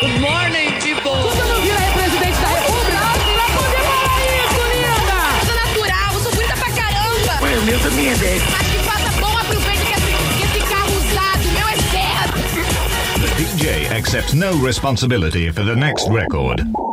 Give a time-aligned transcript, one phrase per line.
[0.00, 1.10] Good morning, people!
[1.10, 2.98] Você não vira aí presidente da República?
[2.98, 5.18] Vai poder falar isso, linda!
[5.40, 7.42] Eu sou natural, eu sou bonita pra caramba.
[7.42, 8.42] Ué, o meu também é 10.
[8.50, 12.38] Mas que faça bom aproveito que esse, que esse carro usado, meu é certo.
[13.20, 16.87] The DJ accepts no responsibility for the next record.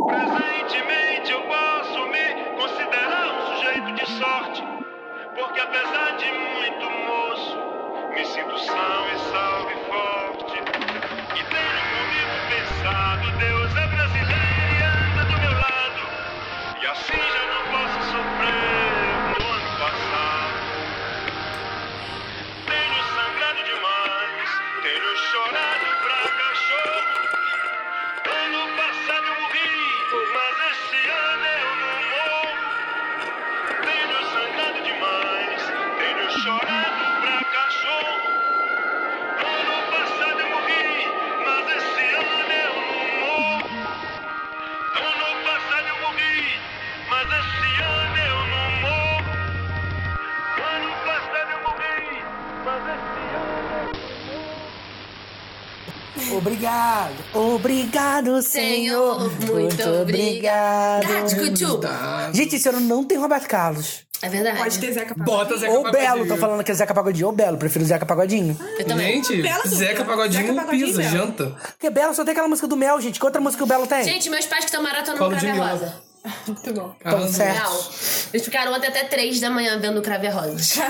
[62.34, 64.06] Gente, esse ano não tem Roberto Carlos.
[64.22, 64.58] É verdade.
[64.58, 65.38] Pode ter Zeca Pagodinho.
[65.38, 66.10] Bota Zeca Ou Pagodinho.
[66.10, 67.58] Belo, tô falando que é Zeca Pagodinho ou Belo.
[67.58, 68.58] Prefiro Zeca Pagodinho.
[68.80, 69.16] Eu também.
[69.24, 69.64] Gente, Bela.
[69.68, 71.12] Zeca Pagodinho, Zeca Pagodinho pisa, Belo.
[71.18, 71.56] janta.
[71.74, 73.20] Porque Belo só tem aquela música do Mel, gente.
[73.20, 74.04] Que outra música o Belo tem?
[74.04, 75.60] Gente, meus pais que estão maratonando Colo de Crave.
[75.60, 75.96] Rosa.
[76.48, 76.96] Muito bom.
[77.00, 77.34] Então, Arrasou.
[77.34, 77.58] certo.
[77.58, 77.86] Real.
[78.34, 80.82] Eles ficaram ontem até 3 da manhã vendo Crave Rosa.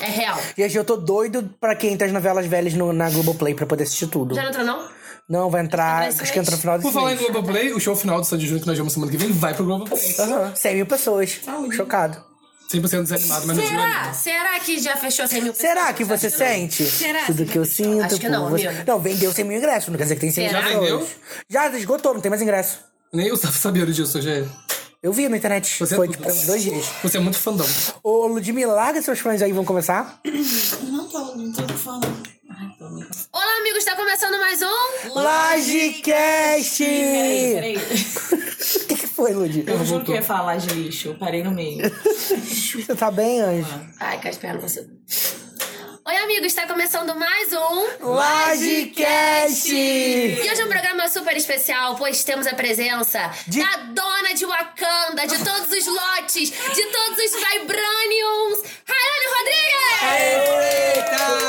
[0.00, 0.40] É real.
[0.56, 3.84] Gente, eu tô doido pra quem tem as novelas velhas no, na Globoplay pra poder
[3.84, 4.34] assistir tudo.
[4.34, 4.88] Já não entrou, não?
[5.28, 6.02] Não, vai entrar.
[6.08, 7.30] Acho que entra no final desse Por falar em mês.
[7.30, 9.64] Globoplay, o show final do Sandy Júnior que nós vamos semana que vem vai pro
[9.64, 10.14] Globoplay.
[10.18, 11.40] Aham, 100 mil pessoas.
[11.72, 12.22] Chocado.
[12.72, 13.86] 100% desanimado, mas não Será?
[13.86, 14.14] desânimo.
[14.14, 15.96] Será que já fechou 100 mil Será pessoas?
[15.96, 16.46] que você Acho não.
[16.46, 16.84] sente?
[16.84, 17.24] Será?
[17.26, 18.02] Tudo que eu sinto.
[18.04, 18.66] Acho que por não, você.
[18.66, 18.84] amigo.
[18.86, 19.88] Não, vendeu 100 mil ingressos.
[19.90, 20.66] Não quer dizer que tem 100 mil Será?
[20.66, 20.88] pessoas.
[20.88, 21.08] Já vendeu?
[21.48, 22.80] Já esgotou, não tem mais ingresso.
[23.12, 24.50] Nem eu sabendo disso, Rogério.
[25.02, 25.76] Eu vi na internet.
[25.78, 26.86] Você é Foi tipo dois dias.
[27.02, 27.66] Você é muito fandom.
[28.02, 30.18] Ô, Ludmilla, larga seus fãs aí, vamos começar?
[30.82, 32.23] Não tô, não tô falando.
[32.84, 35.14] Olá, amigos, está começando mais um.
[35.14, 36.84] Lagecast!
[36.84, 37.76] Peraí, peraí.
[38.84, 39.64] O que, que foi, Lud?
[39.66, 41.08] Eu juro que eu ia falar de lixo.
[41.08, 41.82] Eu parei no meio.
[42.34, 43.80] Você tá bem, Anjo?
[44.00, 44.86] Ai, Casper, você.
[46.06, 47.86] Oi, amigos, está começando mais um.
[48.10, 49.72] Lagecast!
[49.74, 54.44] E hoje é um programa super especial, pois temos a presença De- da dona de
[54.44, 59.64] Wakanda, de todos os lotes, de todos os Vibraniums, Rayane Rodrigues!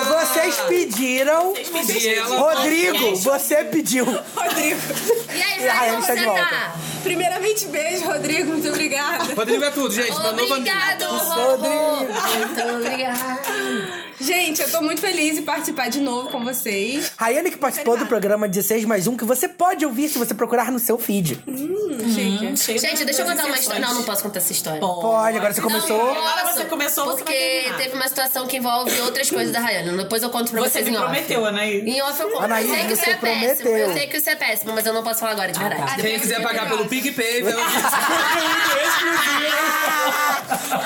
[0.08, 1.54] Vocês pediram.
[1.58, 2.38] E ela...
[2.38, 4.06] Rodrigo, você pediu.
[4.06, 4.80] Rodrigo.
[5.36, 6.74] E aí, E Rayane como de você tá?
[7.04, 8.52] Primeiramente, beijo, Rodrigo.
[8.54, 9.34] Muito obrigada.
[9.36, 10.14] Rodrigo é tudo, gente.
[10.14, 12.08] Obrigado, Rodrigo.
[12.38, 14.05] Muito obrigada.
[14.20, 17.12] Gente, eu tô muito feliz em participar de novo com vocês.
[17.18, 20.72] Rayane que participou do programa 16 mais um, que você pode ouvir se você procurar
[20.72, 21.44] no seu feed.
[22.56, 23.82] Cheio Gente, de deixa eu contar uma história.
[23.82, 24.80] Não, não posso contar essa história.
[24.80, 26.02] Pode, agora você começou.
[26.12, 27.78] Agora você começou, você vai Porque terminar.
[27.78, 29.98] teve uma situação que envolve outras coisas da Rayane.
[29.98, 31.04] Depois eu conto pra Você vocês em off.
[31.06, 31.82] prometeu, Anaí.
[31.82, 32.44] Em off eu conto.
[32.44, 33.56] Anaís, eu sei que isso você é péssimo.
[33.62, 33.78] prometeu.
[33.78, 35.96] Eu sei que isso é péssimo, mas eu não posso falar agora, de verdade.
[35.96, 36.02] tá.
[36.02, 37.54] Quem quiser pagar pelo PicPay, vai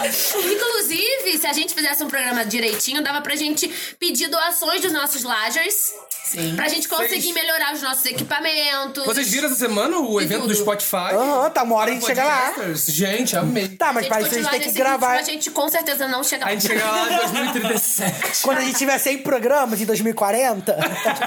[0.09, 3.67] Inclusive, se a gente fizesse um programa direitinho, dava pra gente
[3.99, 5.91] pedir doações dos nossos lagers.
[6.31, 6.55] Sim.
[6.55, 9.03] Pra gente conseguir Vocês- melhorar os nossos equipamentos.
[9.05, 10.53] Vocês viram essa semana o evento tudo.
[10.53, 11.13] do Spotify?
[11.13, 12.37] Aham, tá, uma hora a gente chega lá.
[12.51, 12.85] Podcasters?
[12.95, 13.67] Gente, amei.
[13.69, 15.11] Tá, mas isso a gente continuar tem que nesse gravar.
[15.13, 16.53] ritmo, a gente com certeza não chega A lá.
[16.53, 17.17] gente chega lá em
[17.63, 18.41] 2037.
[18.43, 20.77] Quando a gente tiver 100 programas em 2040.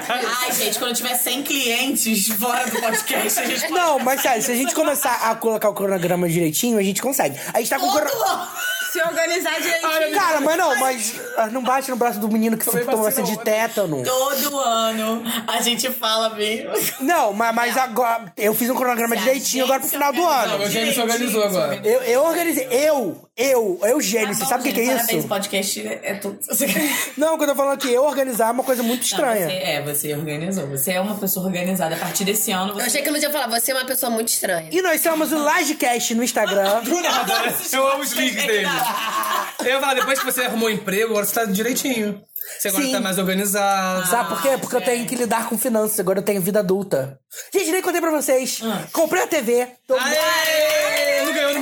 [0.09, 3.73] Ai, gente, quando tiver 100 clientes fora do podcast, a gente pode...
[3.73, 7.39] Não, mas sério, se a gente começar a colocar o cronograma direitinho, a gente consegue.
[7.53, 8.49] A gente tá com o crono...
[8.93, 10.15] Se organizar direitinho.
[10.15, 13.27] Cara, mas não, mas ah, não bate no braço do menino que Tomei tomou vacina
[13.27, 14.03] vacina de tétano.
[14.05, 16.71] Todo ano a gente fala mesmo.
[17.01, 18.31] Não, mas, mas agora.
[18.37, 20.65] Eu fiz um cronograma direitinho agora pro final do organizar Não, ano.
[20.65, 21.81] o se organizou agora.
[21.83, 22.69] Eu, eu organizei.
[22.71, 25.27] Eu, eu, Eugênio, Tá você sabe o que, que é Parabéns, isso?
[25.27, 26.39] o podcast é tudo.
[27.17, 29.47] Não, quando eu tô falando que eu organizar é uma coisa muito Não, estranha.
[29.47, 30.67] você, é, você organizou.
[30.69, 31.95] Você é uma pessoa organizada.
[31.95, 32.83] A partir desse ano, Eu você...
[32.83, 34.69] achei que eu não ia falar, você é uma pessoa muito estranha.
[34.71, 36.83] E nós somos o Lagecast no Instagram.
[36.85, 38.69] Do nada, eu amo os links dele.
[39.61, 42.23] Eu ia falar, depois que você arrumou emprego, agora você tá direitinho.
[42.59, 42.93] Você agora Sim.
[42.93, 44.07] tá mais organizado.
[44.09, 44.59] Sabe por quê?
[44.61, 47.19] Porque eu tenho que lidar com finanças, agora eu tenho vida adulta.
[47.55, 48.61] Gente, nem contei pra vocês.
[48.93, 49.69] Comprei a TV.
[49.87, 49.95] Tô...
[49.95, 50.03] Aê!
[50.03, 51.12] Não no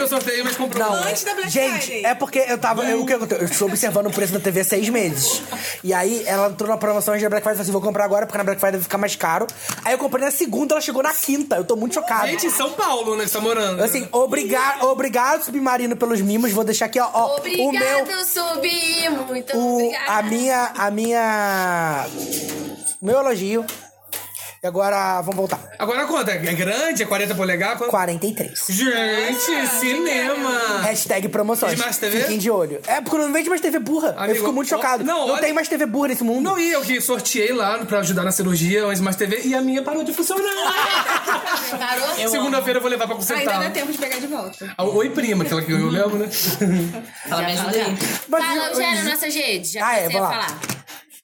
[0.00, 0.84] meu sorteio, mas comprou.
[0.88, 2.04] Não, Antes da Black gente, Friday.
[2.06, 2.84] é porque eu tava.
[2.84, 3.38] Eu, o que aconteceu?
[3.44, 5.42] eu estou observando o preço da TV há seis meses.
[5.84, 7.52] E aí ela entrou na promoção antes da Black Friday.
[7.52, 9.46] Eu falei assim: vou comprar agora, porque na Black Friday vai ficar mais caro.
[9.84, 11.56] Aí eu comprei na segunda, ela chegou na quinta.
[11.56, 12.26] Eu tô muito chocado.
[12.28, 13.26] Gente, em São Paulo, né?
[13.26, 13.82] Você tá morando.
[13.82, 16.50] Assim, obrigado, obrigado, Submarino, pelos mimos.
[16.52, 17.68] Vou deixar aqui, ó, ó o meu.
[17.68, 19.08] Obrigado, Subi!
[19.28, 20.12] Muito O, obrigada.
[20.12, 20.72] a minha.
[20.76, 22.06] A minha.
[23.02, 23.64] Meu elogio.
[24.62, 25.58] E agora, vamos voltar.
[25.78, 27.02] Agora conta, é grande?
[27.02, 27.78] É 40 polegar?
[27.78, 27.90] Quanto?
[27.90, 28.62] 43.
[28.68, 30.80] Gente, cinema!
[30.82, 31.72] Hashtag promoções.
[31.72, 32.20] Smart TV?
[32.20, 32.78] Fiquem de olho.
[32.86, 34.08] É, porque não vende mais TV burra.
[34.18, 35.02] eu Amigo, fico muito chocado.
[35.02, 36.42] não, Não, olha- tem mais TV burra nesse mundo.
[36.42, 39.62] Não, e eu que sorteei lá pra ajudar na cirurgia, uma Smart TV, e a
[39.62, 40.44] minha parou de funcionar.
[41.70, 42.08] Parou?
[42.28, 43.60] Segunda-feira eu vou levar pra Ainda consertar.
[43.62, 44.74] dá tempo de pegar de volta.
[44.76, 46.28] A Oi, prima, aquela que eu lembro, né?
[47.30, 47.96] Ela me ajuda aí.
[48.28, 49.72] Mas- Fala, Eugênio, nossas redes.
[49.72, 50.60] Já Ah, é, falar.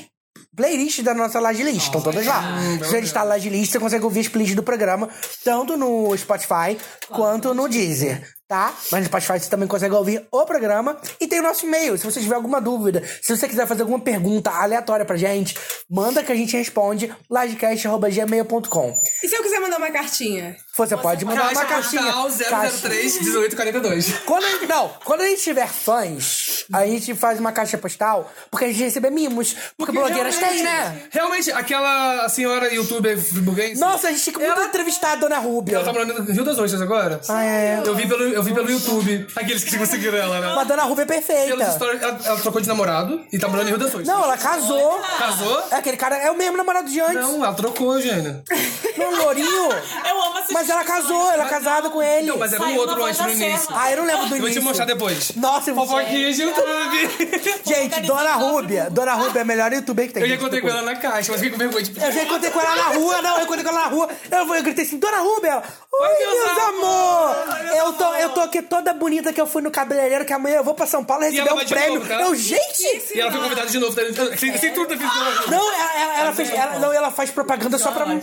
[0.56, 1.87] playlists da nossa Laje List.
[1.87, 2.43] Estão todas lá.
[2.73, 5.09] Se você instala a Laje List, você consegue ouvir as playlists do programa,
[5.44, 6.77] tanto no Spotify
[7.11, 8.27] quanto no Deezer.
[8.48, 8.72] Tá?
[8.93, 11.98] Mas no Spotify você também consegue ouvir o programa e tem o nosso e-mail.
[11.98, 15.56] Se você tiver alguma dúvida, se você quiser fazer alguma pergunta aleatória pra gente,
[15.90, 18.94] manda que a gente responde lagecast.gmail.com.
[19.25, 20.56] E se eu quiser mandar uma cartinha?
[20.76, 24.12] Você, pode mandar uma postal 003 1842.
[24.26, 28.31] Quando a gente, não, quando a gente tiver fãs, a gente faz uma caixa postal,
[28.50, 29.56] porque a gente recebe mimos.
[29.76, 31.02] Porque, blogueiras têm, né?
[31.10, 35.76] Realmente, aquela senhora youtuber friburguense, Nossa, a gente fica muito entrevistar a Dona Rúbia.
[35.76, 37.20] ela tá morando no Rio das Ostras agora?
[37.28, 37.82] Ah, é.
[37.82, 39.27] Eu vi pelo, eu vi pelo YouTube.
[39.35, 40.49] Aqueles que conseguiram ela, né?
[40.49, 41.53] Mas a Dona Rúbia é perfeita.
[41.53, 44.06] ela, ela trocou de namorado e tá morando em Rio das Ostras.
[44.06, 45.00] Não, ela casou.
[45.19, 45.65] Casou?
[45.71, 47.15] É aquele cara, é o mesmo namorado de antes.
[47.15, 48.43] Não, ela trocou, Eugênia.
[48.97, 49.47] Não, Lourinho.
[49.49, 50.53] Eu amo assistir.
[50.55, 52.27] Mas ela casou, ela é casada com ele.
[52.29, 53.67] Não, mas era um Saiu outro na antes no início.
[53.69, 53.81] Serra.
[53.83, 54.61] Ah, eu não lembro do Eu vou início.
[54.61, 55.32] te mostrar depois.
[55.37, 55.87] Nossa, eu vou...
[55.87, 57.31] Fofoquinha de YouTube.
[57.65, 58.89] Gente, Dona Rúbia.
[58.91, 60.23] Dona Rúbia é a melhor youtuber que tem.
[60.23, 60.87] Eu já gente, encontrei com procura.
[60.91, 61.85] ela na caixa, mas fiquei com vergonha.
[61.85, 64.09] Tipo, Eu já encontrei com ela na rua, não, eu encontrei com ela na rua.
[64.31, 65.62] Eu, eu gritei assim, Dona Rúbia!
[65.93, 67.37] Oi, Oi, meus meus amor!
[67.37, 67.77] amor!
[67.77, 70.64] Eu tô, eu tô aqui toda bonita que eu fui no cabeleireiro, que amanhã eu
[70.64, 71.94] vou pra São Paulo receber um prêmio.
[72.00, 72.20] novo, tá?
[72.23, 73.12] Eu, gente!
[73.14, 73.94] E ela foi convidada de novo.
[73.94, 74.37] Tá?
[74.37, 75.11] Sem, sem tudo vida.
[75.49, 78.20] Não, ela, ela, ela fez, ela, não, ela faz propaganda só pra mim.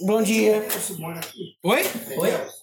[0.00, 0.66] Bom dia.
[1.62, 1.90] Oi?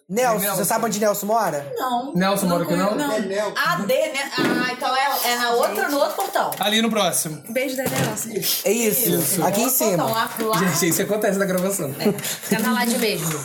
[0.10, 1.74] Nelson, você sabe onde Nelson mora?
[1.78, 2.14] Não.
[2.14, 2.92] Nelson mora aqui, não?
[2.92, 4.32] AD, né?
[4.38, 6.52] Ah, então é, é na outra, no outro portão.
[6.60, 7.42] Ali no próximo.
[7.50, 8.30] Beijo da Nelson.
[8.66, 10.04] É isso, aqui em Portão, cima.
[10.04, 10.58] lá, lá.
[10.58, 11.94] Gente, isso acontece na gravação.
[11.94, 13.40] Fica na lá de mesmo.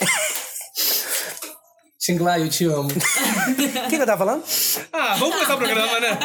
[2.02, 2.88] Xinglar, eu te amo.
[2.88, 4.42] O que, que eu tava falando?
[4.90, 6.18] Ah, vamos começar o programa, né?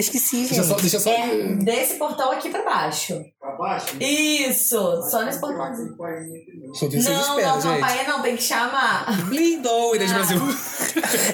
[0.00, 0.70] Eu esqueci, Deixa só.
[0.70, 0.80] gente.
[0.80, 1.10] Deixa só...
[1.10, 3.22] É desse portão aqui pra baixo.
[3.38, 3.96] Pra baixo?
[4.00, 5.94] Isso, só nesse portãozinho.
[6.74, 7.80] Gente, vocês Não, não, gente.
[7.80, 9.28] campainha não, tem que chamar.
[9.28, 10.40] Lindo, Inês Brasil.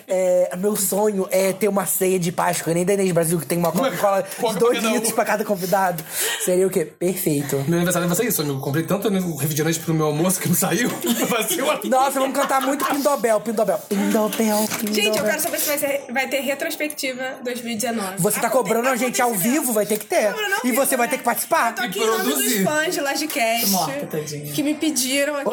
[0.08, 3.58] É, meu sonho é ter uma ceia de Páscoa, nem da Inês Brasil, que tem
[3.58, 4.90] uma Coca-Cola Coca de dois um.
[4.92, 6.04] litros pra cada convidado.
[6.44, 6.84] Seria o quê?
[6.84, 7.56] Perfeito.
[7.66, 8.60] Meu aniversário vai ser isso, amigo.
[8.60, 9.08] Comprei tanto
[9.38, 10.90] refrigerante pro meu almoço que não saiu.
[11.88, 13.78] Nossa, vamos cantar muito Pindobel, Pindobel.
[13.88, 14.28] Pindobel,
[14.68, 14.94] Pindobel.
[14.94, 18.18] Gente, eu quero saber se vai, ser, vai ter retrospectiva 2019.
[18.18, 20.34] Você tá cobrando a gente ao vivo, vai ter que ter.
[20.64, 21.10] E vivo, você vai né?
[21.10, 21.74] ter que participar.
[21.74, 22.64] Tô aqui em nome dos produzir.
[22.64, 23.66] fãs de Lagecast.
[23.68, 24.52] Morta, tadinha.
[24.52, 25.50] Que me pediram aqui.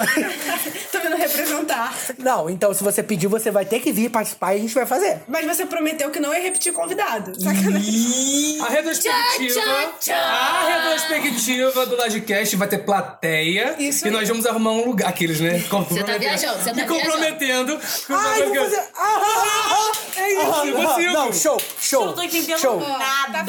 [0.91, 1.93] Tô vindo representar.
[2.17, 4.85] Não, então se você pediu, você vai ter que vir participar e a gente vai
[4.85, 5.21] fazer.
[5.27, 7.33] Mas você prometeu que não ia repetir convidado.
[7.41, 8.61] Sacanagem.
[8.61, 9.61] A retrospectiva.
[9.61, 10.15] Tchá, tchá, tchá.
[10.17, 13.75] A retrospectiva do Lagecast vai ter plateia.
[13.79, 14.13] Isso e aí.
[14.13, 15.09] nós vamos arrumar um lugar.
[15.09, 15.59] Aqueles, né?
[15.59, 17.77] Você tá viajando, você tá Me comprometendo.
[18.07, 18.83] com uma Ai, vou que eu- fazer.
[18.95, 19.91] Ah, ah, ah,
[20.21, 20.67] É isso, ah,
[21.01, 21.13] eu ah.
[21.13, 22.01] Não, show, show.
[22.01, 22.79] Eu não tô entendendo show.
[22.87, 23.43] Nada.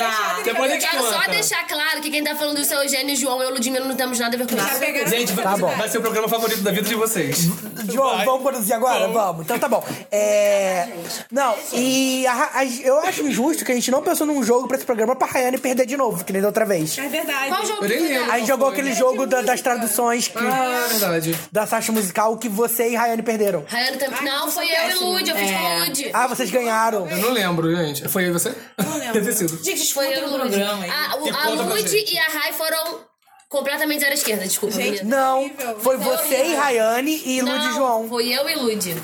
[0.45, 3.13] Depois a Eu gente quero só deixar claro que quem tá falando do seu Eugênio
[3.13, 5.09] e João, eu e Ludmilla não temos nada a ver com isso.
[5.11, 5.69] Gente, vai, Tá bom.
[5.77, 7.49] vai ser o programa favorito da vida de vocês.
[7.93, 8.25] João, Vai.
[8.25, 9.09] vamos produzir agora?
[9.09, 9.43] Vamos.
[9.45, 9.85] Então tá bom.
[10.11, 10.89] É...
[11.31, 14.77] Não, e a- a- eu acho injusto que a gente não pensou num jogo pra
[14.77, 16.97] esse programa pra Rayane perder de novo, que nem da outra vez.
[16.99, 17.49] É verdade.
[17.49, 18.33] Qual jogo Eu.
[18.33, 21.39] A gente jogou aquele jogo da- das traduções que- Ah, verdade.
[21.53, 23.65] da Sasha Musical que você e Rayane perderam.
[23.69, 24.23] Rayane também.
[24.25, 24.95] Não, eu foi eu e.
[24.95, 26.11] Lud, eu fiz com o Lud.
[26.13, 27.09] Ah, vocês ganharam.
[27.09, 28.09] Eu não lembro, gente.
[28.09, 28.55] Foi aí você?
[28.83, 29.13] Não lembro.
[29.33, 29.65] Sido.
[29.65, 30.41] Gente, Foi e escuta o Lud.
[30.51, 30.91] programa aí.
[30.91, 33.01] A, o- E a Lud e a Rai foram
[33.49, 34.75] completamente zero esquerda, desculpa.
[34.75, 35.05] Gente.
[35.05, 35.51] Não,
[35.81, 36.55] foi você e.
[36.55, 38.09] Rayane e Lud e Não, João.
[38.09, 38.97] Foi eu e Lud.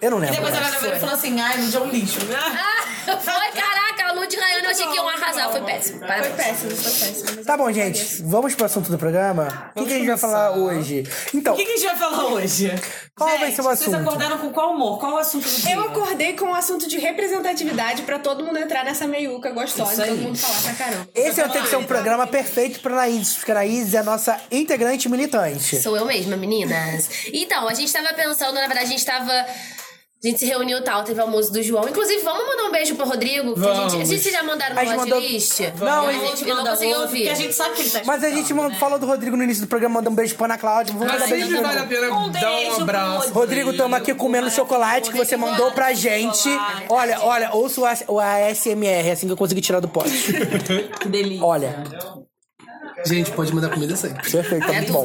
[0.00, 0.36] Eu não lembro.
[0.36, 2.18] Depois ela lembrou e falou assim, ai, o John lixo.
[2.36, 3.85] Ah, foi, caraca,
[4.76, 5.98] achei que iam arrasar, foi péssimo.
[5.98, 7.44] Foi péssimo, foi péssimo.
[7.44, 8.22] Tá bom, gente.
[8.22, 9.70] Vamos pro assunto do programa?
[9.74, 11.04] O que, que a gente vai falar hoje?
[11.34, 12.72] Então, O que, que a gente vai falar hoje?
[13.16, 14.08] Qual Gente, vai ser o Vocês assunto?
[14.08, 14.98] acordaram com qual humor?
[15.00, 15.74] Qual o assunto do dia?
[15.74, 20.10] Eu acordei com o assunto de representatividade pra todo mundo entrar nessa meiuca gostosa e
[20.10, 21.08] todo mundo falar pra caramba.
[21.14, 24.02] esse vai ter que ser um programa perfeito pra Anaís, porque a Anaís é a
[24.02, 25.80] nossa integrante militante.
[25.80, 27.08] Sou eu mesma, meninas.
[27.32, 29.46] Então, a gente tava pensando, na verdade, a gente tava.
[30.24, 31.86] A gente se reuniu e tal, teve o almoço do João.
[31.88, 33.54] Inclusive, vamos mandar um beijo pro Rodrigo?
[33.54, 35.60] Que a gente, gente já mandaram no A gente mandou- list?
[35.78, 37.16] Não, a a gente não conseguiu ouvir.
[37.18, 38.78] Porque a gente sabe que ele tá Mas a gente mandou- né?
[38.78, 40.94] falou do Rodrigo no início do programa, mandando um beijo pra Ana Cláudia.
[40.94, 43.30] Vamos mandar beijo de vale a pena Um dar um pro abraço.
[43.32, 46.48] Rodrigo, estamos aqui comendo chocolate que você mandou pra gente.
[46.88, 50.10] Olha, olha, ouça o, AS o ASMR, assim que eu consegui tirar do pote.
[50.98, 51.44] Que delícia.
[51.44, 51.84] Olha,
[53.04, 54.28] Gente, pode mandar comida sempre.
[54.30, 55.04] perfeito, tá É muito bom.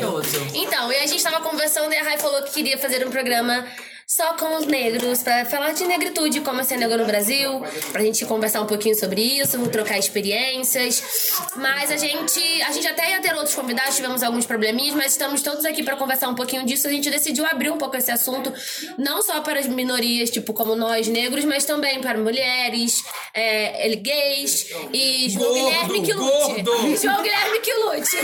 [0.56, 3.66] Então, e a gente tava conversando e a Rai falou que queria fazer um programa
[4.14, 7.64] só com os negros, pra falar de negritude, como é ser negro no Brasil,
[7.94, 11.02] pra gente conversar um pouquinho sobre isso, trocar experiências.
[11.56, 15.42] Mas a gente, a gente até ia ter outros convidados, tivemos alguns probleminhas, mas estamos
[15.42, 16.90] todos aqui pra conversar um pouquinho disso.
[16.90, 18.54] A gente decidiu abrir um pouco esse assunto,
[18.98, 23.02] não só para as minorias, tipo como nós negros, mas também para mulheres,
[23.34, 26.62] é, gays e João Gordo, Guilherme que lute.
[26.64, 26.98] gordo.
[27.02, 28.18] João Guilherme que lute.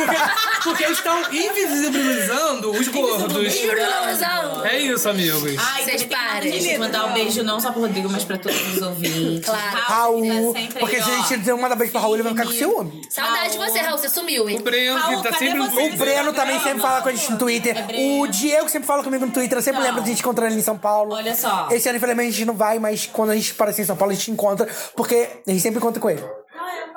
[0.66, 3.38] Porque eles estão invisibilizando os gordos.
[3.38, 4.66] Invisibilizando.
[4.66, 5.56] É isso, amigos.
[5.58, 6.60] Ai, Vocês tem que parem.
[6.60, 9.46] Gente, mandar um beijo não só pro Rodrigo, mas pra todos os ouvintes.
[9.46, 9.78] Claro.
[9.78, 12.34] Raul, tá sempre porque aí, se a gente não mandar beijo pra Raul, ele vai
[12.34, 13.02] ficar com ciúme.
[13.10, 13.98] Saudade de você, Raul.
[13.98, 14.58] Você sumiu, hein?
[14.60, 15.60] O Breno, Raul, que tá sempre.
[15.60, 17.76] O Breno também sempre fala com a gente no Twitter.
[18.20, 19.58] O Diego sempre fala comigo no Twitter.
[19.58, 21.14] Eu sempre lembro de a gente encontrar ele em São Paulo.
[21.14, 21.68] Olha só.
[21.72, 24.12] Esse ano, infelizmente, a gente não vai, mas quando a gente aparecer em São Paulo,
[24.12, 24.68] a gente encontra.
[24.96, 26.24] Porque a gente sempre encontra com ele.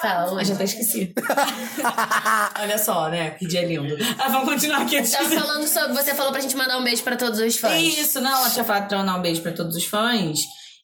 [0.01, 1.13] Tá, Ah, já até esqueci.
[2.61, 3.31] Olha só, né?
[3.31, 3.97] Que dia lindo.
[4.19, 5.01] Ah, vamos continuar aqui.
[5.01, 5.93] de- falando sobre.
[5.95, 7.81] Você falou pra gente mandar um beijo pra todos os fãs.
[7.83, 10.39] Isso, não, ela tinha falado pra mandar um beijo pra todos os fãs.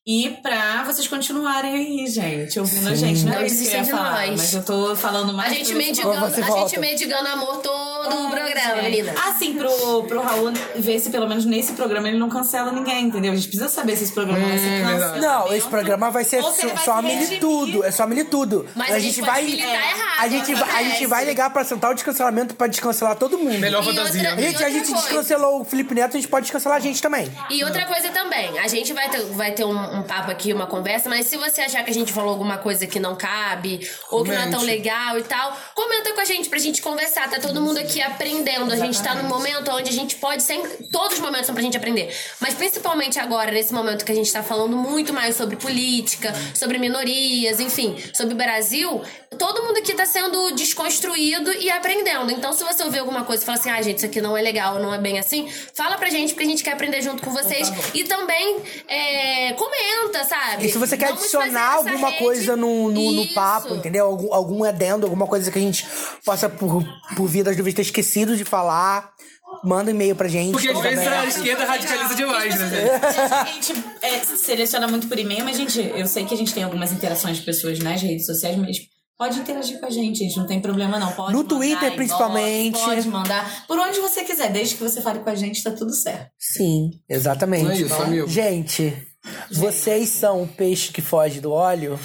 [0.08, 3.24] E pra vocês continuarem aí, gente, ouvindo a gente.
[3.24, 4.40] Não, Não é isso que eu ia de falar, nós.
[4.40, 8.14] mas eu tô falando A mais gente, pro- mendigando, Você a gente mendigando amor todo
[8.26, 9.12] o programa, menina.
[9.26, 13.32] Assim, pro, pro Raul ver se pelo menos nesse programa ele não cancela ninguém, entendeu?
[13.32, 14.98] A gente precisa saber se esse programa vai ser cancelado.
[15.00, 15.20] verdade.
[15.20, 17.84] Não, esse programa vai ser só, vai só militudo.
[17.84, 18.64] É só militudo.
[18.76, 21.94] Mas a gente pode militar errado, A gente, vai, a gente vai ligar pra central
[21.94, 23.58] de cancelamento pra descancelar todo mundo.
[23.58, 24.30] Melhor fantasia.
[24.30, 25.02] outra- Gente, a gente coisa.
[25.02, 27.28] descancelou o Felipe Neto, a gente pode descancelar a gente também.
[27.50, 30.66] E outra coisa também, a gente vai ter, vai ter um, um papo aqui, uma
[30.66, 34.22] conversa, mas se você achar que a gente falou alguma coisa que não cabe, ou
[34.22, 34.66] que não é tão Comente.
[34.66, 37.28] legal e tal, comenta com a gente pra gente conversar.
[37.28, 38.72] Tá todo mundo aqui aprendendo.
[38.72, 40.70] A gente tá num momento onde a gente pode sempre.
[40.90, 42.14] Todos os momentos são pra gente aprender.
[42.40, 46.78] Mas principalmente agora, nesse momento que a gente tá falando muito mais sobre política, sobre
[46.78, 49.02] minorias, enfim, sobre o Brasil,
[49.36, 52.30] todo mundo aqui tá sendo desconstruído e aprendendo.
[52.30, 54.42] Então, se você ouvir alguma coisa e falar assim, ah, gente, isso aqui não é
[54.42, 57.30] legal, não é bem assim, fala pra gente, porque a gente quer aprender junto com
[57.30, 57.70] vocês.
[57.94, 60.66] E também é, comenta, sabe?
[60.66, 62.24] E se você quer Vamos adicionar alguma rede.
[62.24, 64.06] coisa no, no, no papo, entendeu?
[64.06, 65.86] Algum, algum adendo, alguma coisa que a gente
[66.24, 66.84] possa, por,
[67.16, 69.12] por via das dúvidas, ter esquecido de falar,
[69.62, 70.52] manda um e-mail pra gente.
[70.52, 73.20] Porque às vezes a esquerda radicaliza demais, né, gente?
[73.30, 76.62] A gente é, seleciona muito por e-mail, mas, gente, eu sei que a gente tem
[76.62, 78.78] algumas interações de pessoas nas redes sociais, mas
[79.18, 80.36] pode interagir com a gente, gente.
[80.36, 81.12] Não tem problema, não.
[81.12, 82.78] Pode No mandar Twitter, principalmente.
[82.78, 83.66] Pode mandar.
[83.66, 86.30] Por onde você quiser, desde que você fale com a gente, tá tudo certo.
[86.38, 87.70] Sim, exatamente.
[87.70, 88.28] É isso, amigo.
[88.28, 88.96] Gente,
[89.50, 91.98] vocês são o peixe que foge do óleo?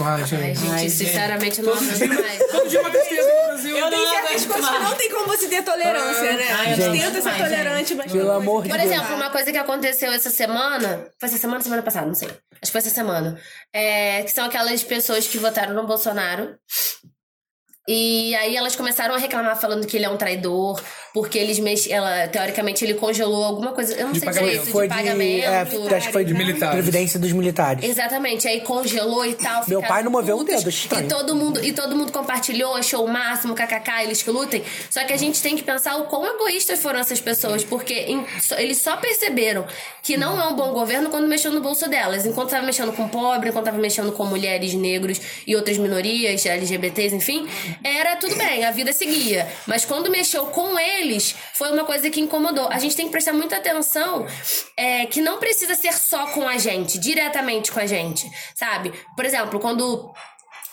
[0.00, 0.58] Ai, Ai, gente.
[0.60, 2.38] gente, sinceramente, não amo demais.
[2.50, 3.76] Todo dia uma tristeza no Brasil.
[3.76, 6.52] Eu Tem certas coisas que não tem como você ter tolerância, né?
[6.52, 7.00] A gente Gente.
[7.02, 8.12] tenta ser Ai, tolerante, mas.
[8.12, 8.90] Pelo amor de Por Deus.
[8.92, 11.06] exemplo, uma coisa que aconteceu essa semana.
[11.18, 12.06] Foi essa semana ou semana passada?
[12.06, 12.28] Não sei.
[12.28, 13.38] Acho que foi essa semana.
[13.72, 16.54] É, que são aquelas pessoas que votaram no Bolsonaro.
[17.90, 20.78] E aí elas começaram a reclamar falando que ele é um traidor,
[21.14, 21.88] porque eles mex...
[21.88, 24.50] ela teoricamente ele congelou alguma coisa, eu não De sei pagamento.
[24.50, 25.00] direito, Foi de de.
[25.02, 25.44] pagamento.
[25.44, 26.74] É, acho que foi de militares.
[26.74, 27.82] Previdência dos militares.
[27.88, 29.64] Exatamente, aí congelou e tal.
[29.66, 31.06] Meu pai não moveu um putos, dedo, estranho.
[31.06, 34.62] E todo mundo, e todo mundo compartilhou, achou o máximo, kkk, eles que lutem.
[34.90, 38.26] Só que a gente tem que pensar o quão egoístas foram essas pessoas, porque em-
[38.58, 39.64] eles só perceberam
[40.02, 42.26] que não é um bom governo quando mexeu no bolso delas.
[42.26, 47.14] Enquanto tava mexendo com pobre, enquanto tava mexendo com mulheres, negros e outras minorias, LGBTs,
[47.14, 47.48] enfim,
[47.82, 49.50] era tudo bem, a vida seguia.
[49.66, 52.68] Mas quando mexeu com eles, foi uma coisa que incomodou.
[52.70, 54.26] A gente tem que prestar muita atenção
[54.76, 58.92] é, que não precisa ser só com a gente, diretamente com a gente, sabe?
[59.16, 60.12] Por exemplo, quando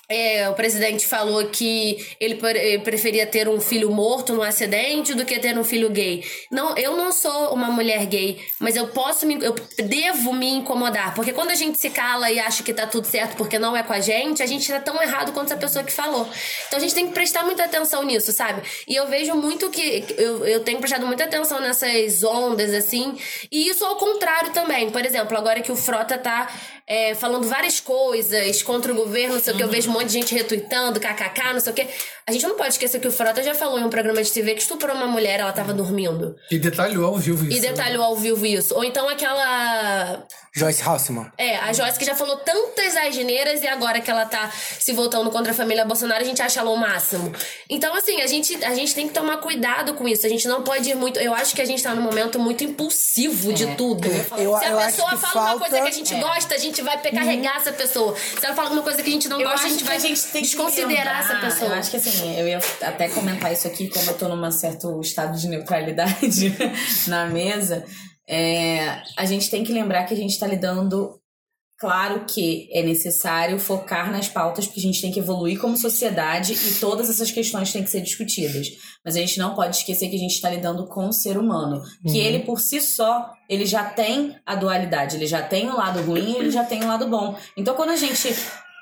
[0.07, 5.25] é, o presidente falou que ele eh, preferia ter um filho morto num acidente do
[5.25, 6.23] que ter um filho gay.
[6.51, 11.15] Não, eu não sou uma mulher gay, mas eu posso me, eu devo me incomodar,
[11.15, 13.81] porque quando a gente se cala e acha que tá tudo certo porque não é
[13.81, 16.27] com a gente, a gente tá tão errado quanto essa pessoa que falou.
[16.67, 18.61] Então a gente tem que prestar muita atenção nisso, sabe?
[18.87, 23.17] E eu vejo muito que eu, eu tenho prestado muita atenção nessas ondas assim,
[23.51, 24.91] e isso ao contrário também.
[24.91, 26.47] Por exemplo, agora que o Frota tá
[26.87, 30.13] é, falando várias coisas contra o governo, não sei o que, eu vejo monte de
[30.13, 31.87] gente retweetando, kkk, não sei o quê.
[32.27, 34.53] A gente não pode esquecer que o Frota já falou em um programa de TV
[34.53, 36.35] que estuprou uma mulher, ela tava dormindo.
[36.51, 37.57] E detalhou ao vivo isso.
[37.57, 38.75] E detalhou ao vivo isso.
[38.75, 40.25] Ou então aquela.
[40.55, 41.31] Joyce Halseman.
[41.37, 45.29] É, a Joyce que já falou tantas asneiras e agora que ela tá se voltando
[45.29, 47.33] contra a família Bolsonaro, a gente acha ela o máximo.
[47.69, 50.25] Então, assim, a gente, a gente tem que tomar cuidado com isso.
[50.25, 51.19] A gente não pode ir muito.
[51.19, 54.07] Eu acho que a gente tá num momento muito impulsivo de tudo.
[54.07, 56.55] Eu- se a eu acho pessoa que fala uma coisa falta- que a gente gosta,
[56.55, 58.15] a gente vai pe- carregar essa pessoa.
[58.15, 59.99] Se ela fala uma coisa que a gente não Eu gosta, a gente vai a
[59.99, 61.71] gente tem que desconsiderar essa pessoa.
[61.71, 65.01] Eu acho que assim, eu ia até comentar isso aqui, como eu tô num certo
[65.01, 66.55] estado de neutralidade
[67.07, 67.83] na mesa.
[68.27, 71.19] É, a gente tem que lembrar que a gente tá lidando.
[71.77, 76.53] Claro que é necessário focar nas pautas, porque a gente tem que evoluir como sociedade
[76.53, 78.69] e todas essas questões têm que ser discutidas.
[79.03, 81.83] Mas a gente não pode esquecer que a gente está lidando com o ser humano.
[82.07, 85.17] Que ele, por si só, ele já tem a dualidade.
[85.17, 87.37] Ele já tem o lado ruim e ele já tem o lado bom.
[87.57, 88.33] Então, quando a gente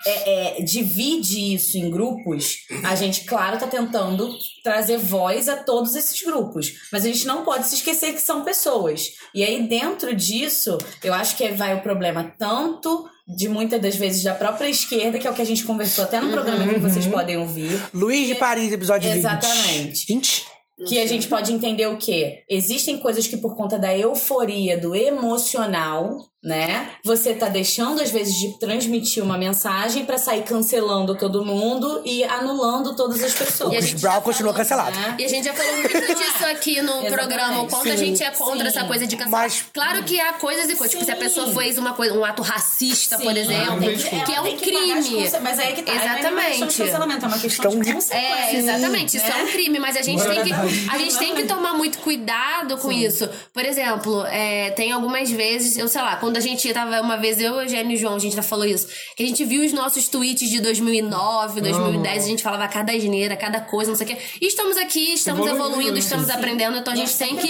[0.06, 5.96] é, é, divide isso em grupos, a gente, claro, tá tentando trazer voz a todos
[5.96, 6.74] esses grupos.
[6.92, 9.12] Mas a gente não pode se esquecer que são pessoas.
[9.34, 14.24] E aí, dentro disso, eu acho que vai o problema tanto de muitas das vezes
[14.24, 17.08] da própria esquerda, que é o que a gente conversou até no programa que vocês
[17.08, 17.82] podem ouvir.
[17.94, 19.18] Luiz de Paris, episódio 20.
[19.18, 20.06] Exatamente.
[20.08, 20.46] 20?
[20.88, 22.44] Que a gente pode entender o quê?
[22.50, 26.90] Existem coisas que por conta da euforia, do emocional, né?
[27.06, 32.24] Você tá deixando às vezes de transmitir uma mensagem pra sair cancelando todo mundo e
[32.26, 33.72] anulando todas as pessoas.
[33.74, 35.00] E a Chris gente Brown já continua falou, cancelado.
[35.00, 35.16] né?
[35.20, 37.14] E a gente já falou muito disso aqui no Exatamente.
[37.14, 37.98] programa, o quanto a Sim.
[38.06, 38.78] gente é contra Sim.
[38.78, 39.42] essa coisa de cancelar.
[39.44, 40.92] Mas- Claro que há coisas e coisas.
[40.92, 43.40] Tipo, se a pessoa fez uma coisa, um ato racista, por Sim.
[43.40, 45.32] exemplo, tem que, que- é um que pagar as crime.
[45.42, 45.94] Mas aí que tá.
[45.94, 46.78] Não é uma questão de Exatamente.
[46.78, 48.14] cancelamento, é uma questão de consequência.
[48.16, 49.18] É, exatamente.
[49.18, 51.98] Isso é um crime, mas a gente tem que, a gente tem que tomar muito
[52.00, 53.30] cuidado com isso.
[53.54, 57.40] Por exemplo, é, tem algumas vezes, eu sei lá, quando a gente tava uma vez,
[57.40, 60.08] eu, Eugênio e João, a gente já falou isso, que a gente viu os nossos
[60.08, 64.18] tweets de 2009, 2010, a gente falava cada asneira, cada coisa, não sei o quê.
[64.42, 66.00] E estamos aqui, estamos Evoluindo, evoluindo, né?
[66.00, 67.48] estamos aprendendo, então a é gente tem que.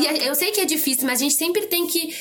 [0.00, 2.14] E eu sei que é difícil, mas a gente sempre tem que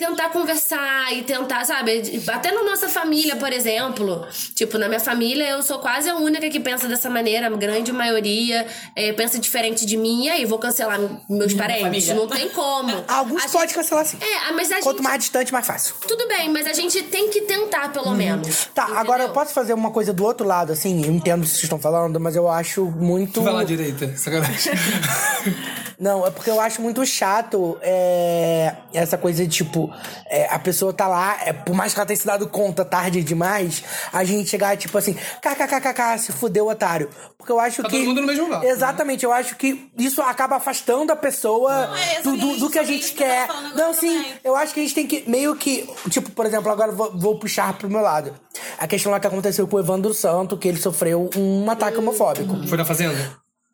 [0.00, 2.22] tentar conversar e tentar, sabe?
[2.26, 4.26] Até na nossa família, por exemplo.
[4.54, 7.48] Tipo, na minha família, eu sou quase a única que pensa dessa maneira.
[7.48, 8.66] A grande maioria
[8.96, 10.24] é, pensa diferente de mim.
[10.24, 11.82] E aí, vou cancelar meus parentes?
[12.06, 12.14] família.
[12.14, 13.04] Não tem como.
[13.06, 14.16] Alguns A pode gente- cancelar sim.
[14.22, 15.04] É, mas a Quanto gente...
[15.04, 15.94] mais distante, mais fácil.
[16.08, 18.68] Tudo bem, mas a gente tem que tentar, pelo menos.
[18.74, 19.00] Tá, Entendeu?
[19.00, 21.62] agora eu posso fazer uma coisa do outro lado, assim, eu entendo o que vocês
[21.64, 23.42] estão falando, mas eu acho muito.
[23.42, 24.72] Vai lá direita, sacanagem.
[26.00, 29.89] Não, é porque eu acho muito chato é, essa coisa de, tipo,
[30.26, 33.22] é, a pessoa tá lá, é, por mais que ela tenha se dado conta tarde
[33.22, 37.10] demais, a gente chegar, tipo assim, kkkk, se fudeu, otário.
[37.36, 37.96] Porque eu acho Tá que.
[37.96, 41.96] todo mundo no mesmo barco, Exatamente, eu acho que isso acaba afastando a pessoa Não,
[41.96, 43.48] é do, do, do que a gente quer.
[43.74, 45.88] Não, sim, eu acho que a gente tem que meio que.
[46.10, 48.34] Tipo, por exemplo, agora eu vou, vou puxar pro meu lado.
[48.78, 52.66] A questão lá que aconteceu com o Evandro Santo, que ele sofreu um ataque homofóbico.
[52.66, 53.16] Foi na Fazenda?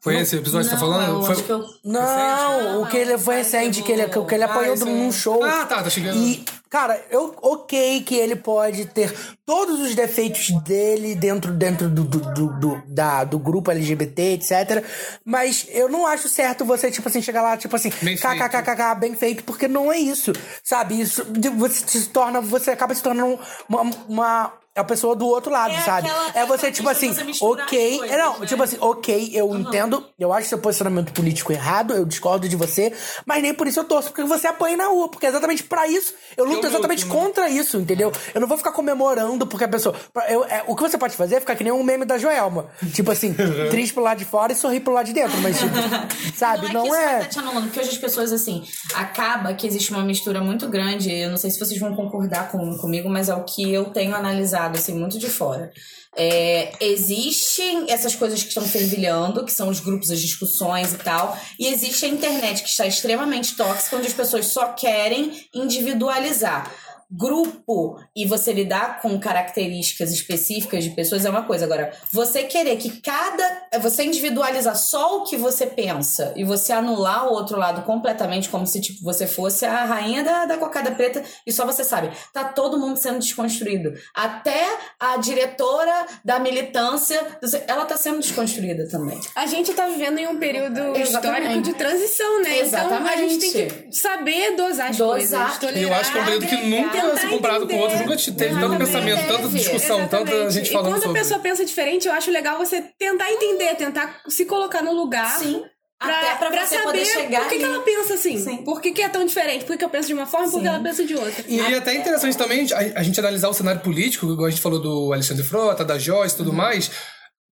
[0.07, 1.23] Foi esse episódio que você tá falando?
[1.25, 1.33] Foi...
[1.35, 4.85] acho que eu- Não, o que ele foi recente, que ele, que ele apanhou Ah,
[4.85, 5.43] num é- show.
[5.43, 6.17] Ah, tá, tá chegando.
[6.17, 9.13] E, cara, eu, ok que ele pode ter
[9.45, 14.85] todos os defeitos dele dentro, dentro do, do, do, do- da, do grupo LGBT, etc.
[15.25, 19.43] Mas eu não acho certo você, tipo assim, chegar lá, tipo assim, kkkk, bem feito,
[19.45, 21.01] porque não é isso, sabe?
[21.01, 21.25] Isso
[21.57, 23.39] você se torna, você acaba se tornando
[23.69, 23.83] uma.
[24.09, 26.09] uma a pessoa do outro lado, É sabe?
[26.09, 27.93] aquela- é você, tipo assim, você ok.
[27.95, 28.47] as coisas, é, não, né?
[28.47, 32.93] tipo assim, ok, eu entendo, eu acho seu posicionamento político errado, eu discordo de você,
[33.25, 35.87] mas nem por isso eu torço, porque você apanha na rua, porque é exatamente pra
[35.89, 37.13] isso, eu luto luto, exatamente né?
[37.13, 38.13] contra isso, entendeu?
[38.35, 39.95] Eu não vou ficar comemorando porque a pessoa.
[40.29, 42.67] eu- é, o que você pode fazer é ficar que nem um meme da Joelma.
[42.93, 43.35] Tipo assim,
[43.71, 45.75] triste pro lado de fora e sorrir pro lado de dentro, mas, tipo,
[46.37, 47.19] sabe, Não não é que isso vai é.
[47.19, 51.13] estar te anulando, porque hoje as pessoas, assim, acaba que existe uma mistura muito grande.
[51.13, 54.15] Eu não sei se vocês vão concordar com, comigo, mas é o que eu tenho
[54.15, 55.71] analisado, assim, muito de fora.
[56.19, 61.39] É, existem essas coisas que estão fervilhando, que são os grupos, as discussões e tal,
[61.59, 66.73] e existe a internet que está extremamente tóxica, onde as pessoas só querem individualizar.
[67.11, 71.65] Grupo e você lidar com características específicas de pessoas é uma coisa.
[71.65, 73.67] Agora, você querer que cada.
[73.81, 78.67] Você individualizar só o que você pensa e você anular o outro lado completamente, como
[78.67, 82.11] se tipo, você fosse a rainha da, da cocada preta e só você sabe.
[82.33, 83.95] Tá todo mundo sendo desconstruído.
[84.13, 84.67] Até
[84.99, 87.25] a diretora da militância,
[87.69, 89.21] ela tá sendo desconstruída também.
[89.37, 91.43] A gente tá vivendo em um período Exatamente.
[91.43, 92.59] histórico de transição, né?
[92.67, 95.61] Então a gente tem que saber dosar as Dosar.
[95.61, 95.77] coisas.
[95.77, 97.83] E eu acho que é um período que nunca tentar se comparado com entender.
[97.83, 100.53] outros, nunca te- teve tanto pensamento, tanta discussão, tanta Exatamente.
[100.55, 101.19] gente E falando quando sobre.
[101.19, 105.39] a pessoa pensa diferente, eu acho legal você tentar entender, tentar se colocar no lugar.
[105.39, 105.63] Sim.
[105.99, 108.39] Até pra pra você saber poder chegar por que, que ela pensa assim.
[108.39, 108.57] Sim.
[108.59, 109.65] Por que, que é tão diferente?
[109.65, 111.43] Por que, eu penso de uma forma e por que ela pensa de outra.
[111.49, 114.61] E é até interessante também a, a gente analisar o cenário político, igual a gente
[114.61, 116.91] falou do Alexandre Frota, da Joyce e tudo mais.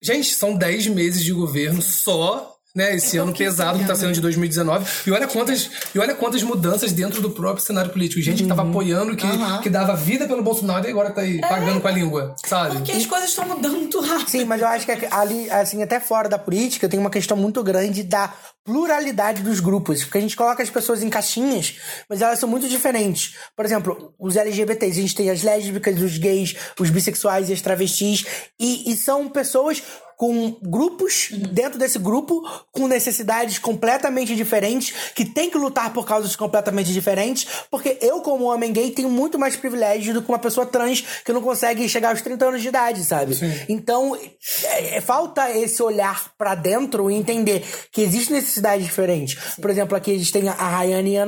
[0.01, 2.51] Gente, são 10 meses de governo só.
[2.73, 4.85] Né, esse ano pesado que tá sendo de 2019.
[5.05, 8.21] E olha quantas, e olha quantas mudanças dentro do próprio cenário político.
[8.21, 9.27] Gente que tava apoiando, que,
[9.61, 12.77] que dava vida pelo Bolsonaro e agora tá aí pagando com a língua, sabe?
[12.77, 14.29] Porque as coisas estão mudando muito rápido.
[14.29, 17.61] Sim, mas eu acho que ali, assim, até fora da política, tem uma questão muito
[17.61, 20.03] grande da pluralidade dos grupos.
[20.03, 21.75] Porque a gente coloca as pessoas em caixinhas,
[22.09, 23.35] mas elas são muito diferentes.
[23.55, 27.61] Por exemplo, os LGBTs, a gente tem as lésbicas, os gays, os bissexuais e as
[27.61, 28.25] travestis.
[28.59, 29.81] E, e são pessoas
[30.17, 36.35] com grupos dentro desse grupo com necessidades completamente diferentes que tem que lutar por causas
[36.35, 40.63] completamente diferentes porque eu como homem gay tenho muito mais privilégio do que uma pessoa
[40.63, 43.35] trans que não consegue chegar aos 30 anos de idade sabe
[43.67, 49.69] então é- é- falta esse olhar pra dentro e entender que existem necessidades diferentes por
[49.69, 51.25] exemplo aqui a gente tem a Rayane e a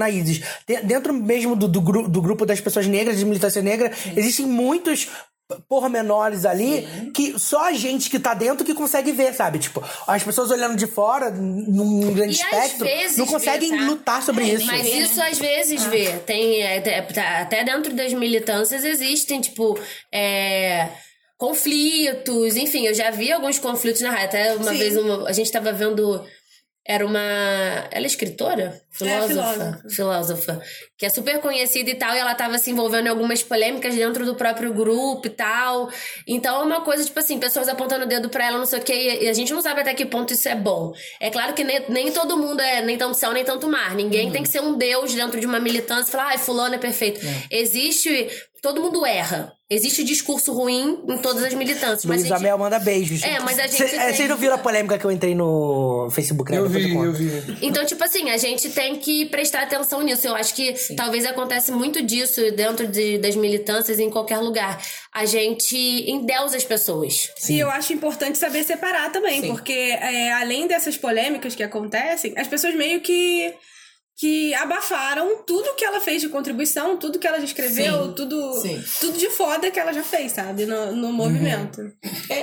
[0.67, 4.45] De- dentro mesmo do, do, gru- do grupo das pessoas negras de militância negra existem
[4.45, 5.07] muitos
[5.69, 9.59] pormenores ali que só a gente que tá dentro que consegue ver, sabe?
[9.59, 13.83] Tipo, as pessoas olhando de fora, num grande E espectro, não conseguem vê, tá?
[13.83, 14.65] lutar sobre isso.
[14.65, 16.07] Mas isso às vezes vê.
[16.25, 19.77] Tem, é, até- tá- até dentro das militâncias existem, tipo,
[20.11, 20.89] é,
[21.37, 24.25] conflitos, enfim, eu já vi alguns conflitos na rádio.
[24.27, 24.77] Até uma Sim.
[24.77, 26.23] vez uma- a gente tava vendo.
[26.85, 27.19] Era uma.
[27.91, 28.81] Ela é escritora?
[28.91, 29.27] Filósofa?
[29.27, 29.83] filósofa.
[29.89, 30.61] filósofa.
[30.97, 34.25] Que é super conhecida e tal, e ela tava se envolvendo em algumas polêmicas dentro
[34.25, 35.89] do próprio grupo e tal.
[36.27, 38.83] Então é uma coisa, tipo assim, pessoas apontando o dedo pra ela, não sei o
[38.83, 40.93] quê, e a gente não sabe até que ponto isso é bom.
[41.21, 43.95] É claro que nem, nem todo mundo é nem tanto céu, nem tanto mar.
[43.95, 46.77] Ninguém tem que ser um deus dentro de uma militância e falar, ai, fulano é
[46.77, 47.21] perfeito.
[47.49, 48.29] Existe.
[48.63, 49.51] Todo mundo erra.
[49.69, 52.05] Existe discurso ruim em todas as militâncias.
[52.05, 53.21] Mas a Luísa gente- manda beijos.
[53.21, 56.07] É, mas a gente é, tem- Vocês não viram a polêmica que eu entrei no
[56.11, 56.59] Facebook, né?
[56.59, 57.57] Eu vi, eu vi.
[57.61, 60.25] Então, tipo assim, a gente tem que prestar atenção nisso.
[60.25, 64.81] Eu acho que talvez acontece muito disso dentro de, das militâncias em qualquer lugar.
[65.11, 65.75] A gente
[66.09, 67.31] endeusa as pessoas.
[67.49, 72.47] E eu acho importante saber separar também, porque é, além dessas polêmicas que acontecem, as
[72.47, 73.53] pessoas meio que
[74.15, 78.13] que abafaram tudo que ela fez de contribuição, tudo que ela já escreveu, Sim.
[78.13, 78.83] tudo Sim.
[78.99, 81.91] tudo de foda que ela já fez, sabe, no, no movimento.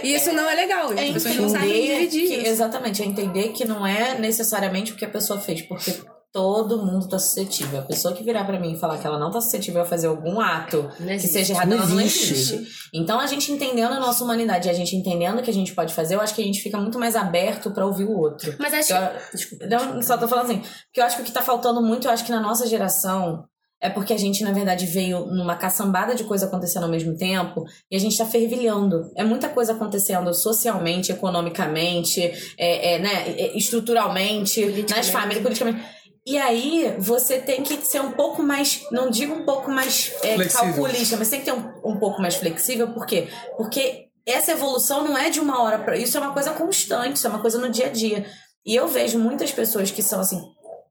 [0.03, 3.07] E isso não é legal, É as pessoas não sabem entender dividir que, exatamente, é
[3.07, 5.93] entender que não é necessariamente o que a pessoa fez, porque
[6.33, 7.81] todo mundo tá suscetível.
[7.81, 10.07] A pessoa que virar pra mim e falar que ela não tá suscetível a fazer
[10.07, 12.67] algum ato que seja errado, Não ela não existe.
[12.95, 15.75] Então a gente entendendo a nossa humanidade, e a gente entendendo o que a gente
[15.75, 18.55] pode fazer, eu acho que a gente fica muito mais aberto pra ouvir o outro.
[18.59, 19.67] Mas acho Eu- Desculpa.
[19.67, 22.13] Não, só tô falando assim, porque eu acho que o que tá faltando muito, eu
[22.13, 23.45] acho que na nossa geração,
[23.83, 27.65] é porque a gente, na verdade, veio numa caçambada de coisa acontecendo ao mesmo tempo
[27.91, 29.11] e a gente tá fervilhando.
[29.17, 32.21] É muita coisa acontecendo socialmente, economicamente,
[32.59, 35.83] é, é, né, estruturalmente, nas famílias, politicamente.
[36.27, 40.37] E aí, você tem que ser um pouco mais, não digo um pouco mais é,
[40.47, 43.29] calculista, mas tem que ter um, um pouco mais flexível, por quê?
[43.57, 47.27] Porque essa evolução não é de uma hora para Isso é uma coisa constante, isso
[47.27, 48.27] é uma coisa no dia a dia.
[48.65, 50.41] E eu vejo muitas pessoas que são assim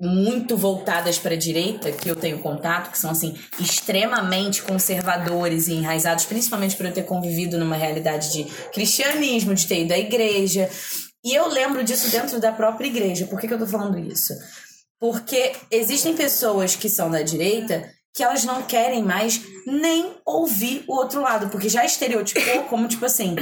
[0.01, 5.73] muito voltadas para a direita, que eu tenho contato, que são assim extremamente conservadores e
[5.73, 10.69] enraizados, principalmente por eu ter convivido numa realidade de cristianismo, de ter ido à igreja.
[11.23, 13.27] E eu lembro disso dentro da própria igreja.
[13.27, 14.33] Por que, que eu tô falando isso?
[14.99, 20.95] Porque existem pessoas que são da direita que elas não querem mais nem ouvir o
[20.95, 23.35] outro lado, porque já estereotipou como tipo assim.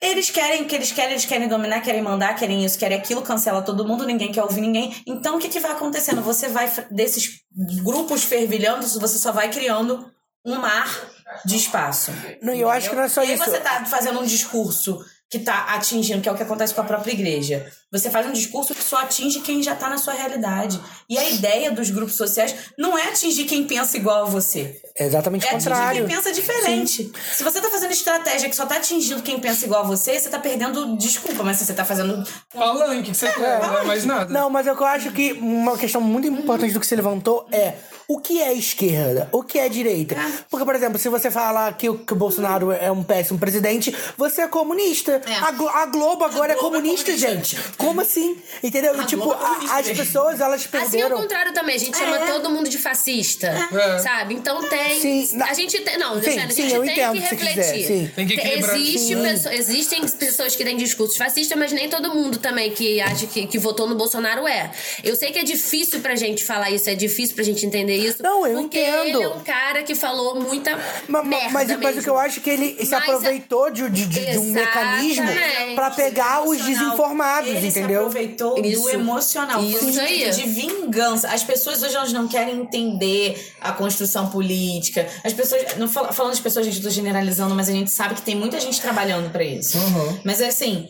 [0.00, 3.22] Eles querem o que eles querem, eles querem dominar, querem mandar, querem isso, querem aquilo,
[3.22, 4.94] cancela todo mundo, ninguém quer ouvir ninguém.
[5.06, 6.22] Então o que, que vai acontecendo?
[6.22, 7.42] Você vai, desses
[7.82, 10.10] grupos fervilhando, você só vai criando
[10.44, 11.10] um mar
[11.44, 12.12] de espaço.
[12.42, 13.44] Não, e eu acho que não é só e aí isso.
[13.44, 16.84] você tá fazendo um discurso que tá atingindo, que é o que acontece com a
[16.84, 17.70] própria igreja.
[17.92, 20.80] Você faz um discurso que só atinge quem já tá na sua realidade.
[21.08, 24.80] E a ideia dos grupos sociais não é atingir quem pensa igual a você.
[24.96, 26.06] É exatamente o É atingir contrário.
[26.06, 27.10] quem pensa diferente.
[27.32, 30.28] Se você tá fazendo estratégia que só tá atingindo quem pensa igual a você, você
[30.28, 30.96] tá perdendo.
[30.96, 32.22] Desculpa, mas se você tá fazendo.
[32.54, 34.32] Palanque, que você quer, não é mais nada.
[34.32, 37.74] Não, mas eu acho que uma questão muito importante do que você levantou é
[38.06, 39.28] o que é esquerda?
[39.32, 40.16] O que é direita?
[40.50, 43.94] Porque, por exemplo, se você falar que o, que o Bolsonaro é um péssimo presidente,
[44.16, 45.20] você é comunista.
[45.42, 47.34] A, Glo- a Globo agora é Globo é comunista, comunista.
[47.34, 47.56] gente.
[47.80, 48.36] Como assim?
[48.62, 49.00] Entendeu?
[49.00, 51.16] E, tipo, é a- as pessoas, elas Assim ao perderam.
[51.16, 53.46] contrário também, a gente chama todo mundo de fascista.
[53.72, 53.98] É.
[53.98, 54.34] Sabe?
[54.34, 55.00] Então tem.
[55.00, 55.98] Sim, na- A gente tem.
[55.98, 57.48] Não, Sim, Alexandre, a sim, gente tem que refletir.
[57.48, 58.10] quiser, sim.
[58.14, 58.76] Tem que equilibrar.
[58.76, 59.22] Existe Sim.
[59.22, 63.46] pesso- existem pessoas que têm discursos fascistas, mas nem todo mundo também que acha que,
[63.46, 64.70] que votou no Bolsonaro é.
[65.02, 68.22] Eu sei que é difícil pra gente falar isso, é difícil pra gente entender isso.
[68.22, 69.02] Não, eu porque entendo.
[69.18, 70.76] ele é um cara que falou muita
[71.08, 73.70] Ma- ma- merda mas, mas o que eu acho é que ele se Mas- aproveitou
[73.70, 75.26] de, de- de- um mecanismo
[75.74, 78.00] pra pegar os desinformados, Ele Entendeu?
[78.02, 78.82] se aproveitou Isso.
[78.82, 79.62] do emocional.
[79.64, 80.30] Isso Foi um aí.
[80.30, 81.28] de vingança.
[81.28, 85.06] As pessoas hoje elas não querem entender a construção política.
[85.24, 85.76] As pessoas.
[85.76, 88.34] Não fal- falando das pessoas, gente, eu tô generalizando, mas a gente sabe que tem
[88.34, 89.78] muita gente trabalhando pra isso.
[90.24, 90.88] Mas é assim.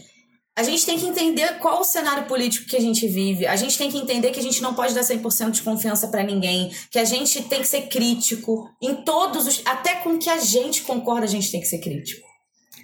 [0.57, 3.47] A gente tem que entender qual o cenário político que a gente vive.
[3.47, 6.23] A gente tem que entender que a gente não pode dar 100% de confiança pra
[6.23, 6.71] ninguém.
[6.91, 9.63] Que a gente tem que ser crítico em todos os.
[9.65, 12.29] Até com o que a gente concorda, a gente tem que ser crítico.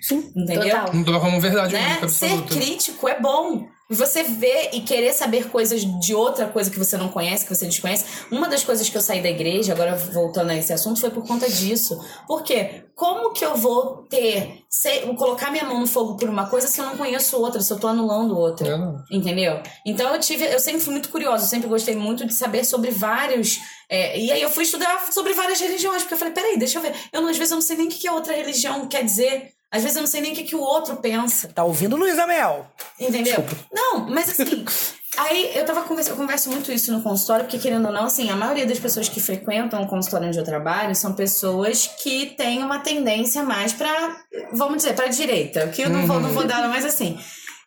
[0.07, 0.31] Sim.
[0.37, 0.79] Entendeu?
[0.79, 0.95] Total.
[0.95, 1.93] Não dá como verdade né?
[1.93, 3.67] única, Ser crítico é bom.
[3.89, 7.67] Você ver e querer saber coisas de outra coisa que você não conhece, que você
[7.67, 8.05] desconhece.
[8.33, 11.25] Uma das coisas que eu saí da igreja, agora voltando a esse assunto, foi por
[11.25, 11.97] conta disso.
[12.27, 12.83] Por quê?
[12.97, 16.81] Como que eu vou ter, sei, colocar minha mão no fogo por uma coisa se
[16.81, 18.69] eu não conheço outra, se eu tô anulando outra?
[18.69, 19.17] É.
[19.17, 19.63] Entendeu?
[19.87, 22.91] Então eu tive, eu sempre fui muito curiosa, eu sempre gostei muito de saber sobre
[22.91, 23.61] vários.
[23.89, 26.83] é, e aí eu fui estudar sobre várias religiões, porque eu falei, peraí, deixa eu
[26.83, 26.93] ver.
[27.13, 29.55] Eu às vezes eu não sei nem o que que a outra religião quer dizer.
[29.71, 31.49] Às vezes eu não sei nem o que, que o outro pensa.
[31.49, 32.67] Tá ouvindo, Luísa Mel?
[32.99, 33.45] Entendeu?
[33.73, 34.65] Não, mas assim.
[35.19, 38.29] Aí eu tava conversando, eu converso muito isso no consultório, porque querendo ou não, assim,
[38.29, 42.63] a maioria das pessoas que frequentam o consultório onde eu trabalho são pessoas que têm
[42.63, 44.15] uma tendência mais pra,
[44.53, 45.69] vamos dizer, pra direita.
[45.69, 47.19] Que eu não vou, não vou dar, mas assim.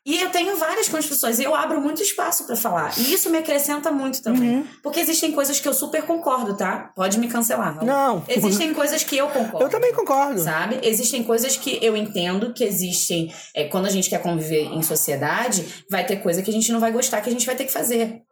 [0.06, 2.98] E eu tenho várias construções eu abro muito espaço pra falar.
[2.98, 4.66] E isso me acrescenta muito também.
[4.82, 6.92] Porque existem coisas que eu super concordo, tá?
[6.96, 7.76] Pode me cancelar.
[7.76, 7.86] Raul.
[7.86, 8.24] Não.
[8.28, 9.66] Existem coisas que eu concordo.
[9.66, 10.40] Eu também concordo.
[10.42, 10.80] Sabe?
[10.84, 13.34] Existem coisas que eu entendo que existem.
[13.54, 16.80] é, quando a gente quer conviver em sociedade, vai ter coisa que a gente não
[16.80, 18.24] vai gostar, que a gente vai ter que fazer.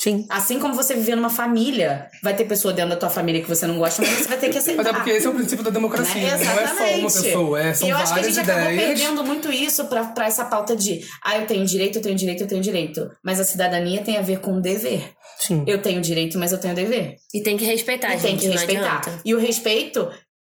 [0.00, 0.24] Sim.
[0.28, 3.66] Assim como você viver numa família, vai ter pessoa dentro da tua família que você
[3.66, 4.84] não gosta, mas você vai ter que aceitar.
[4.84, 6.22] Mas é porque esse é o princípio da democracia.
[6.22, 6.30] Né?
[6.30, 7.02] Não é só uma Exatamente.
[7.02, 8.84] pessoa, é, são e eu acho que a gente acabou ideias.
[9.00, 12.42] perdendo muito isso pra, pra essa pauta de ah, eu tenho direito, eu tenho direito,
[12.42, 13.10] eu tenho direito.
[13.24, 15.02] Mas a cidadania tem a ver com dever.
[15.40, 15.64] Sim.
[15.66, 17.16] Eu tenho direito, mas eu tenho dever.
[17.34, 18.22] E tem que respeitar, E gente.
[18.22, 18.98] tem que respeitar.
[18.98, 19.20] adianta.
[19.24, 20.08] E o respeito,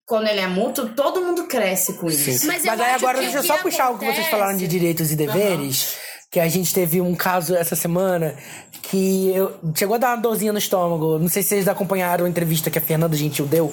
[0.06, 2.48] quando ele é mútuo, todo mundo cresce com isso.
[2.48, 4.68] Mas, eu Mas aí agora deixa eu só puxar o que vocês acontece- falaram de
[4.68, 5.96] direitos e deveres.
[6.34, 8.34] Que a gente teve um caso essa semana
[8.82, 11.20] que eu, chegou a dar uma dorzinha no estômago.
[11.20, 13.72] Não sei se vocês acompanharam a entrevista que a Fernanda Gentil deu.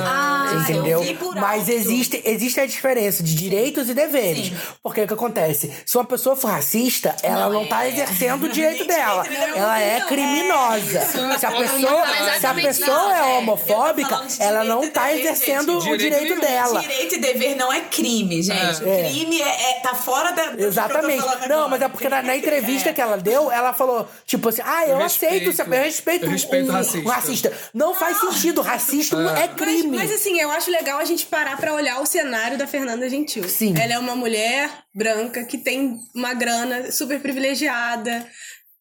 [0.00, 1.00] Ah, entendeu?
[1.00, 1.70] eu vi por Mas alto.
[1.72, 4.52] existe, existe a diferença de direitos e deveres.
[4.82, 5.72] Porque o que acontece?
[5.84, 7.88] Se uma pessoa for racista, ela não, Não, tá é.
[7.90, 9.24] exercendo o direito Nem dela.
[9.54, 11.00] Ela é não, criminosa.
[11.38, 13.38] Se a pessoa, falar se a pessoa é é.
[13.38, 15.92] homofóbica, ela não e tá dever, exercendo gente.
[15.94, 16.80] o Direito direito dela.
[16.80, 18.82] Direito e dever não é crime, gente.
[18.84, 19.08] O É.
[19.08, 20.52] crime é, é- tá fora da.
[20.56, 21.20] Exatamente.
[21.48, 21.68] Não, agora.
[21.68, 22.92] mas é porque na, na entrevista É.
[22.92, 25.74] que ela deu, ela falou, tipo assim, ah, eu, Eu aceito, respeito.
[25.74, 26.98] eu respeito, Eu respeito um, racista.
[27.08, 27.52] um racista.
[27.74, 29.88] Não faz sentido, racismo é, crime.
[29.88, 33.08] Mas, mas assim, eu acho legal a gente parar pra olhar o cenário da Fernanda
[33.08, 33.48] Gentil.
[33.48, 33.74] Sim.
[33.78, 38.26] Ela é uma mulher branca que tem uma grana super privilegiada,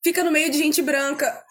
[0.04, 1.45] fica no meio de gente branca.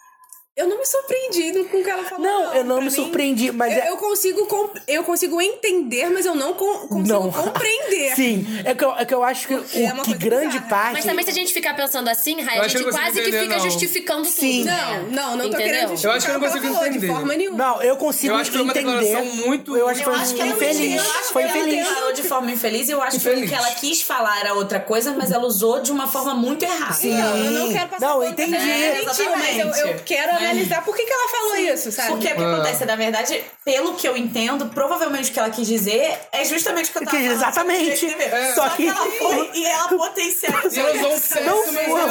[0.57, 2.23] Eu não me surpreendi com o que ela falou.
[2.23, 5.41] Não, eu não Pra me mim, surpreendi, mas eu, é- eu consigo comp- eu consigo
[5.41, 7.29] entender, mas eu não con- consigo Não.
[7.29, 8.15] compreender.
[8.15, 10.69] Sim, é que, eu, é que eu acho que, é o, que grande bizarra.
[10.69, 10.93] parte.
[10.93, 13.19] Mas também se a gente ficar pensando assim, Raia, a que gente não quase que
[13.27, 13.63] entender, fica não.
[13.65, 14.59] justificando Sim.
[14.63, 14.71] tudo.
[14.71, 15.57] Não, não, não tô Entendeu?
[15.57, 17.07] querendo justificar Eu acho que eu não que ela consigo falou, entender.
[17.07, 17.57] De forma nenhuma.
[17.57, 19.01] Não, eu consigo Eu acho que foi uma entender.
[19.03, 20.95] declaração muito- Eu acho que Eu foi acho que ela infeliz.
[20.95, 21.85] eu acho Foi que ela infeliz.
[21.89, 23.43] declarou de forma infeliz e eu acho que Infeliz.
[23.43, 26.63] o que ela quis falar era outra coisa, mas ela usou de uma forma muito
[26.63, 26.93] errada.
[26.93, 27.13] Sim.
[27.13, 28.51] Não, eu não quero passar Não, entendi.
[28.55, 30.44] mas eu, quero.
[30.45, 32.09] Analisar por que, que ela falou isso, sabe?
[32.09, 35.67] Porque o que acontece, na verdade, pelo que eu entendo, provavelmente o que ela quis
[35.67, 37.37] dizer é justamente o que eu tava Que- falando.
[37.37, 37.97] exatamente.
[37.97, 38.55] sobre o direito de dever.
[38.55, 40.71] Só Só que- que ela foi e ela potencializou.
[40.71, 40.91] E ela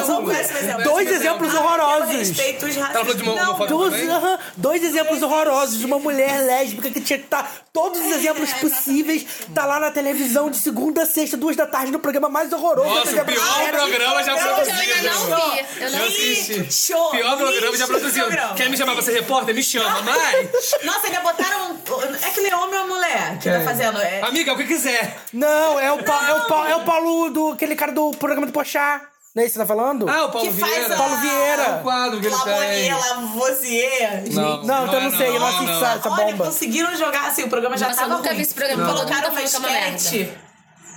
[0.02, 0.84] usou um Não, foi.
[0.84, 1.66] Dois exemplos exemplo.
[1.66, 2.10] horrorosos.
[2.12, 3.48] Eu respeito os Ela falou de uma racistas.
[3.48, 4.08] homofobia Dois, também?
[4.16, 7.50] aham, dois exemplos horrorosos de uma mulher lésbica que tinha que estar.
[7.72, 9.24] Todos os exemplos possíveis.
[9.54, 12.88] Tá lá na televisão de segunda a sexta, duas da tarde, no programa mais horroroso.
[12.88, 14.78] Nossa, o pior programa já Eu produzido.
[14.80, 15.64] ainda não vi.
[15.80, 16.64] Eu não Eu vi.
[17.12, 18.23] Pior programa já produzido.
[18.26, 18.54] Programa.
[18.54, 19.54] Quer me chamar pra ser repórter?
[19.54, 20.74] Me chama, mas...
[20.84, 21.72] Nossa, ainda botaram.
[21.72, 21.78] um-
[22.26, 23.98] É que ele é homem ou mulher que tá fazendo.
[24.00, 24.20] É...
[24.22, 25.16] Amiga, o que quiser.
[25.32, 27.52] Não, é o, Pa- é o, Pa- é o Paulo do.
[27.52, 29.00] aquele cara do programa do Pochá.
[29.34, 30.08] Não é isso que você tá falando?
[30.08, 30.94] Ah, o Paulo Que faz Vieira.
[30.94, 31.62] a- Paulo Vieira.
[31.62, 32.52] É o quadro que ele tem.
[32.52, 34.22] Lavonier, Lavoisier.
[34.32, 36.44] Não, Não, então eu não sei, eu não assisto essa, Olha, bomba.
[36.46, 38.36] conseguiram jogar assim, o programa já Nossa, eu tava nunca ruim.
[38.36, 40.28] vi esse programa, todo mundo Colocaram uma falando que é uma sketch.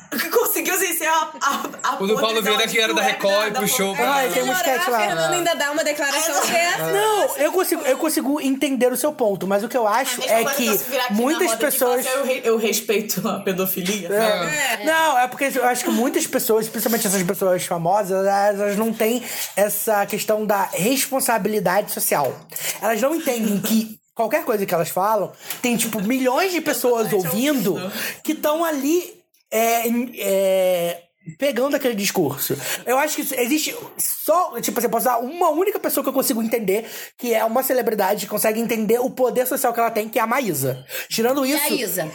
[0.31, 3.59] Conseguiu assim, ser a, a, a O do Paulo Vieira que era da Record e
[3.59, 4.99] puxou pra- Ah, tem um Melhorar, sketch a lá.
[4.99, 6.91] Fernanda ainda dá uma declaração dessa.
[6.91, 10.45] Não, eu consigo, eu consigo entender o seu ponto, mas o que eu acho é
[10.45, 10.79] que
[11.11, 12.05] muitas pessoas.
[12.05, 14.07] Eu, re- eu respeito a pedofilia.
[14.09, 14.83] É.
[14.85, 19.23] Não, é porque eu acho que muitas pessoas, principalmente essas pessoas famosas, elas não têm
[19.55, 22.33] essa questão da responsabilidade social.
[22.81, 27.75] Elas não entendem que qualquer coisa que elas falam tem, tipo, milhões de pessoas ouvindo
[28.23, 29.16] que estão ali
[29.51, 31.03] é, é,
[31.37, 32.57] pegando aquele discurso.
[32.85, 36.13] Eu acho que existe só, tipo assim, eu posso dar uma única pessoa que eu
[36.13, 36.85] consigo entender,
[37.17, 40.21] que é uma celebridade que consegue entender o poder social que ela tem, que é
[40.21, 40.85] a Maísa.
[41.09, 41.65] Tirando E isso.
[41.65, 42.11] a Isa?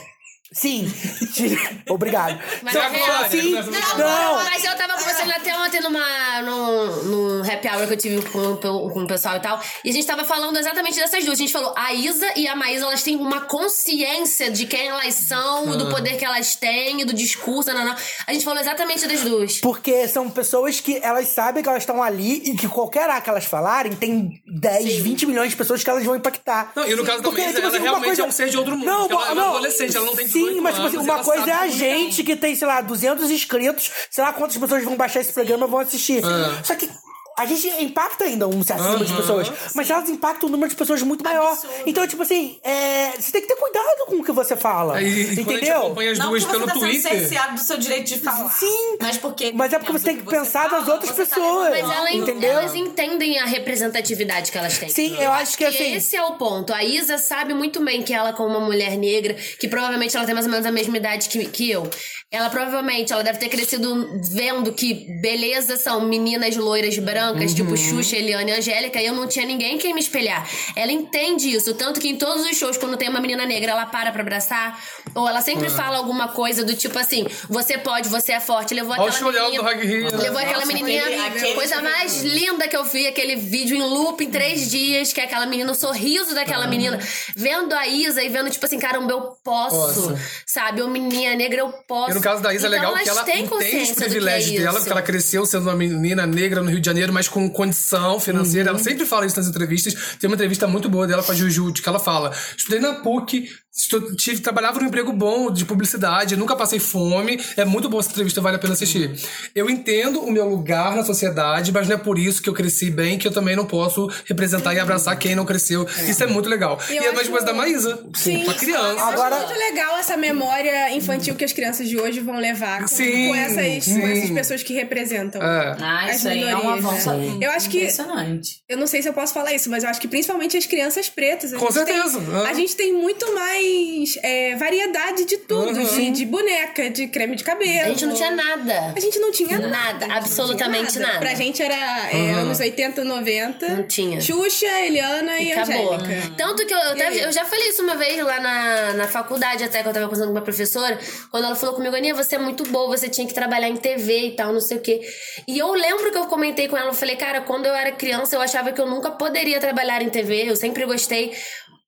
[0.53, 0.93] Sim.
[1.88, 2.38] Obrigado.
[2.62, 3.25] Mas Então, é real.
[3.25, 3.62] assim, Não,
[3.99, 4.45] não.
[4.45, 8.57] mas eu tava conversando até ontem numa, num, num happy hour que eu tive com,
[8.57, 9.61] com o pessoal e tal.
[9.85, 11.38] E a gente tava falando exatamente dessas duas.
[11.38, 15.15] A gente falou, a Isa e a Maísa, elas têm uma consciência de quem elas
[15.15, 17.97] são, do poder que elas têm, do discurso, não, não.
[18.27, 19.59] A gente falou exatamente das duas.
[19.61, 23.29] Porque são pessoas que elas sabem que elas estão ali e que qualquer A que
[23.31, 26.73] elas falarem tem 10, 20 milhões de pessoas que elas vão impactar.
[26.77, 28.49] Não, e no caso da Maísa, tipo ela assim, uma realmente coisa- é um ser
[28.51, 28.87] de outro mundo.
[28.87, 29.49] Não, porque ela é uma não.
[29.51, 32.23] adolescente, ela não tem Sim, 18 mas tipo assim, uma ela coisa é a gente
[32.23, 35.71] que tem, sei lá, 200 inscritos, sei lá quantas pessoas vão baixar esse programa e
[35.71, 36.23] vão assistir.
[36.25, 36.65] É.
[36.65, 36.89] Só que
[37.38, 40.77] a gente impacta ainda um certo número de pessoas, mas elas impactam um número de
[40.77, 41.57] pessoas muito maior.
[41.87, 45.01] Então, tipo assim, é, você tem que ter cuidado com o que você fala.
[45.01, 45.79] E, e entendeu?
[45.79, 47.12] acompanha as Não duas pelo você tá sendo Twitter.
[47.12, 48.51] cerceado do seu direito de falar.
[48.51, 48.97] Sim.
[49.01, 49.53] Mas porque.
[49.53, 51.71] Mas é porque você tem que pensar das outras você tá pessoas.
[51.71, 52.51] Mas ela- entendeu?
[52.51, 54.88] elas entendem a representatividade que elas têm.
[54.88, 55.95] Sim, eu acho que assim.
[55.95, 56.73] Esse é o ponto.
[56.73, 60.35] A Isa sabe muito bem que ela, como uma mulher negra, que provavelmente ela tem
[60.35, 61.88] mais ou menos a mesma idade que, que eu,
[62.31, 67.55] ela provavelmente ela deve ter crescido vendo que beleza são meninas loiras brancas, Uhum.
[67.55, 70.49] tipo Xuxa, Eliane e Angélica, e eu não tinha ninguém quem me espelhar.
[70.75, 73.87] Ela entende isso, tanto que em todos os shows, quando tem uma menina negra, ela
[73.87, 74.79] para pra abraçar,
[75.15, 78.75] ou ela sempre fala alguma coisa do tipo assim: você pode, você é forte.
[78.75, 79.73] Levou Olha aquela menininha.
[79.73, 80.17] Rio.
[80.17, 83.77] Levou aquela Nossa, menininha, aquele- aquele coisa foi mais linda que eu vi, aquele vídeo
[83.77, 86.99] em loop em três dias, que é aquela menina, o sorriso daquela menina,
[87.37, 90.15] vendo a Isa e vendo, tipo assim, caramba, eu posso,
[90.47, 90.83] sabe?
[90.83, 92.13] Uma menina negra, eu posso.
[92.13, 94.05] E no caso da Isa então, é legal elas que ela entende consciência os que
[94.05, 97.48] é dela, porque ela cresceu sendo uma menina negra no Rio de Janeiro, mas com
[97.51, 98.70] condição financeira.
[98.70, 98.77] Uhum.
[98.77, 99.94] Ela sempre fala isso nas entrevistas.
[100.20, 102.94] Tem uma entrevista muito boa dela com a Juju, de que ela fala: estudei na
[102.94, 107.40] PUC, estu- tive, trabalhava num emprego bom de publicidade, nunca passei fome.
[107.57, 109.12] É muito boa essa entrevista, vale a pena assistir.
[109.55, 112.90] Eu entendo o meu lugar na sociedade, mas não é por isso que eu cresci
[112.90, 115.87] bem que eu também não posso representar e abraçar quem não cresceu.
[116.09, 116.79] Isso é muito legal.
[116.88, 118.03] Eu e é a mesma coisa da Maísa.
[118.14, 118.44] Sim.
[118.44, 119.03] Pra criança.
[119.05, 122.88] Agora- Acho muito legal essa memória infantil que as crianças de hoje vão levar com,
[122.88, 124.01] Sim, com essas, sim.
[124.01, 125.42] com essas pessoas que representam.
[125.42, 125.77] É.
[125.81, 127.47] Ah, As isso aí é um minorias, avanço né?
[127.47, 128.62] Eu acho que- impressionante.
[128.69, 131.09] Eu não sei se eu posso falar isso, mas eu acho que principalmente as crianças
[131.09, 131.53] pretas.
[131.53, 132.47] a Com gente certeza, Tem, é.
[132.49, 135.79] A gente tem muito mais é, variedade de tudo.
[135.79, 135.85] Uhum.
[135.85, 137.87] De, de boneca, de creme de cabelo.
[137.87, 138.93] A gente não tinha nada.
[138.97, 139.69] A gente não tinha nada.
[139.69, 141.19] Nada, gente absolutamente tinha nada.
[141.19, 141.75] Pra gente era
[142.11, 143.69] é, anos 80, 90.
[143.69, 144.21] Não tinha.
[144.21, 145.95] Xuxa, Eliana e, Acabou.
[145.95, 146.33] Angélica.
[146.37, 149.09] Tanto que eu, eu, E tava- eu já falei isso uma vez lá na, na
[149.09, 150.99] faculdade, até que eu tava conversando com uma professora,
[151.31, 154.27] quando ela falou comigo, Aninha, você é muito boa, você tinha que trabalhar em TV
[154.29, 155.01] e tal, não sei o quê.
[155.47, 158.37] E eu lembro que eu comentei com ela, eu falei, cara, quando eu era criança,
[158.37, 161.33] eu achava que eu nunca poderia trabalhar em TV, eu sempre gostei.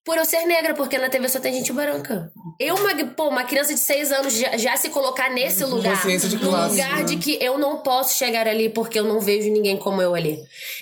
[0.04, 2.30] Por eu ser negra, porque na TV só tem gente branca.
[2.60, 5.96] Eu, uma, pô, uma criança de seis anos já, já se colocar nesse lugar.
[5.96, 7.02] Consciência de no classe, lugar né?
[7.04, 10.38] de que eu não posso chegar ali porque eu não vejo ninguém como eu ali.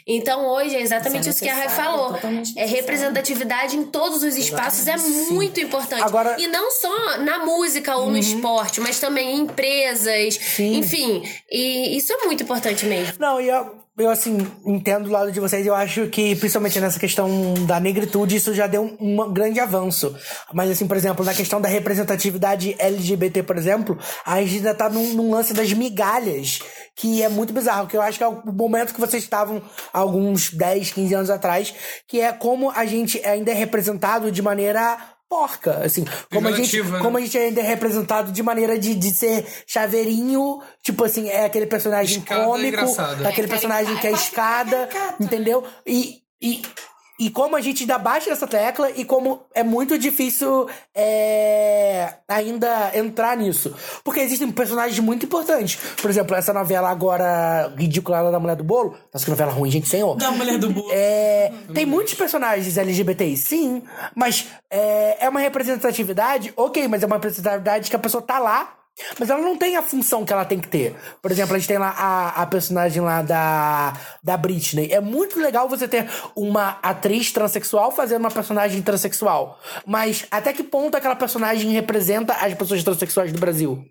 [0.09, 2.19] Então hoje é exatamente Isso isso, é que a Rai falou.
[2.57, 4.97] É representatividade em todos os espaços é
[5.31, 6.03] muito importante.
[6.03, 10.59] Agora- E não só na música ou no esporte, mas também em empresas.
[10.59, 13.15] Enfim, e isso é muito importante mesmo.
[13.21, 15.66] Não, e eu, eu, assim, entendo do lado de vocês.
[15.66, 20.16] Eu acho que, principalmente nessa questão da negritude, isso já deu um, grande avanço.
[20.52, 24.88] Mas, assim, por exemplo, na questão da representatividade LGBT, por exemplo, a gente ainda tá
[24.88, 26.61] num, num lance das migalhas,
[26.96, 27.87] que é muito bizarro.
[27.87, 29.61] Que eu acho que é o momento que vocês estavam
[29.92, 31.74] alguns 10, 15 anos atrás,
[32.09, 34.96] que é como a gente ainda é representado de maneira
[35.33, 36.99] porca, assim, como a gente, né?
[36.99, 41.47] como a gente ainda é representado de maneira de, de ser chaveirinho, tipo assim, é
[41.47, 43.25] aquele personagem Escada cômico, engraçada.
[43.25, 45.64] é aquele É, personagem que é escada, entendeu?
[45.87, 46.61] E, e,
[47.23, 52.91] e como a gente ainda bate nessa tecla e como é muito difícil é, ainda
[52.95, 53.73] entrar nisso.
[54.03, 55.79] Porque existem personagens muito importantes.
[56.01, 58.97] Por exemplo, essa novela agora ridícula da Mulher do Bolo.
[59.15, 60.17] Nossa, que novela ruim, gente, senhor.
[60.17, 60.89] Da mulher do bolo.
[60.91, 63.85] É, tem muitos personagens LGBTI, sim,
[64.17, 68.82] mas é, é uma representatividade, ok, mas é uma representatividade que a pessoa tá lá,
[69.18, 70.94] mas ela não tem a função que ela tem que ter.
[71.20, 74.92] Por exemplo, a gente tem lá a, a personagem lá da, da Britney.
[74.92, 79.59] É muito legal você ter uma atriz transexual fazendo uma personagem transexual.
[79.87, 83.85] Mas até que ponto aquela personagem representa as pessoas transexuais do Brasil?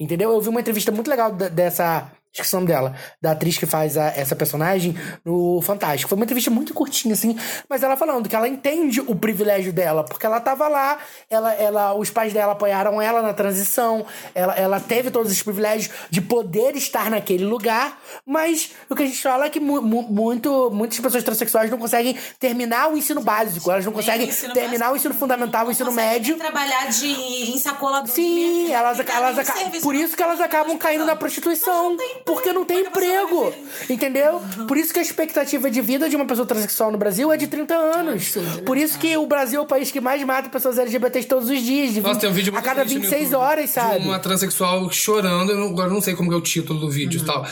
[0.00, 0.32] Entendeu?
[0.32, 2.10] Eu vi uma entrevista muito legal dessa
[2.42, 4.94] esqueci o nome dela, da atriz que faz a- essa personagem
[5.24, 6.08] no Fantástico.
[6.08, 7.36] Foi uma entrevista muito curtinha, assim,
[7.68, 10.98] mas ela falando que ela entende o privilégio dela, porque ela tava lá,
[11.30, 15.92] ela, ela, os pais dela apoiaram ela na transição, ela, ela teve todos os privilégios
[16.10, 20.02] de poder estar naquele lugar, mas o que a gente fala é que mu- mu-
[20.02, 24.86] muito, muitas pessoas transexuais não conseguem terminar o ensino básico, elas não conseguem o terminar
[24.86, 24.92] básico.
[24.92, 26.36] o ensino fundamental, o ensino médio.
[26.36, 31.04] trabalhar de, em sacola Sim, elas, elas, acabam aca- por isso que elas acabam caindo
[31.06, 31.96] na prostituição.
[32.26, 33.52] Tem Porque não tem emprego.
[33.88, 34.40] Entendeu?
[34.66, 37.46] Por isso que a expectativa de vida de uma pessoa transexual no Brasil é de
[37.46, 38.34] 30 anos.
[38.64, 41.60] Por isso que o Brasil é o país que mais mata pessoas LGBTs todos os
[41.60, 41.92] dias.
[41.94, 44.00] De Nossa, 20 tem um vídeo muito a cada triste no 26 YouTube horas, sabe?
[44.00, 46.90] De uma transexual chorando, eu não- agora eu não sei como é o título do
[46.90, 47.26] vídeo e Uhum.
[47.26, 47.46] tal.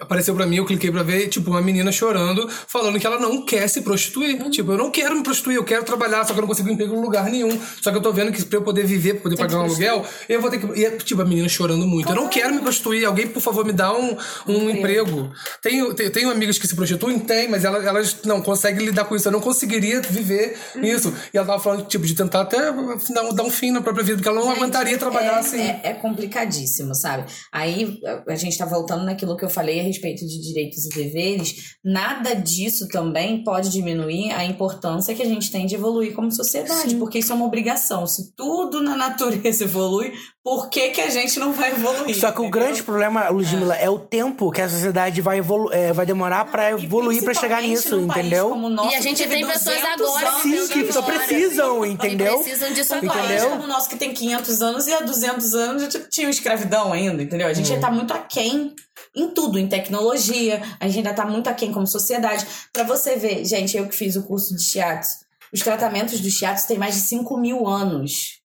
[0.00, 3.44] Apareceu pra mim, eu cliquei pra ver, tipo, uma menina chorando, falando que ela não
[3.44, 4.40] quer se prostituir.
[4.42, 4.50] Uhum.
[4.50, 6.94] Tipo, eu não quero me prostituir, eu quero trabalhar, só que eu não consigo emprego
[6.94, 7.58] em lugar nenhum.
[7.80, 10.04] Só que eu tô vendo que pra eu poder viver, pra poder pagar um aluguel,
[10.28, 10.78] eu vou ter que.
[10.78, 12.08] E é, tipo, a menina chorando muito.
[12.10, 14.16] Eu não quero me prostituir, alguém, por favor, me dá um,
[14.48, 15.30] um emprego.
[15.62, 17.18] Tenho, tenho, tenho amigas que se prostituem?
[17.20, 19.28] Tem, mas elas, elas não conseguem lidar com isso.
[19.28, 21.12] Eu não conseguiria viver isso.
[21.32, 24.04] E ela tava falando, tipo, de tentar até dar, um- dar um fim na própria
[24.04, 25.60] vida, porque ela não aguentaria trabalhar é, assim.
[25.60, 27.26] É, é complicadíssimo, sabe?
[27.52, 31.76] Aí a- gente tá voltando naquilo que eu falei a respeito de direitos e deveres.
[31.84, 36.94] Nada disso também pode diminuir a importância que a gente tem de evoluir como sociedade,
[36.96, 38.06] porque isso é uma obrigação.
[38.06, 40.12] Se tudo na natureza evolui,
[40.46, 42.16] por que, que a gente não vai evoluir?
[42.16, 43.90] Só que o grande problema, Ludmilla, é.
[43.90, 47.60] o tempo que a sociedade vai, evolu é, vai demorar pra E evoluir pra chegar
[47.60, 48.54] nisso, entendeu?
[48.54, 52.38] nosso, E a gente tem pessoas 200 agora anos Sim, que só precisam, E entendeu?
[52.38, 53.24] precisam disso Um agora.
[53.24, 53.50] Entendeu?
[53.50, 57.20] como o nosso que tem 500 anos e há 200 anos já tinha escravidão ainda,
[57.20, 57.48] entendeu?
[57.48, 58.72] A gente ainda tá muito aquém
[59.16, 62.46] em tudo, em tecnologia, a gente ainda tá muito aquém como sociedade.
[62.72, 65.10] Pra você ver, gente, eu que fiz o curso de shiatsu,
[65.52, 68.45] os tratamentos do shiatsu têm mais de 5 mil anos.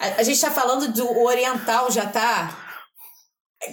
[0.00, 2.60] A, a gente tá falando do oriental já tá...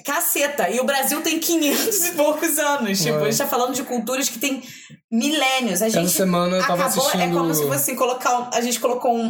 [0.05, 3.01] Caceta, e o Brasil tem 500 e poucos anos.
[3.01, 4.63] Tipo, a gente tá falando de culturas que tem
[5.11, 5.81] milênios.
[5.81, 8.39] A gente semana eu tava acabou, É assistindo- como se fosse colocar.
[8.39, 9.25] um- A gente colocou um,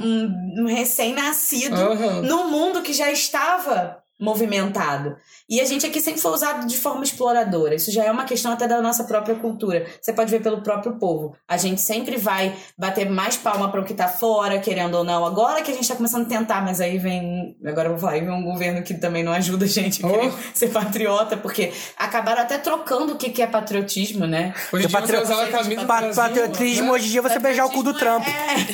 [0.60, 2.22] um- recém-nascido Aham.
[2.22, 5.16] num mundo que já estava movimentado.
[5.52, 7.76] E a gente aqui sempre foi usado de forma exploradora.
[7.76, 9.86] Isso já é uma questão até da nossa própria cultura.
[10.02, 11.36] Você pode ver pelo próprio povo.
[11.46, 15.26] A gente sempre vai bater mais palma para o que tá fora, querendo ou não.
[15.26, 17.58] Agora que a gente tá começando a tentar, mas aí vem.
[17.66, 20.08] Agora eu vou falar, aí vem um governo que também não ajuda a gente a
[20.08, 20.12] Oh.
[20.12, 24.54] querer ser patriota, porque acabaram até trocando o que que é patriotismo, né?
[24.72, 26.92] Hoje em dia você usava a camisa do Pa- Brasil, patriotismo, né?
[26.94, 28.24] hoje em dia, você beijar o cu do Trump.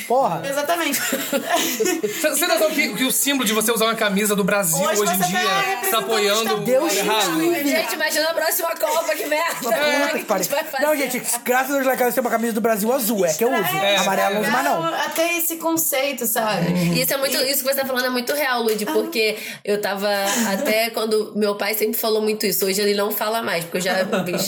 [0.07, 0.43] Porra.
[0.47, 0.99] Exatamente.
[0.99, 5.13] Você noção que, que o símbolo de você usar uma camisa do Brasil Hoje hoje,
[5.13, 6.93] em dia tá tá representando apoiando Deus
[7.34, 7.70] me livre.
[7.70, 9.55] Gente, imagina a próxima Copa, que merda.
[9.55, 10.43] Puta O que que a pariu.
[10.43, 10.86] gente vai fazer?
[10.86, 13.34] Não, gente, graças a Deus lá em casa tem uma camisa do Brasil azul, é
[13.34, 13.78] que eu uso.
[13.78, 14.84] É, Amarelo uso mais não.
[14.86, 16.99] Até esse conceito, sabe?
[16.99, 20.09] Isso é muito, isso que você tá falando é muito real, Lud, porque eu tava
[20.53, 22.65] até quando meu pai sempre falou muito isso.
[22.65, 24.01] Hoje ele não fala mais, porque eu já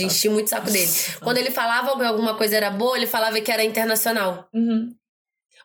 [0.03, 0.89] enchi muito o saco dele.
[1.21, 4.47] Quando ele falava que alguma coisa era boa, ele falava que era internacional.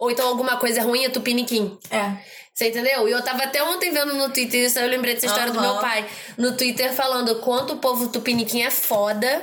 [0.00, 1.78] Ou então alguma coisa ruim é tupiniquim.
[1.90, 2.12] É.
[2.54, 3.08] Você entendeu?
[3.08, 5.58] E eu tava até ontem vendo no Twitter isso, aí eu lembrei dessa história do
[5.58, 5.72] Aham.
[5.72, 6.06] meu pai.
[6.38, 9.42] No Twitter falando quanto o povo tupiniquim é foda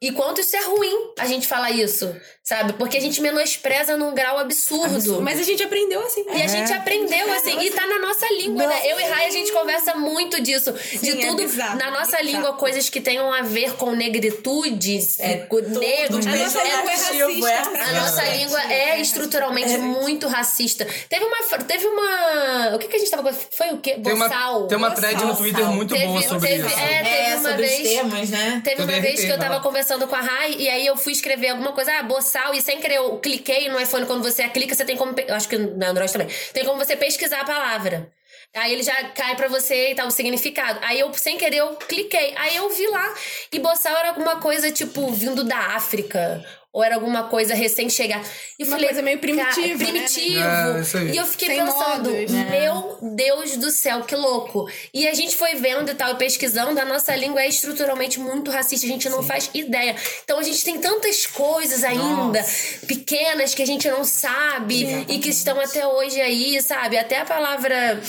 [0.00, 2.72] e quanto isso é ruim a gente falar isso, sabe?
[2.72, 5.20] Porque a gente menospreza num grau absurdo.
[5.20, 6.24] Mas a gente aprendeu assim.
[6.26, 8.80] E a gente aprendeu, assim, e tá na nossa língua, né?
[8.90, 10.72] Eu e Rai, a gente conversa muito disso.
[10.72, 12.24] de é tudo, bizarro, na nossa bizarro.
[12.24, 16.26] língua, coisas que tenham a ver com negritudes, É, com negros.
[16.26, 17.78] A nossa é- língua é racista.
[17.78, 17.82] é.
[17.82, 20.86] a nossa língua é estruturalmente muito racista.
[21.10, 21.38] Teve uma.
[21.64, 22.37] Teve uma.
[22.74, 23.32] O que, que a gente tava.
[23.32, 23.94] Foi o quê?
[24.02, 24.66] Tem uma, Boçal.
[24.66, 25.36] tem uma thread no Boçal.
[25.36, 26.78] Twitter muito Teve- boa sobre teve- isso.
[26.78, 28.60] é, teve É, uma sobre vez- temas, né?
[28.64, 31.48] Teve uma vez que eu tava conversando com a Rai e aí eu fui escrever
[31.50, 34.84] alguma coisa, ah, boçal, e sem querer eu cliquei no iPhone, quando você clica, você
[34.84, 35.14] tem como.
[35.18, 36.28] eu Acho que no Android também.
[36.52, 38.10] Tem como você pesquisar a palavra.
[38.56, 40.78] Aí ele já cai pra você e tal, o significado.
[40.82, 42.32] Aí eu, sem querer, eu cliquei.
[42.36, 43.14] Aí eu vi lá.
[43.52, 46.42] E boçal era alguma coisa, tipo, vindo da África.
[46.78, 48.22] Ou era alguma coisa recém-chegada.
[48.56, 49.76] E eu Uma falei, coisa meio primitiva, "Cara, né?
[49.76, 50.38] primitivo.
[50.38, 51.10] É, isso aí.
[51.10, 54.70] E eu fiquei Sem pensando, modos, meu Deus do céu, que louco.
[54.94, 58.48] E a gente foi vendo e tal, e pesquisando, a nossa língua é estruturalmente muito
[58.52, 59.96] racista, a gente não faz ideia.
[60.22, 62.46] Então a gente tem tantas coisas ainda,
[62.86, 66.96] pequenas, que a gente não sabe e que estão até hoje aí, sabe?
[66.96, 68.00] Até a palavra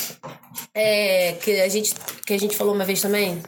[0.75, 3.41] é, que, a gente, que a gente falou uma vez também.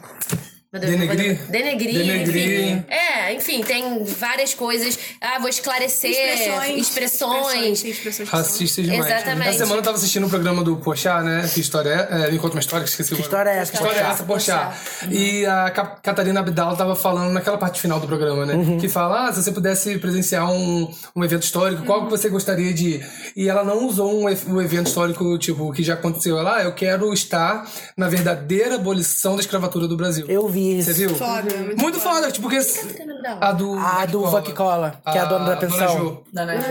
[0.80, 1.38] Deus, não vou Denegrir.
[1.48, 2.84] Denegrir, enfim.
[2.88, 4.98] É, enfim, tem várias coisas.
[5.20, 6.80] Ah, vou esclarecer Expressões.
[6.80, 7.84] expressões.
[7.84, 8.28] expressões.
[8.30, 9.04] Racista demais.
[9.06, 9.48] Exatamente.
[9.50, 11.46] Essa semana eu tava assistindo o programa do Porchat, né?
[11.52, 12.24] Que história é?
[12.28, 13.26] é me conta uma história, que esqueci Que agora.
[13.26, 14.76] história é essa, Que história é essa, Porchat?
[15.10, 18.54] E a Ca- Catarina Abdal tava falando naquela parte final do programa, né?
[18.54, 18.78] Uhum.
[18.78, 22.72] Que fala, ah, se você pudesse presenciar um, um evento histórico, qual que você gostaria
[22.72, 23.06] de ir?
[23.36, 26.38] E ela não usou um, um evento histórico, tipo, que já aconteceu.
[26.38, 30.24] Ela, ah, eu quero estar na verdadeira abolição da escravatura do Brasil.
[30.30, 30.92] Eu vi isso.
[30.92, 31.14] Você viu?
[31.16, 32.64] Foda, muito Muito foda, tipo, porque...
[33.40, 33.78] A do...
[33.78, 36.22] A do Vac Cola, que é a dona da pensão.
[36.32, 36.66] Dona Jo.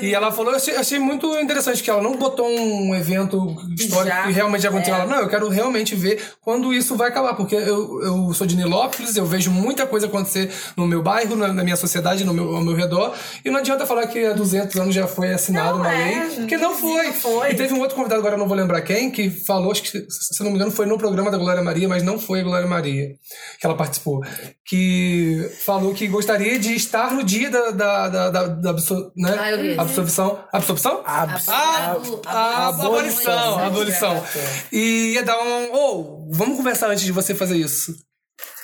[0.00, 4.16] E ela falou, eu achei, achei muito interessante que ela não botou um evento histórico
[4.16, 4.94] Já, que realmente já aconteceu.
[4.94, 4.98] é.
[4.98, 8.56] Ela, não, eu quero realmente ver quando isso vai acabar, porque eu, eu sou de
[8.56, 12.56] Nilópolis, eu vejo muita coisa acontecer no meu bairro, na, na minha sociedade, no meu,
[12.56, 13.14] ao meu redor,
[13.44, 16.36] e não adianta falar que há 200 anos já foi assinada Não, uma é, lei,
[16.36, 17.06] porque não foi.
[17.06, 17.50] não foi.
[17.52, 19.88] E teve um outro convidado, agora eu não vou lembrar quem, que falou, acho que,
[19.88, 22.66] se não me engano, foi no programa da Glória Maria, mas não foi a Glória
[22.66, 23.14] Maria
[23.60, 24.20] que ela participou,
[24.66, 29.36] que falou que gostaria de estar no dia da, da, da, da, da absor- né?
[29.38, 29.78] Ah, vi.
[29.78, 30.44] absorção.
[30.52, 31.02] Absorção?
[31.06, 33.58] Abs- Ah, Abo- a abolição, abolição.
[33.58, 34.24] a abolição.
[34.72, 35.72] E ia dar um.
[35.74, 37.94] Ô, vamos conversar antes de você fazer isso.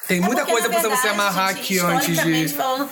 [0.07, 2.49] Tem muita É porque, coisa pra você verdade, amarrar gente, aqui antes de.
[2.49, 2.89] falando,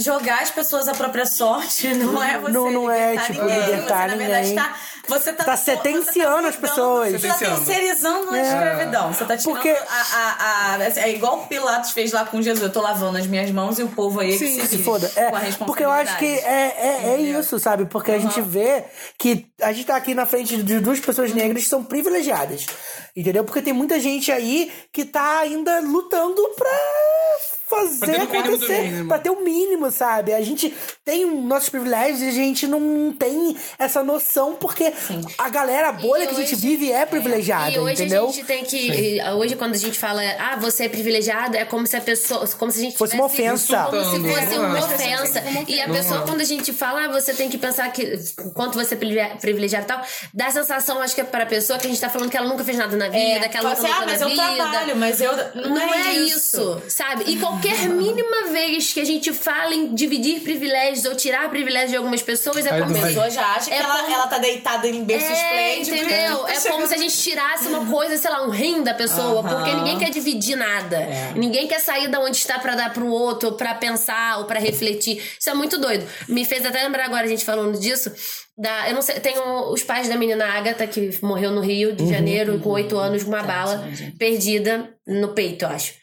[0.00, 3.60] jogar as pessoas à própria sorte não é você Não- não é, tipo, ninguém.
[3.66, 4.64] libertar você, na verdade, ninguém.
[4.64, 4.76] tá,
[5.08, 7.12] você tá, Tá sentenciando as mudando- pessoas.
[7.12, 7.64] Você tá Sentenciando.
[7.66, 8.42] terceirizando a É.
[8.42, 9.12] escravidão.
[9.12, 9.74] Você tá tirando Porque- a,
[10.14, 12.62] a, a- É igual o Pilatos fez lá com Jesus.
[12.62, 15.08] Eu tô lavando as minhas mãos e o povo aí é que se, se foda.
[15.08, 15.64] com a É, responsabilidade.
[15.66, 17.86] porque eu acho que é, é, é isso, sabe?
[17.86, 18.84] Porque a gente vê
[19.18, 22.66] que a gente tá aqui na frente de duas pessoas negras que são privilegiadas.
[23.16, 23.42] Entendeu?
[23.44, 26.70] Porque tem muita gente aí que tá ainda lutando pra
[27.70, 29.06] fazer Pra ter o mínimo do acontecer.
[29.06, 30.34] Pra ter o mínimo, sabe?
[30.34, 34.92] A gente tem nossos privilégios e a gente não tem essa noção porque
[35.38, 38.28] a galera a bolha E que a gente hoje- vive é privilegiada, E hoje entendeu?
[38.28, 38.76] a gente tem que.
[39.16, 42.46] e Hoje, quando a gente fala, ah, você é privilegiado, é como se a pessoa.
[42.58, 43.84] Como se a gente Fosse uma ofensa.
[43.90, 44.82] Como se fosse uma é.
[44.82, 45.42] ofensa.
[45.68, 48.74] E a pessoa, quando a gente fala, ah, você tem que pensar que o quanto
[48.78, 50.02] você é privile- privilegiado e tal,
[50.34, 52.36] dá a sensação, acho que é para a pessoa que a gente tá falando que
[52.36, 54.54] ela nunca fez nada na vida, que ela nunca assim, ah, mas na eu vida.
[54.56, 55.32] trabalho, mas eu.
[55.54, 56.82] Não, Não, é, isso.
[56.88, 57.24] sabe?
[57.26, 57.96] E qualquer Uhum.
[57.96, 62.64] mínima vez que a gente fala em dividir privilégios ou tirar privilégios de algumas pessoas,
[62.66, 64.86] é Aí como não A pessoa já acha que É ela, como- ela tá deitada
[64.88, 65.96] em berço é, esplêndido.
[66.06, 66.46] entendeu?
[66.50, 69.72] É como se a gente tirasse uma coisa, sei lá, um rim da pessoa, porque
[69.74, 70.96] ninguém quer dividir nada.
[70.96, 71.32] É.
[71.34, 74.58] Ninguém quer sair da onde está pra dar pro outro, ou pra pensar, ou pra
[74.60, 75.22] refletir.
[75.38, 76.06] Isso é muito doido.
[76.28, 78.10] Me fez até lembrar agora, a gente falando disso.
[78.60, 79.34] Da, eu não sei, tem
[79.72, 83.22] os pais da menina Agatha, que morreu no Rio Uhum, de Janeiro, com oito anos,
[83.22, 83.88] com uma bala
[84.18, 85.94] perdida no peito, eu acho.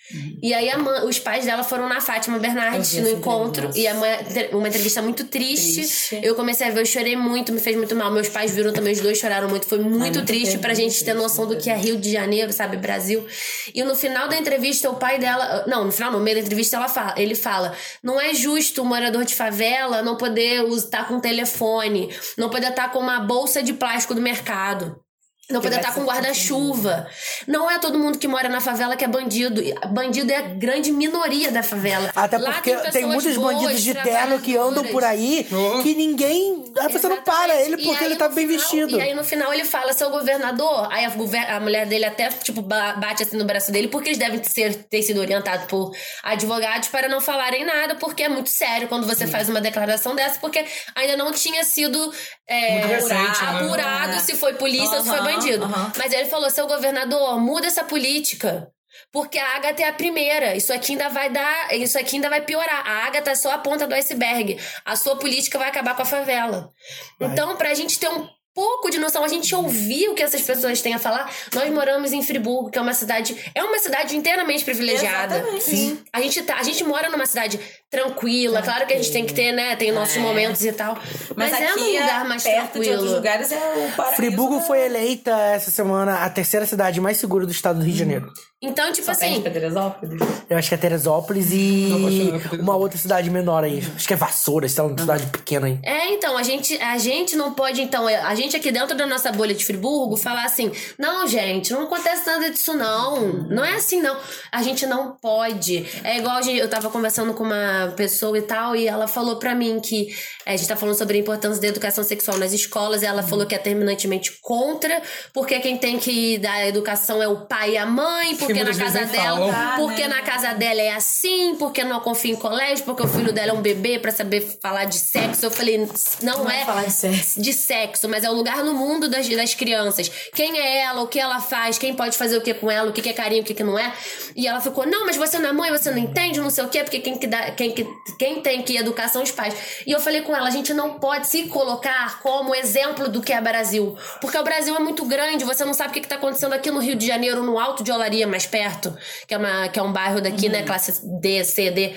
[0.41, 3.01] E aí a mãe- os pais dela foram na Fátima Bernardes Uhum.
[3.01, 3.70] No encontro.
[3.76, 4.10] E a mãe,
[4.53, 5.76] uma entrevista muito triste.
[5.82, 6.20] Triste.
[6.24, 8.10] Eu comecei a ver, eu chorei muito, me fez muito mal.
[8.12, 9.66] Meus pais viram também, os dois choraram muito.
[9.68, 12.78] Foi muito muito triste pra gente ter noção do que é Rio de Janeiro, sabe,
[12.78, 13.26] Brasil.
[13.74, 15.66] E no final da entrevista, o pai dela.
[15.68, 18.86] Não, no final, no meio da entrevista, ela fala, ele fala: não é justo um
[18.86, 23.74] morador de favela não poder estar com telefone, não poder estar com uma bolsa de
[23.74, 25.02] plástico do mercado.
[25.50, 27.08] Não poder estar com guarda-chuva.
[27.48, 29.62] Não é todo mundo que mora na favela que é bandido.
[29.89, 32.12] Bandido é a grande minoria da favela.
[32.16, 35.82] Até Lá porque tem, pessoas muitos boas, bandidos de terno que andam por aí Oh.
[35.82, 36.66] que ninguém.
[36.80, 38.98] A pessoa não para ele porque aí, ele tá no bem final- vestido.
[38.98, 40.89] E aí no final ele fala, seu governador.
[40.91, 44.10] Aí a, gover- a mulher dele até, tipo, ba- bate assim no braço dele, porque
[44.10, 48.50] eles devem ser, ter sido orientados por advogados para não falarem nada, porque é muito
[48.50, 52.14] sério quando você faz uma declaração dessa, porque ainda não tinha sido
[52.48, 53.60] é, recente, né?
[53.62, 54.20] apurado É.
[54.20, 55.66] se foi polícia ou se foi Aham, bandido.
[55.66, 55.92] aham.
[55.98, 58.68] Mas ele falou, seu governador, muda essa política.
[59.12, 60.56] Porque a Agatha é a primeira.
[60.56, 61.76] Isso aqui ainda vai dar.
[61.76, 62.84] Isso aqui ainda vai piorar.
[62.86, 64.60] A Agatha é só a ponta do iceberg.
[64.84, 66.72] A sua política vai acabar com a favela.
[67.20, 70.82] Então, pra gente ter um pouco de noção, a gente ouvir o que essas pessoas
[70.82, 71.32] têm a falar.
[71.54, 73.38] Nós moramos em Friburgo, que é uma cidade.
[73.54, 75.38] É uma cidade inteiramente privilegiada.
[75.38, 75.64] Exatamente.
[75.64, 76.04] Sim.
[76.12, 77.60] A gente, tá, a gente mora numa cidade
[77.90, 78.62] tranquila.
[78.62, 79.76] Claro que a gente tem que ter, né?
[79.76, 80.98] Tem nossos momentos e tal.
[81.36, 83.16] Mas, Mas, é aqui, num lugar mais perto de outros tranquilo.
[83.16, 83.58] lugares, é
[83.88, 84.16] o paraíso.
[84.18, 88.00] Friburgo foi eleita essa semana a terceira cidade mais segura do estado do Rio de
[88.00, 88.32] Janeiro.
[88.60, 89.40] Então, tipo Só assim.
[89.42, 90.20] Teresópolis.
[90.50, 92.64] Eu acho que é Teresópolis e Não, acho que é Teresópolis.
[92.64, 93.84] uma outra cidade menor aí.
[93.96, 94.84] Acho que é Vassouras, tá?
[94.84, 95.78] uma cidade pequena aí.
[95.84, 99.32] É, então, a gente, a gente não pode, então, a gente aqui dentro da nossa
[99.32, 103.28] bolha de Friburgo falar assim: não, gente, não acontece nada disso, não.
[103.48, 104.18] Não é assim, não.
[104.52, 105.86] A gente não pode.
[106.04, 109.38] É igual a gente- eu tava conversando com uma pessoa e tal, e ela falou
[109.38, 110.08] pra mim que
[110.46, 113.22] é, a gente tá falando sobre a importância da educação sexual nas escolas, e ela
[113.22, 115.02] falou que é terminantemente contra,
[115.34, 119.06] porque quem tem que dar educação é o pai e a mãe, porque na casa
[119.06, 119.54] dela.
[119.54, 119.88] falam.
[119.88, 123.52] Porque na casa dela é assim, porque não confia em colégio, porque o filho dela
[123.52, 125.46] é um bebê pra saber falar de sexo.
[125.46, 125.78] Eu falei,
[126.24, 127.42] não, Não é é falar de sexo.
[127.42, 130.10] de sexo, mas é o lugar no mundo das, das crianças.
[130.34, 132.94] Quem é ela, o que ela faz, quem pode fazer o que com ela, o
[132.94, 133.94] que é carinho, o que que não é.
[134.36, 136.70] E ela ficou, não, mas você não é mãe, você não entende, não sei o
[136.70, 137.88] quê, porque quem, que dá, quem, que,
[138.18, 139.55] quem tem que educar são os pais.
[139.86, 143.34] E eu falei com ela, a gente não pode se colocar como exemplo do que
[143.34, 143.95] é Brasil.
[144.22, 146.80] Porque o Brasil é muito grande, você não sabe o que está acontecendo aqui no
[146.80, 148.95] Rio de Janeiro, no Alto de Olaria, mais perto,
[149.28, 151.95] que é, uma, que é um bairro daqui, né, classe D, C, D.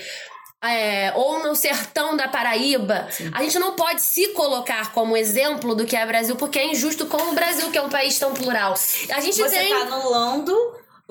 [0.63, 3.07] É, ou no sertão da Paraíba.
[3.33, 7.07] A gente não pode se colocar como exemplo do que é Brasil, porque é injusto
[7.07, 8.75] com o Brasil, que é um país tão plural.
[9.11, 9.69] A gente Você tem.
[9.69, 10.55] tá anulando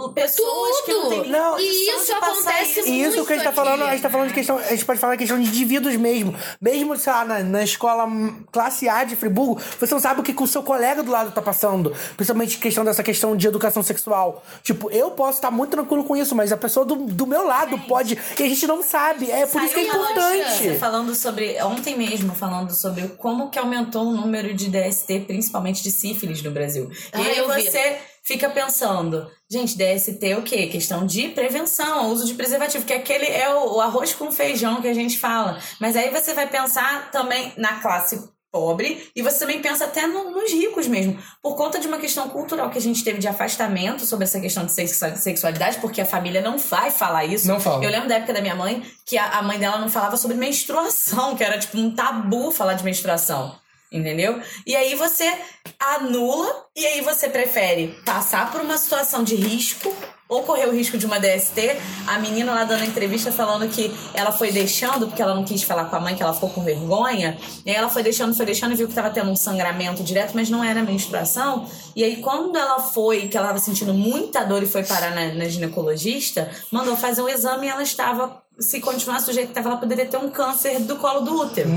[0.09, 2.89] pessoas que não têm Não, e isso de acontece isso.
[2.89, 3.57] E isso que a gente tá aqui.
[3.57, 4.59] falando, a gente tá falando de questão.
[4.59, 6.35] A gente pode falar questão de indivíduos mesmo.
[6.61, 8.09] Mesmo, sei lá, na, na escola
[8.51, 11.33] classe A de Friburgo, você não sabe o que, que o seu colega do lado
[11.33, 11.95] tá passando.
[12.17, 14.43] Principalmente questão dessa questão de educação sexual.
[14.63, 17.79] Tipo, eu posso estar muito tranquilo com isso, mas a pessoa do, do meu lado
[17.81, 18.19] pode.
[18.39, 19.31] E a gente não sabe.
[19.31, 20.39] É por isso que é Saiu importante.
[20.39, 25.83] notícia Falando sobre, ontem mesmo, falando sobre como que aumentou o número de DST, principalmente
[25.83, 26.91] de sífilis no Brasil.
[27.13, 27.63] Ah, e aí eu vi.
[27.63, 30.67] você fica pensando, gente, DST é o quê?
[30.67, 34.89] Questão de prevenção, uso de preservativo, que aquele é o, o arroz com feijão que
[34.89, 35.59] a gente fala.
[35.81, 40.33] Mas aí você vai pensar também na classe pobre e você também pensa até no-
[40.33, 44.05] nos ricos mesmo, por conta de uma questão cultural que a gente teve de afastamento
[44.05, 47.47] sobre essa questão de sexua- sexualidade, porque a família não vai falar isso.
[47.47, 47.85] Não fala.
[47.85, 50.37] Eu lembro da época da minha mãe que a, a mãe dela não falava sobre
[50.37, 53.55] menstruação, que era tipo um tabu falar de menstruação.
[53.93, 54.41] Entendeu?
[54.65, 55.33] E aí você
[55.79, 59.93] anula e aí você prefere passar por uma situação de risco
[60.29, 61.77] ou correr o risco de uma DST.
[62.07, 65.87] A menina lá dando entrevista falando que ela foi deixando, porque ela não quis falar
[65.87, 67.37] com a mãe, que ela ficou com vergonha.
[67.67, 70.33] E aí ela foi deixando, foi deixando e viu que tava tendo um sangramento direto,
[70.35, 71.69] mas não era menstruação.
[71.97, 75.35] E aí quando ela foi, que ela tava sentindo muita dor e foi parar na,
[75.35, 79.71] na ginecologista, mandou fazer um exame e ela estava se continuasse do jeito que estava,
[79.71, 81.69] ela poderia ter um câncer do colo do útero.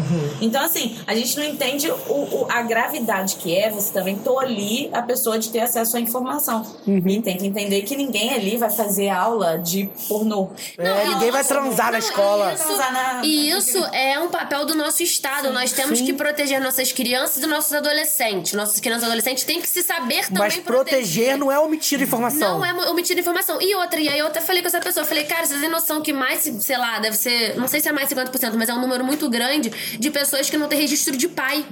[0.41, 4.89] Então, assim, a gente não entende o, o- a gravidade que é você também tolir
[4.91, 6.65] a pessoa de ter acesso à informação.
[6.85, 10.49] E tem que entender que ninguém ali vai fazer aula de pornô.
[10.77, 12.51] É, ninguém vai transar na Não, escola.
[12.51, 15.51] e isso- Transar na- E isso é um papel do nosso Estado.
[15.53, 18.53] Nós temos que proteger nossas crianças e nossos adolescentes.
[18.53, 22.59] Nossas crianças e adolescentes têm que se saber também Mas proteger não é omitir informação.
[22.59, 23.61] Não é omitir informação.
[23.61, 25.69] E outra, e aí eu até falei com essa pessoa, eu falei, cara, você tem
[25.69, 28.73] noção que mais, sei lá, deve ser, não sei se é mais 50%, mas é
[28.73, 31.63] um número muito grande de pessoas que não têm registro de pai.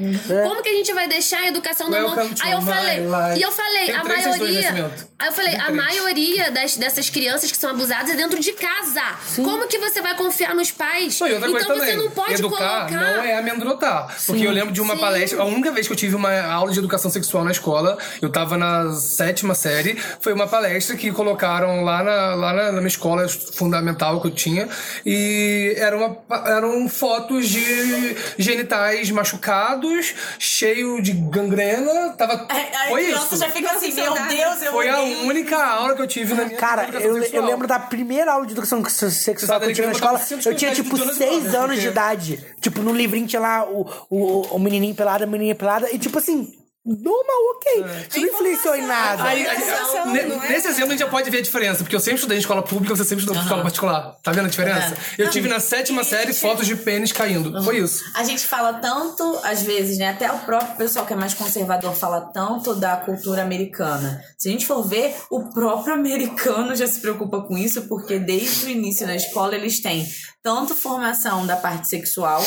[0.43, 2.16] Como que a gente vai deixar a educação na mão?
[2.39, 2.99] Aí eu falei,
[3.36, 4.91] e eu falei, Tem a maioria.
[5.18, 5.78] Aí eu falei, Tem a três.
[5.78, 9.02] maioria das, dessas crianças que são abusadas é dentro de casa.
[9.38, 11.20] Como que você vai confiar nos pais?
[11.20, 12.91] Não, outra então coisa você também, não pode educar colocar.
[12.91, 14.16] não é amedrontar.
[14.28, 15.02] Porque eu lembro de uma Sim.
[15.02, 18.30] palestra, a única vez que eu tive uma aula de educação sexual na escola, eu
[18.30, 22.88] tava na sétima série, foi uma palestra que colocaram lá na, lá na, na minha
[22.88, 24.70] escola fundamental que eu tinha,
[25.06, 26.18] e era uma,
[26.48, 32.46] eram fotos de genitais machucados, cheio de gangrena, tava...
[32.50, 33.38] Aí a foi criança isso.
[33.38, 34.12] já fica assim, meu.
[34.12, 37.46] Deus, eu Foi a odeio única aula que eu tive na minha Cara, eu, eu
[37.46, 40.22] lembro da primeira aula de educação sexual que eu tive na escola.
[40.46, 42.46] Eu tinha, tipo, seis anos de idade.
[42.60, 45.89] Tipo, no livrinho tinha lá o, o, o menininho pelado, a menininha pelada.
[45.92, 46.54] E, tipo assim,
[46.86, 47.86] normal, ok.
[48.10, 49.24] Isso não influenciou em nada.
[49.24, 50.50] Aí, aí, é?
[50.50, 52.64] nesse exemplo a gente já pode ver a diferença, porque eu sempre estudei em escola
[52.64, 54.16] pública, você sempre estudou em escola particular.
[54.24, 54.98] Tá vendo a diferença?
[55.18, 57.64] Eu tive na sétima série fotos de pênis caindo.
[57.64, 58.04] Foi isso.
[58.16, 60.10] A gente fala tanto, às vezes, né?
[60.10, 64.24] Até o próprio pessoal que é mais conservador fala tanto da cultura americana.
[64.38, 68.66] Se a gente for ver, o próprio americano já se preocupa com isso, porque desde
[68.66, 70.08] o início da escola eles têm
[70.42, 72.44] tanto formação da parte sexual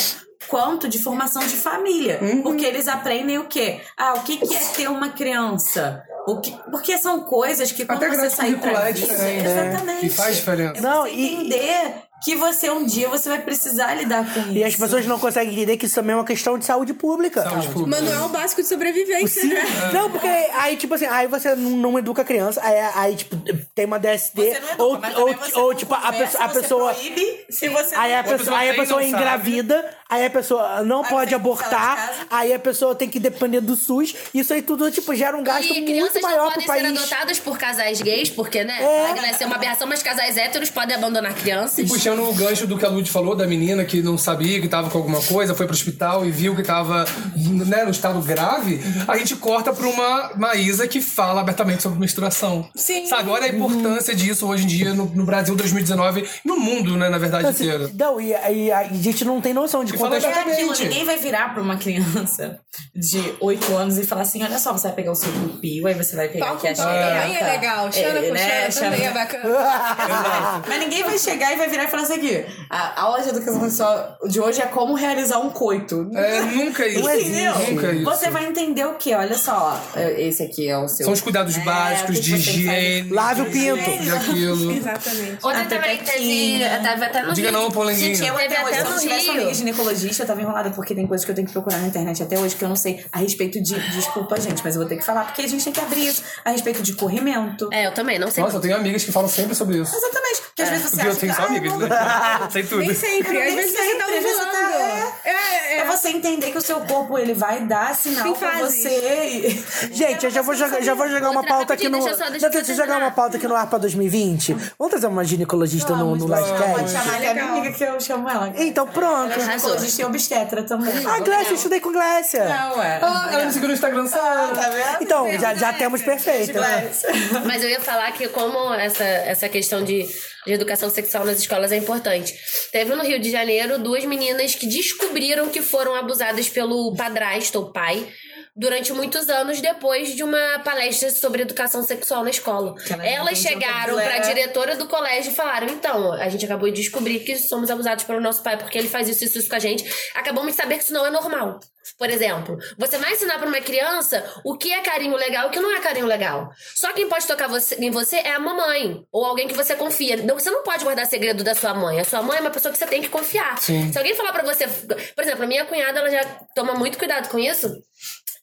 [0.47, 2.19] quanto de formação de família.
[2.43, 3.81] Porque eles aprendem o quê?
[3.97, 6.03] Ah, o que que é ter uma criança?
[6.27, 9.67] O que, porque são coisas que quando Até você sair pra é vida, diferente, né?
[9.69, 10.05] exatamente.
[10.07, 10.77] E faz diferença.
[10.77, 11.93] É Não, e- entender
[12.25, 14.51] que você um dia você vai precisar lidar com isso.
[14.53, 17.43] E as pessoas não conseguem entender que isso também é uma questão de saúde pública.
[17.43, 18.01] Saúde pública.
[18.01, 19.49] Manual básico de sobrevivência, Sim.
[19.49, 19.61] né?
[19.93, 23.35] Não, porque aí, tipo assim, aí você não, não educa a criança, aí, aí, tipo,
[23.75, 26.43] tem uma DST, Você não educa, ou, mas ou, ou não tipo, a conversa, pessoa.
[26.43, 29.21] A você pessoa proíbe se você Aí a pessoa, aí a pessoa não sabe.
[29.23, 33.75] engravida, aí a pessoa não Aí pode abortar, aí a pessoa tem que depender do
[33.75, 34.15] SUS.
[34.33, 36.83] Isso aí tudo, tipo, gera um gasto E muito crianças não maior pro podem ser
[36.83, 36.99] país.
[36.99, 38.81] adotadas por casais gays, porque, né?
[38.81, 39.13] É.
[39.21, 41.77] Vai ser uma aberração, mas casais héteros podem abandonar crianças.
[41.79, 44.67] E puxando o gancho do que a Lud falou, da menina que não sabia que
[44.67, 47.05] tava com alguma coisa, foi pro hospital e viu que tava
[47.35, 52.67] né, no estado grave, a gente corta pra uma Maísa que fala abertamente sobre menstruação.
[52.75, 53.05] Sim.
[53.07, 57.09] Sabe, olha a importância disso hoje em dia no, no Brasil 2019, no mundo, né,
[57.09, 57.91] na verdade, Assim, inteiro.
[57.97, 61.17] não, e, e a gente não tem noção de quantas fala É aquilo, ninguém vai
[61.17, 62.59] virar pra uma criança
[62.95, 65.93] de 8 anos e falar assim: olha só, você vai pegar o seu pupil, aí
[65.93, 67.21] você vai pegar Pau aqui a xereca.
[67.21, 67.91] também é legal.
[67.91, 70.63] Xana É, com né, Xana também é bacana.
[70.67, 72.45] Mas ninguém vai chegar e vai virar e falar assim aqui.
[72.69, 76.09] A aula de educação sexual de hoje é como realizar um coito.
[76.13, 77.01] É, nunca isso.
[77.01, 78.03] Nunca isso.
[78.03, 79.13] Você vai entender o que?
[79.13, 79.79] Olha só,
[80.17, 81.05] esse aqui é o seu.
[81.05, 83.09] São os cuidados É, básicos de higiene.
[83.09, 83.89] Lave o de pinto.
[83.89, 84.71] isso, De aquilo.
[84.75, 85.37] Exatamente.
[85.43, 87.59] Outra A também teve, até no Diga Rio.
[87.59, 88.15] não, Polenguinho.
[88.15, 90.69] Gente, eu Teve até hoje, até se eu tivesse uma amiga ginecologista, eu tava enrolada,
[90.71, 92.75] porque tem coisas que eu tenho que procurar na internet até hoje que eu não
[92.75, 93.75] sei a respeito de.
[93.95, 96.21] Desculpa, gente, mas eu vou ter que falar, porque a gente tem que abrir isso.
[96.43, 97.69] A respeito de corrimento.
[97.71, 98.43] É, eu também, não sei.
[98.43, 99.95] Nossa, eu tenho amigas que falam sempre sobre isso.
[99.95, 100.41] Exatamente.
[100.47, 101.84] Porque às vezes você Porque eu acha tenho que, só amigas, né?
[102.51, 102.79] Sei tudo.
[102.79, 103.37] Nem sempre.
[103.41, 104.51] Às Nem vezes você tá sempre, você ovulando.
[104.51, 109.63] tá- É, É você entender que o seu corpo ele vai dar sinal pra você.
[109.91, 111.99] Gente, eu já vou jogar, já vou jogar uma pauta aqui no.
[112.03, 114.53] deixa eu só- jogar uma pauta aqui no ar pra 2020.
[114.77, 116.91] Vamos trazer uma ginecologista no, no Pode livecast?
[116.91, 118.53] chamar que é minha amiga que eu chamo ela.
[118.57, 119.31] Então, pronto.
[119.33, 121.05] Ela é ginecologista e obstetra também.
[121.05, 122.45] A Glécia, eu estudei com Glécia.
[122.45, 122.99] Não, é.
[123.01, 124.55] Ah, ela me seguiu no Instagram, sabe?
[124.55, 125.01] Tá vendo?
[125.01, 126.61] Então, já, já temos perfeita.
[127.45, 130.07] Mas eu ia falar que como essa, essa questão de,
[130.45, 132.33] de educação sexual nas escolas é importante.
[132.71, 137.71] Teve no Rio de Janeiro duas meninas que descobriram que foram abusadas pelo padrasto ou
[137.71, 138.07] pai
[138.55, 142.73] durante muitos anos depois de uma palestra sobre educação sexual na escola.
[142.89, 146.69] elas Elas entendiam chegaram pra era- diretora do colégio e falaram: então, a gente acabou
[146.69, 149.49] de descobrir que somos abusados pelo nosso pai porque ele faz isso e isso, isso
[149.49, 149.83] com a gente.
[150.13, 151.59] Acabamos de saber que isso não é normal.
[151.99, 155.51] Por exemplo, você vai ensinar pra uma criança o que é carinho legal e o
[155.51, 156.49] que não é carinho legal.
[156.75, 160.17] Só quem pode tocar você- em você é a mamãe ou alguém que você confia.
[160.17, 161.99] Não, você não pode guardar segredo da sua mãe.
[161.99, 163.59] A sua mãe é uma pessoa que você tem que confiar.
[163.61, 166.25] Se alguém falar pra você, por exemplo, a minha cunhada ela já
[166.55, 167.71] toma muito cuidado com isso.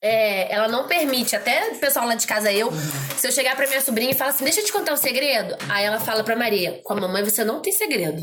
[0.04, 2.72] É, ela não permite, até o pessoal lá de casa, eu,
[3.16, 5.56] se eu chegar pra minha sobrinha e falar assim, deixa eu te contar um segredo.
[5.68, 8.20] Aí ela fala pra Maria, com a mamãe você não tem segredo.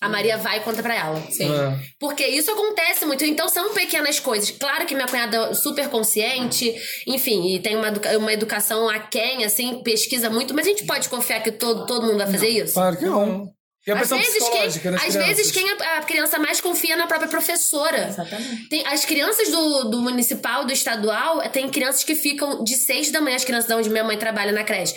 [0.00, 1.18] A Maria vai e conta pra ela.
[1.30, 1.50] Sim.
[1.50, 1.78] É.
[1.98, 3.24] Porque isso acontece muito.
[3.24, 4.50] Então são pequenas coisas.
[4.50, 6.74] Claro que minha cunhada é super consciente,
[7.06, 11.08] enfim, e tem uma, educa- uma educação aquém, assim, pesquisa muito, mas a gente pode
[11.08, 12.74] confiar que todo, todo mundo vai fazer isso?
[12.74, 13.48] Claro que não.
[13.86, 15.14] E a Às vezes, quem, às crianças.
[15.14, 18.08] vezes quem a, a criança mais confia é na própria professora.
[18.08, 18.68] Exatamente.
[18.68, 23.20] Tem, as crianças do, do municipal, do estadual, tem crianças que ficam de seis da
[23.20, 24.94] manhã, as crianças de onde minha mãe trabalha na creche.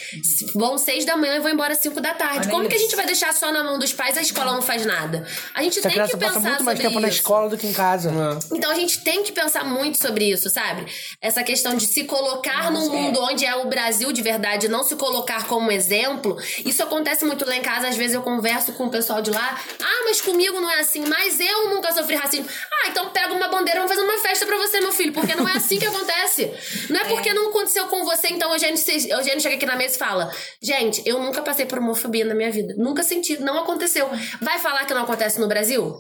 [0.56, 2.48] Vão seis da manhã e vão embora cinco da tarde.
[2.48, 2.86] Olha Como que a isso.
[2.86, 5.28] gente vai deixar só na mão dos pais a escola não faz nada?
[5.54, 7.18] A gente Essa tem que pensar passa muito mais sobre tempo na isso.
[7.18, 8.14] escola do que em casa.
[8.54, 10.86] Então a gente tem que pensar muito sobre isso, sabe?
[11.22, 14.96] Essa questão de se colocar num mundo onde é o Brasil de verdade, não se
[14.96, 16.38] colocar como exemplo.
[16.66, 19.60] Isso acontece muito lá em casa, às vezes eu converso com o pessoal de lá.
[19.82, 22.46] Ah, mas comigo não é assim, mas eu nunca sofri racismo.
[22.72, 25.48] Ah, então pega uma bandeira, vamos fazer uma festa pra você, meu filho, porque não
[25.48, 26.52] é assim que acontece.
[26.90, 29.76] Não é porque não aconteceu com você, então o Eugênio, se- Eugênio chega aqui na
[29.76, 32.74] mesa e fala: Gente, eu nunca passei por homofobia na minha vida.
[32.78, 34.08] Nunca senti, não aconteceu.
[34.42, 35.96] Vai falar que não acontece no Brasil?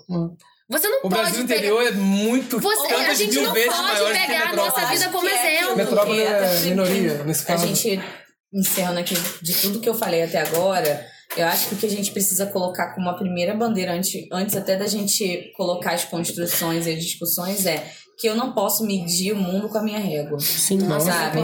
[0.69, 2.59] Você não O pode Brasil pegar- interior é muito.
[2.59, 4.97] você, a gente não pode pegar a nossa metrópole.
[4.97, 5.75] vida como é exemplo.
[5.77, 7.67] Metrópole Porque é minoria, nesse A caso.
[7.67, 8.01] gente,
[8.53, 11.05] encerrando aqui de tudo que eu falei até agora,
[11.35, 14.55] eu acho que o que a gente precisa colocar como a primeira bandeira, antes, antes
[14.55, 19.33] até da gente colocar as construções e as discussões, é que eu não posso medir
[19.33, 20.39] o mundo com a minha régua.
[20.39, 21.39] Sim, sabe?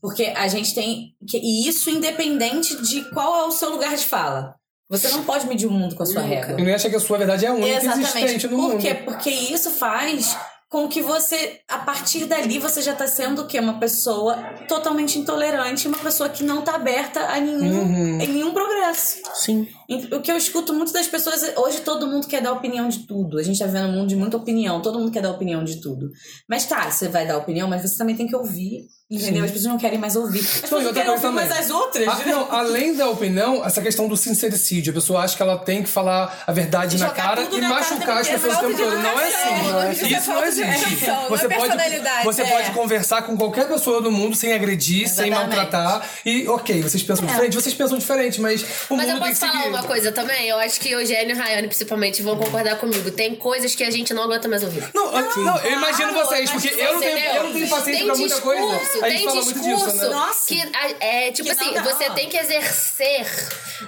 [0.00, 1.14] Porque a gente tem.
[1.28, 4.54] Que, e isso independente de qual é o seu lugar de fala.
[4.88, 6.60] Você não pode medir o mundo com a sua régua.
[6.60, 8.16] E não acha que a sua verdade é a única Exatamente.
[8.16, 8.82] existente no Por mundo.
[8.82, 8.94] quê?
[8.94, 10.36] Porque isso faz
[10.70, 13.58] com que você, a partir dali, você já tá sendo o quê?
[13.58, 14.36] Uma pessoa
[14.68, 18.20] totalmente intolerante, uma pessoa que não tá aberta a nenhum, Uhum.
[18.20, 19.16] em nenhum progresso.
[19.34, 19.66] Sim.
[20.12, 23.00] O que eu escuto muito das pessoas, é, hoje todo mundo quer dar opinião de
[23.00, 23.38] tudo.
[23.38, 25.80] A gente tá vivendo um mundo de muita opinião, todo mundo quer dar opinião de
[25.80, 26.10] tudo.
[26.48, 28.88] Mas tá, você vai dar opinião, mas você também tem que ouvir.
[29.12, 29.44] Entendeu?
[29.44, 30.38] As pessoas não querem mais ouvir.
[30.38, 31.44] As Não, pessoas outra querem ouvir também.
[31.48, 32.06] mais as outras.
[32.06, 34.92] Ah, não, além da opinião, essa questão do sincericídio.
[34.92, 37.74] A pessoa acha que ela tem que falar a verdade na cara e na cara
[37.74, 38.98] machucar as que ter pessoas o tempo todo.
[38.98, 39.68] Não é assim.
[39.68, 40.06] não é isso.
[40.06, 40.70] Isso É não de existe.
[40.94, 42.46] educação, não é Você pode, você é.
[42.46, 45.56] pode conversar com qualquer pessoa do mundo sem agredir, sem Exatamente.
[45.56, 46.08] maltratar.
[46.24, 49.38] E, ok, vocês pensam diferente, vocês pensam diferente, mas o Mas mundo eu tem que
[49.40, 49.70] falar seguir.
[49.80, 50.48] Uma coisa também?
[50.48, 53.10] Eu acho que Eugênio e Rayane, principalmente, vão concordar comigo.
[53.10, 54.88] Tem coisas que a gente não aguenta mais ouvir.
[54.94, 58.14] Não, não, eu imagino vocês, porque eu não, tenho, eu não tenho paciência tem pra
[58.16, 59.04] muita discurso, coisa.
[59.06, 60.08] A gente tem fala muito discurso disso, né?
[60.08, 60.46] Nossa.
[60.48, 60.62] que
[61.00, 61.92] é tipo Que assim, não dá.
[61.94, 63.26] você tem que exercer,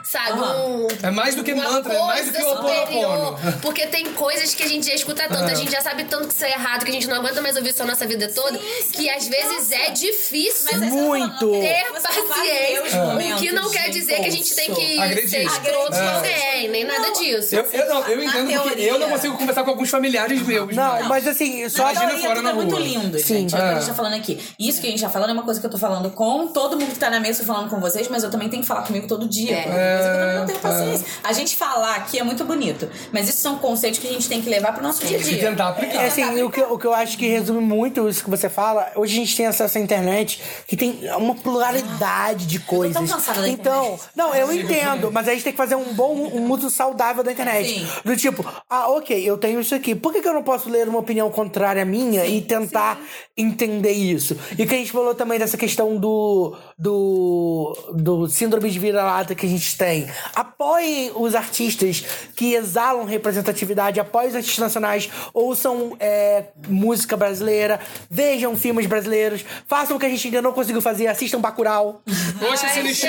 [0.04, 3.34] sabe, um É mais do que mantra, é mais do que o superior.
[3.34, 3.52] oponopono.
[3.62, 6.34] Porque tem coisas que a gente já escuta tanto, a gente já sabe tanto que
[6.34, 8.58] isso é errado, que a gente não aguenta mais ouvir isso a nossa vida toda,
[8.92, 11.50] que às vezes é difícil Mas é Muito.
[11.50, 13.02] ter não paciência.
[13.36, 15.28] O que não quer dizer que a gente tem que Agredir.
[15.28, 16.14] ser escroto com É.
[16.16, 17.54] alguém, nem nada disso.
[17.54, 20.74] Eu, eu, não, eu entendo porque eu não consigo conversar com alguns familiares meus.
[20.74, 22.80] Não, mas- mas assim, só Na Imagina teoria, fora na é muito rua.
[22.84, 23.34] lindo, Sim.
[23.48, 23.54] gente.
[23.54, 23.74] É o que a É.
[23.76, 24.38] gente tá falando aqui.
[24.58, 26.78] Isso que a gente tá falando é uma coisa que eu tô falando com todo
[26.78, 28.68] mundo que tá na mesa, eu tô falando com vocês, mas eu também tenho que
[28.68, 29.56] falar comigo todo dia.
[29.56, 29.62] É.
[29.62, 31.06] eu também não tenho paciência.
[31.24, 34.40] A gente falar aqui é muito bonito, mas isso são conceitos que a gente tem
[34.42, 35.38] que levar pro nosso dia a dia.
[35.50, 36.02] tentar aplicar.
[36.02, 38.90] É assim, o que, o que eu acho que resume muito isso que você fala,
[38.96, 42.96] hoje a gente tem acesso à internet que tem uma pluralidade de coisas.
[43.10, 46.50] cansada da então, não, eu entendo, mas a gente tem que fazer um bom um
[46.52, 47.68] uso saudável da internet.
[47.68, 47.86] Sim.
[48.04, 49.94] Do tipo, ah, ok, eu tenho isso aqui.
[49.94, 53.00] Por que, que eu não posso ler uma opinião contrária à minha e tentar
[53.36, 54.36] entender isso?
[54.58, 59.46] E que a gente falou também dessa questão do, do, do síndrome de vira-lata que
[59.46, 60.06] a gente tem.
[60.34, 62.04] Apoiem os artistas
[62.34, 69.96] que exalam representatividade, apoiem os artistas nacionais, ouçam é, música brasileira, vejam filmes brasileiros, façam
[69.96, 72.02] o que a gente ainda não conseguiu fazer, assistam Bacurau.
[72.38, 72.66] Poxa!
[72.82, 73.06] Isso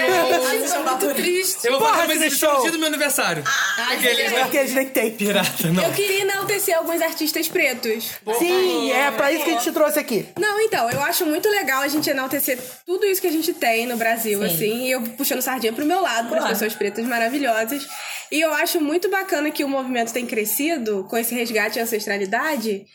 [0.77, 1.67] é muito triste.
[1.67, 3.43] Eu vou fazer uma No dia do meu aniversário.
[3.91, 5.11] Aquele É porque eles nem têm.
[5.11, 5.83] pirata, não.
[5.83, 8.11] Eu queria enaltecer alguns artistas pretos.
[8.39, 10.27] Sim, é pra isso que a gente te trouxe aqui.
[10.37, 13.85] Não, então, eu acho muito legal a gente enaltecer tudo isso que a gente tem
[13.85, 16.47] no Brasil, assim, e eu puxando sardinha pro meu lado, Claro.
[16.47, 17.85] pessoas pretas maravilhosas.
[18.31, 22.85] E eu acho muito bacana que o movimento tem crescido com esse resgate à ancestralidade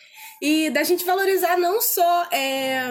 [0.43, 2.83] e da gente valorizar não só é,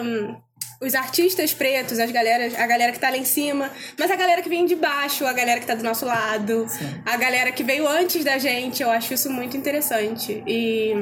[0.80, 4.42] os artistas pretos, as galeras, a galera que tá lá em cima, mas a galera
[4.42, 6.66] que vem de baixo, a galera que tá do nosso lado,
[7.04, 8.82] a galera que veio antes da gente.
[8.82, 10.42] Eu acho isso muito interessante.
[10.46, 10.92] E,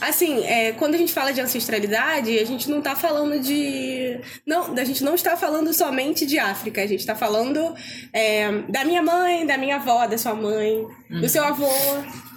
[0.00, 4.20] assim, é, quando a gente fala de ancestralidade, a gente não tá falando de.
[4.46, 7.74] Não, a gente não está falando somente de África, a gente tá falando
[8.12, 11.70] é, da minha mãe, da minha avó, da sua mãe, do seu avô,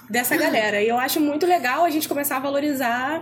[0.09, 0.81] dessa galera.
[0.81, 3.21] E eu acho muito legal a gente começar a valorizar.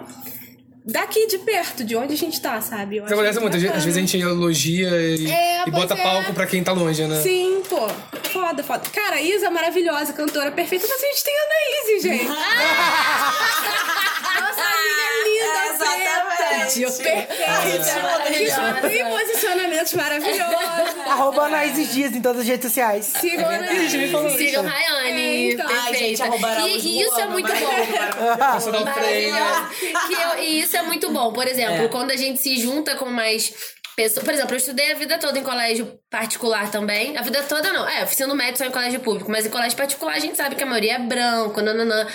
[0.86, 2.98] Daqui de perto, de onde a gente tá, sabe?
[2.98, 3.56] Eu Isso acontece muito.
[3.56, 3.78] Às vezes- bacana.
[3.80, 6.04] Às vezes a gente elogia e, É, e bota é.
[6.04, 7.22] palco pra quem tá longe, né?
[7.22, 7.88] Sim, pô.
[8.30, 8.82] Foda, foda.
[8.92, 12.26] Cara, a Isa é maravilhosa, cantora perfeita, mas a gente tem a Anaíse, gente.
[14.44, 16.33] Nossa amiga é linda, Exatamente.
[16.44, 17.04] Preta.
[17.04, 18.82] Perfeita.
[18.82, 20.98] Que tem posicionamentos maravilhosos.
[21.08, 23.06] Arroba Anaíses Dias em todas as redes sociais.
[23.06, 24.08] Sigam a Anaíse.
[24.38, 25.22] Sigam Rayane.
[25.22, 25.68] É, então.
[25.68, 25.84] perfeita.
[25.84, 28.84] Ai, gente, arroba e, e isso é muito bom.
[28.86, 30.39] Maravilhoso.
[30.39, 31.34] E isso é muito bom.
[31.34, 31.88] Por exemplo, É.
[31.88, 33.54] quando a gente se junta com mais
[33.96, 34.24] pessoas.
[34.26, 37.18] Por exemplo, eu estudei a vida toda em colégio particular também.
[37.18, 37.88] A vida toda não.
[37.88, 39.30] É, ensino médio só em colégio público.
[39.32, 42.08] Mas em colégio particular a gente sabe que a maioria é branco, nananã.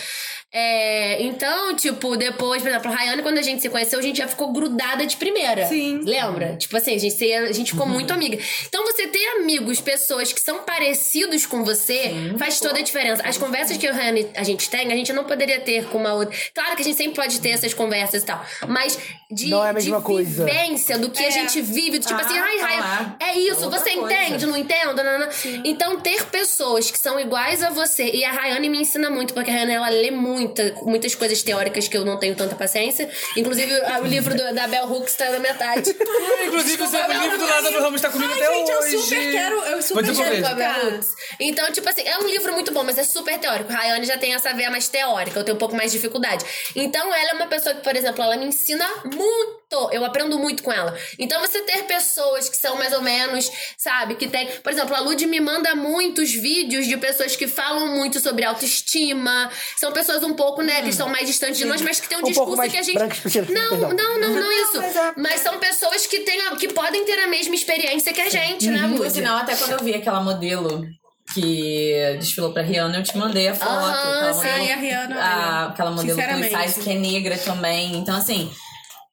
[0.51, 4.17] É, então, tipo, depois, por exemplo, a Rayane, quando a gente se conheceu, a gente
[4.17, 5.67] já ficou grudada de primeira.
[5.67, 6.01] Sim.
[6.05, 6.57] Lembra?
[6.57, 8.39] Tipo assim, a gente, a gente ficou muito amiga.
[8.67, 13.23] Então, você ter amigos, pessoas que são parecidos com você, faz toda a diferença.
[13.25, 15.85] As conversas que eu e a Rayane a gente tem, a gente não poderia ter
[15.89, 16.35] com uma outra.
[16.55, 18.43] Claro que a gente sempre pode ter essas conversas e tal.
[18.67, 18.99] Mas
[19.31, 20.45] de, Não é a mesma de coisa.
[20.47, 21.31] vivência do que a É.
[21.31, 21.99] gente vive.
[21.99, 23.17] Tipo Ah, assim, ai, Rayane, claro.
[23.21, 24.15] é isso, Outra você coisa.
[24.15, 24.95] entende, não entendo?
[24.95, 25.29] Nanana.
[25.65, 28.11] Então, ter pessoas que são iguais a você.
[28.11, 31.89] E a Rayane me ensina muito, porque a Rayane ela lê muita, muitas coisas teóricas
[31.89, 33.11] que eu não tenho tanta paciência.
[33.37, 33.73] Inclusive,
[34.03, 35.91] o livro do- da Bell Hooks tá na metade.
[36.47, 38.99] Inclusive, o seu- o livro do Lázaro Ramos tá comigo Ai, até gente, eu hoje.
[38.99, 39.57] super quero.
[39.65, 40.87] Eu super quero Com a Bell.
[40.95, 41.09] Hooks.
[41.41, 43.73] Então, tipo assim, é um livro muito bom, mas é super teórico.
[43.73, 46.45] Rayane já tem essa veia mais teórica, eu tenho um pouco mais de dificuldade.
[46.77, 49.59] Então, ela é uma pessoa que, por exemplo, ela me ensina muito.
[49.93, 50.97] Eu aprendo muito com ela.
[51.19, 54.47] Então, você ter pessoas que são mais ou menos, sabe, que tem.
[54.63, 59.51] Por exemplo, a Lud me manda muitos vídeos de pessoas que falam muito sobre autoestima.
[59.77, 62.21] São pessoas um pouco, né, que estão mais distantes de nós, mas que tem um,
[62.21, 62.99] Um pouco discurso mais que a gente.
[63.33, 63.55] perdão.
[63.55, 64.81] Não, não, não, não isso.
[65.17, 68.69] mas é- são pessoas que, têm, que podem ter a mesma experiência que a gente,
[68.69, 69.11] né, Por Lud?
[69.13, 70.87] sinal, até quando eu vi aquela modelo
[71.35, 73.71] que desfilou pra Rihanna, eu te mandei a foto.
[73.71, 77.97] Aham, aquela sim, a Rihanna, a- aquela modelo plus size que é negra também.
[77.97, 78.51] Então, assim,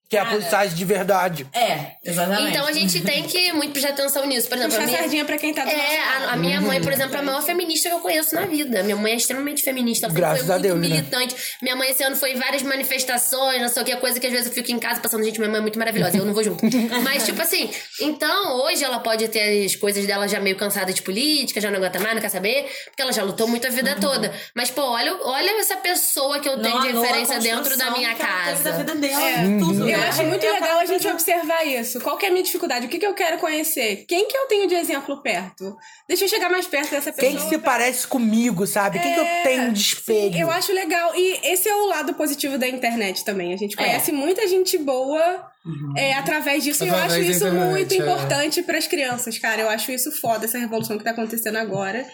[0.08, 1.48] Que é a publicidade de verdade.
[1.54, 2.50] é, exatamente.
[2.52, 4.48] Então a gente tem que muito prestar atenção nisso.
[4.48, 6.24] Por exemplo, a Puxar minha, sardinha pra quem tá do nosso é, lado.
[6.26, 8.84] a, a minha mãe, por exemplo, é a maior feminista que eu conheço na vida.
[8.84, 10.06] Minha mãe é extremamente feminista.
[10.06, 10.88] Ela Graças foi a muito Deus, né?
[10.96, 11.36] militante.
[11.62, 14.32] Minha mãe esse ano foi em várias manifestações, não sei o que, coisa que às
[14.32, 16.44] vezes eu fico em casa passando, gente, minha mãe é muito maravilhosa, eu não vou
[16.44, 16.64] junto.
[17.04, 21.02] Mas, tipo assim, então hoje ela pode ter as coisas dela já meio cansada de
[21.02, 23.96] política, já não aguenta mais, não quer saber, porque ela já lutou muito a vida
[24.00, 24.32] toda.
[24.56, 27.78] Mas, pô, olha, olha essa pessoa que eu tenho Não de anula a referência dentro
[27.78, 28.64] da construção minha que ela teve casa.
[28.64, 29.36] Da vida dela, É.
[29.60, 32.00] tudo, Eu acho muito Eu legal a gente observar isso.
[32.02, 32.86] Qual que é a minha dificuldade?
[32.86, 34.06] O que, que eu quero conhecer?
[34.08, 35.76] Quem que eu tenho de exemplo perto?
[36.08, 37.32] Deixa eu chegar mais perto dessa pessoa.
[37.32, 39.00] Quem que se parece comigo, sabe?
[39.00, 40.34] Quem que eu É, tenho de espelho?
[40.34, 41.14] Sim, eu acho legal.
[41.16, 43.54] E esse é o lado positivo da internet também.
[43.54, 43.78] A gente É.
[43.78, 45.50] conhece muita gente boa
[45.98, 46.84] é, através disso.
[46.84, 47.98] e eu Através acho isso internet, muito é.
[47.98, 49.62] importante para as crianças, cara.
[49.62, 52.06] Eu acho isso foda, essa revolução que tá acontecendo agora.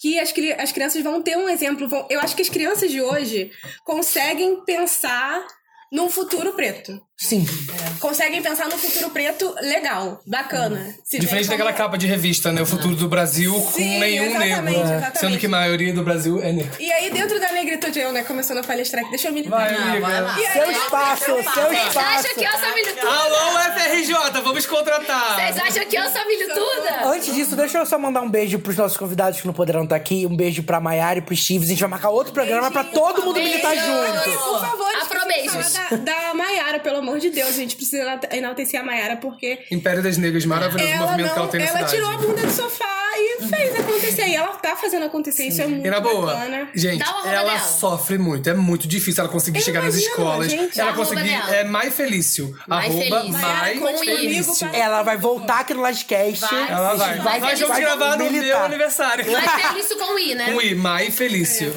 [0.00, 1.88] Que as, cri- as crianças vão ter um exemplo.
[1.88, 3.50] Vão, eu acho que as crianças de hoje
[3.84, 5.44] conseguem pensar
[5.90, 7.00] num futuro preto.
[7.20, 7.44] Sim.
[7.98, 10.94] Conseguem pensar num futuro preto legal, bacana.
[11.04, 12.62] Se Diferente como- daquela capa de revista, né?
[12.62, 14.82] O futuro do Brasil com Sim, nenhum exatamente, negro.
[14.84, 15.18] exatamente.
[15.18, 16.70] Sendo que a maioria do Brasil é negro.
[16.78, 19.72] E aí, dentro da negritude, eu, né, começando a palestrar aqui, deixa eu me Vai,
[19.72, 20.38] Não, vai lá.
[20.38, 21.98] E aí, Seu espaço, seu Vocês espaço.
[21.98, 23.08] acham que eu sou milituda?
[23.10, 25.34] Alô, FRJ, vamos contratar.
[25.34, 27.00] Vocês acham que eu sou milituda?
[27.04, 29.96] Antes disso, deixa eu só mandar um beijo pros nossos convidados que não poderão estar
[29.96, 30.24] aqui.
[30.24, 31.64] Um beijo pra Maiara e pro Steve.
[31.64, 34.38] A gente vai marcar outro programa pra todo mundo militar junto.
[34.38, 35.72] Por favor, Afrobeijos.
[35.72, 37.50] da, da Maiara, pelo amor de Deus.
[37.50, 41.34] A gente precisa enaltecer a Maiara porque Império das Negras, maravilhoso ela movimento não.
[41.34, 41.92] que ela tem na ela cidade.
[41.94, 44.26] tirou a bunda do sofá e fez acontecer.
[44.28, 45.46] E ela tá fazendo acontecer.
[45.46, 46.68] Isso é muito E na boa, bacana.
[46.74, 47.58] gente, o ela dela.
[47.60, 48.48] sofre muito.
[48.50, 50.50] É muito difícil ela conseguir Eu chegar nas imagino, escolas.
[50.50, 50.80] gente.
[50.80, 51.22] ela o conseguir.
[51.22, 51.56] dela.
[51.56, 52.54] É Mai Felício.
[52.66, 53.32] Mai Arroba Felício.
[53.32, 53.98] Mai Com.
[53.98, 54.70] Felício.
[54.72, 56.40] Ela vai voltar aqui no Livecast.
[56.40, 56.70] Vai.
[56.70, 57.18] Ela vai.
[57.18, 57.96] Vai Nós vamos Felício.
[57.98, 59.24] gravar no meu aniversário.
[59.28, 60.52] É isso com I, né?
[60.52, 61.74] Com I, Mai Felício.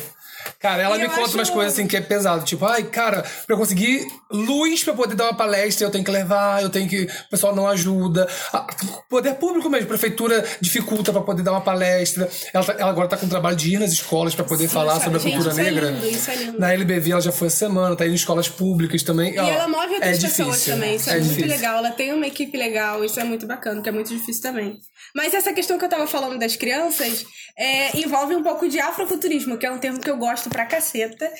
[0.61, 2.45] Cara, ela E me conta acho- umas coisas assim que é pesado.
[2.45, 6.11] Tipo, ai, cara, pra eu conseguir luz pra poder dar uma palestra, eu tenho que
[6.11, 7.03] levar, eu tenho que.
[7.03, 8.27] O pessoal não ajuda.
[8.53, 8.67] Ah,
[9.09, 12.29] Poder público mesmo, prefeitura dificulta pra poder dar uma palestra.
[12.53, 14.93] Ela, tá- ela agora tá com o trabalho de ir nas escolas pra poder falar
[14.93, 15.89] isso é- sobre a gente, cultura isso é negra.
[15.91, 16.59] lindo, isso é lindo.
[16.59, 19.33] Na LBV ela já foi a semana, tá indo em escolas públicas também.
[19.33, 20.73] E ela move outras é pessoas difícil.
[20.73, 20.95] também.
[20.95, 21.49] Isso é, muito difícil.
[21.49, 21.77] legal.
[21.79, 23.03] Ela tem uma equipe legal.
[23.03, 24.77] Isso é muito bacana, que é muito difícil também.
[25.15, 27.25] Mas essa questão que eu tava falando das crianças
[27.57, 31.31] é, envolve um pouco de afrofuturismo, que é um termo que eu gosto pra caceta.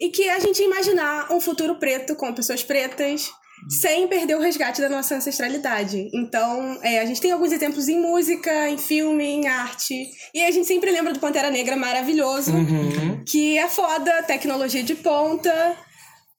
[0.00, 3.30] E que é a gente imaginar um futuro preto com pessoas pretas.
[3.68, 6.08] Sem perder o resgate da nossa ancestralidade.
[6.14, 10.08] Então, é, a gente tem alguns exemplos em música, em filme, em arte.
[10.32, 12.52] E a gente sempre lembra do Pantera Negra maravilhoso,
[13.26, 15.76] que é foda, tecnologia de ponta,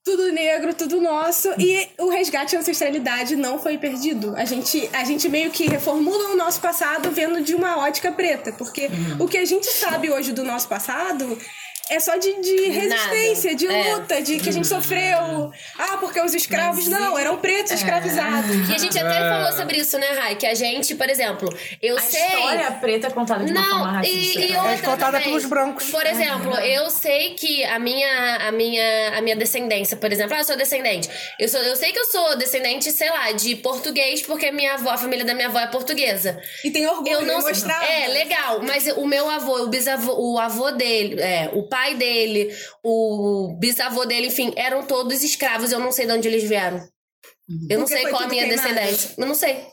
[0.03, 1.49] tudo negro, tudo nosso.
[1.59, 4.33] E o resgate à ancestralidade não foi perdido.
[4.35, 8.51] A gente, a gente meio que reformula o nosso passado vendo de uma ótica preta.
[8.53, 8.89] Porque
[9.19, 11.37] o que a gente sabe hoje do nosso passado
[11.89, 13.95] é só de, de resistência, de É.
[13.95, 15.51] luta, de que a gente sofreu.
[15.77, 18.69] Ah, porque os escravos não, eram pretos escravizados.
[18.69, 20.35] E a gente até falou sobre isso, né, Rai?
[20.35, 21.49] Que a gente, por exemplo,
[21.81, 22.21] eu A sei.
[22.21, 24.39] história preta é contada de uma forma Não, racista.
[24.39, 25.23] e, e É outra contada também.
[25.23, 25.89] pelos brancos.
[25.89, 30.39] Por exemplo, eu sei que a minha, a minha, a minha descendência, por exemplo, ah,
[30.39, 31.09] eu sou descendente.
[31.39, 34.91] Eu, sou, eu sei que eu sou descendente, sei lá, de português, porque minha avó,
[34.91, 36.39] a família da minha avó é portuguesa.
[36.63, 37.83] E tem orgulho Eu não de mostrar.
[37.89, 42.53] É, legal, mas o meu avô, o bisavô, o avô dele, é, o pai dele,
[42.83, 45.71] o bisavô dele, enfim, eram todos escravos.
[45.71, 46.77] Eu não sei de onde eles vieram.
[47.69, 48.69] Eu não Porque sei foi qual a minha queimado.
[48.73, 49.13] descendência.
[49.17, 49.65] Eu não sei.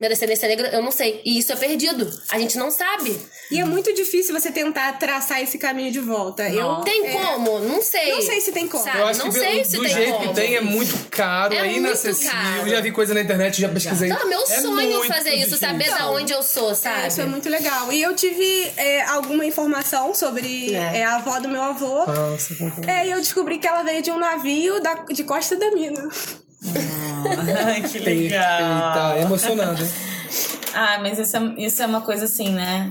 [0.00, 1.20] Minha descendência negra, eu não sei.
[1.26, 2.10] E isso é perdido.
[2.30, 3.20] A gente não sabe.
[3.50, 6.48] E é muito difícil você tentar traçar esse caminho de volta.
[6.48, 7.58] Eu Tem é, como?
[7.58, 8.10] Não sei.
[8.12, 8.82] Não sei se tem como.
[8.82, 8.98] Sabe?
[8.98, 10.28] Eu acho não que sei pelo- se do tem jeito como.
[10.28, 12.30] que tem é muito caro, É é, muito inacessível.
[12.32, 12.68] caro.
[12.70, 14.08] Já vi coisa na internet, já pesquisei.
[14.08, 15.58] Não, meu É sonho muito fazer isso, difícil.
[15.68, 17.02] saber da onde eu sou, sabe?
[17.02, 17.92] É, isso é muito legal.
[17.92, 21.00] E eu tive é, alguma informação sobre É.
[21.00, 22.06] é, a avó do meu avô.
[22.06, 22.88] Nossa, concordo.
[22.88, 26.08] É, e eu descobri que ela veio de um navio da, de Costa da Mina.
[27.66, 29.90] Ai, que Eita, é emocionado, hein?
[30.74, 32.90] Ah, mas isso é, isso é uma coisa assim, né?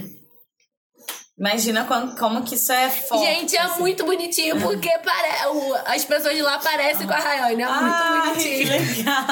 [1.38, 3.24] Imagina como, como que isso é forte.
[3.24, 5.48] Gente, é muito bonitinho, porque pare...
[5.48, 7.62] o- as pessoas de lá parecem com a Rayane.
[7.64, 8.70] É muito Ai, que bonitinho.
[8.70, 9.24] legal.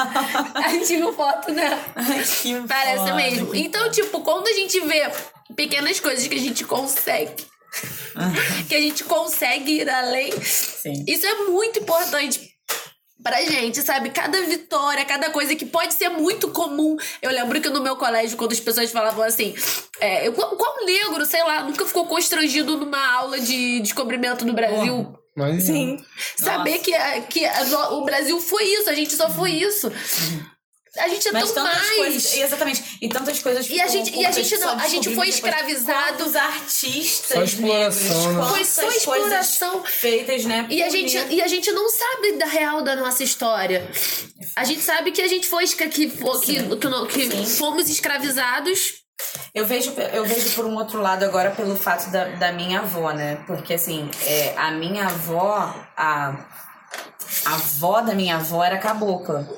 [0.54, 1.78] A gente viu foto, né?
[1.94, 3.14] Ai, que Parece foda.
[3.14, 3.54] mesmo.
[3.54, 5.10] Então, tipo, quando a gente vê
[5.54, 7.44] pequenas coisas que a gente consegue,
[8.70, 11.04] que a gente consegue ir além, Sim.
[11.06, 12.47] isso é muito importante
[13.22, 14.10] pra gente, sabe?
[14.10, 16.96] Cada vitória, cada coisa que pode ser muito comum.
[17.20, 19.54] Eu lembro que no meu colégio, quando as pessoas falavam assim,
[20.00, 24.52] é, eu, qual, qual negro, sei lá, nunca ficou constrangido numa aula de descobrimento do
[24.52, 25.14] Brasil.
[25.36, 26.04] Mas, Sim.
[26.36, 27.46] Saber que, a- que
[27.92, 29.90] o Brasil foi isso, a gente só foi isso.
[30.98, 31.90] A gente é Mas tão mais.
[31.96, 32.34] coisas.
[32.36, 32.98] Exatamente.
[33.00, 36.18] E tantas coisas E a gente- e a gente não- a gente foi escravizado.
[36.18, 38.48] Quantos artistas Só exploração, né?
[38.48, 39.84] Foi só exploração.
[39.84, 40.66] feitas, né?
[40.70, 43.88] E a, gente, e a gente não sabe da real da nossa história.
[44.56, 48.94] A gente sabe que a gente foi que, que, que, que fomos escravizados.
[49.54, 53.10] Eu vejo, eu vejo por um outro lado agora pelo fato da, da minha avó,
[53.12, 53.42] né?
[53.46, 56.46] Porque assim, é, a minha avó, a,
[57.44, 59.48] a avó da minha avó era cabocla.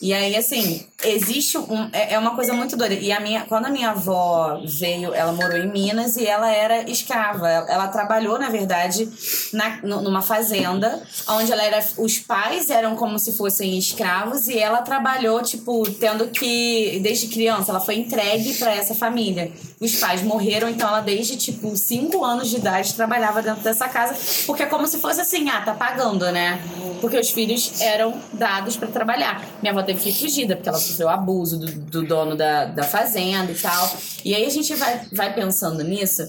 [0.00, 1.88] E aí, assim, existe um.
[1.92, 2.94] É, é uma coisa muito doida.
[2.94, 6.88] E a minha, quando a minha avó veio, ela morou em Minas e ela era
[6.90, 7.48] escrava.
[7.48, 9.08] Ela, ela trabalhou, na verdade,
[9.52, 11.84] na, nu- numa fazenda, onde ela era.
[11.98, 16.98] Os pais eram como se fossem escravos e ela trabalhou, tipo, tendo que.
[17.02, 19.52] Desde criança, ela foi entregue pra essa família.
[19.80, 24.16] Os pais morreram, então ela, desde, tipo, 5 anos de idade, trabalhava dentro dessa casa,
[24.46, 26.58] porque é como se fosse assim, ah, tá pagando, né?
[27.00, 29.44] Porque os filhos eram dados pra trabalhar.
[29.60, 32.82] Minha avó teve que ir fugida, porque ela sofreu abuso do, do dono da, da
[32.82, 33.96] fazenda e tal.
[34.24, 36.22] E aí a gente vai, vai pensando nisso.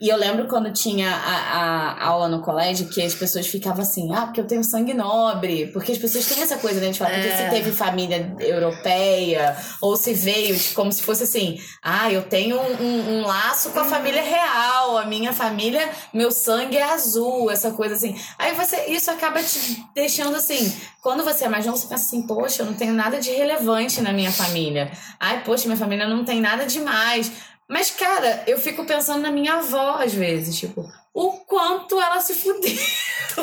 [0.00, 4.12] E eu lembro quando tinha a, a aula no colégio que as pessoas ficavam assim,
[4.14, 5.68] ah, porque eu tenho sangue nobre.
[5.72, 6.90] Porque as pessoas têm essa coisa, né?
[6.90, 11.60] De falar, porque se teve família europeia, ou se veio, tipo, como se fosse assim,
[11.82, 16.30] ah, eu tenho um, um- um laço com a família real, a minha família, meu
[16.30, 18.16] sangue é azul, essa coisa assim.
[18.38, 22.26] Aí você, isso acaba te deixando assim, quando você é mais novo, você pensa assim,
[22.26, 24.90] poxa, eu não tenho nada de relevante na minha família.
[25.18, 27.30] Ai, poxa, minha família não tem nada demais.
[27.68, 32.34] Mas, cara, eu fico pensando na minha avó às vezes, tipo, o quanto ela se
[32.34, 32.72] fudeu.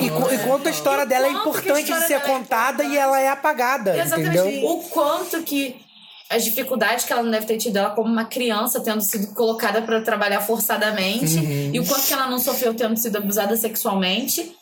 [0.02, 3.30] E, e quanto a história dela é importante de ser é contada e ela é
[3.30, 4.38] apagada, Exatamente.
[4.38, 4.70] entendeu?
[4.70, 5.80] O quanto que
[6.30, 9.82] as dificuldades que ela não deve ter tido ela como uma criança tendo sido colocada
[9.84, 11.38] para trabalhar forçadamente
[11.72, 14.56] e o quanto que ela não sofreu tendo sido abusada sexualmente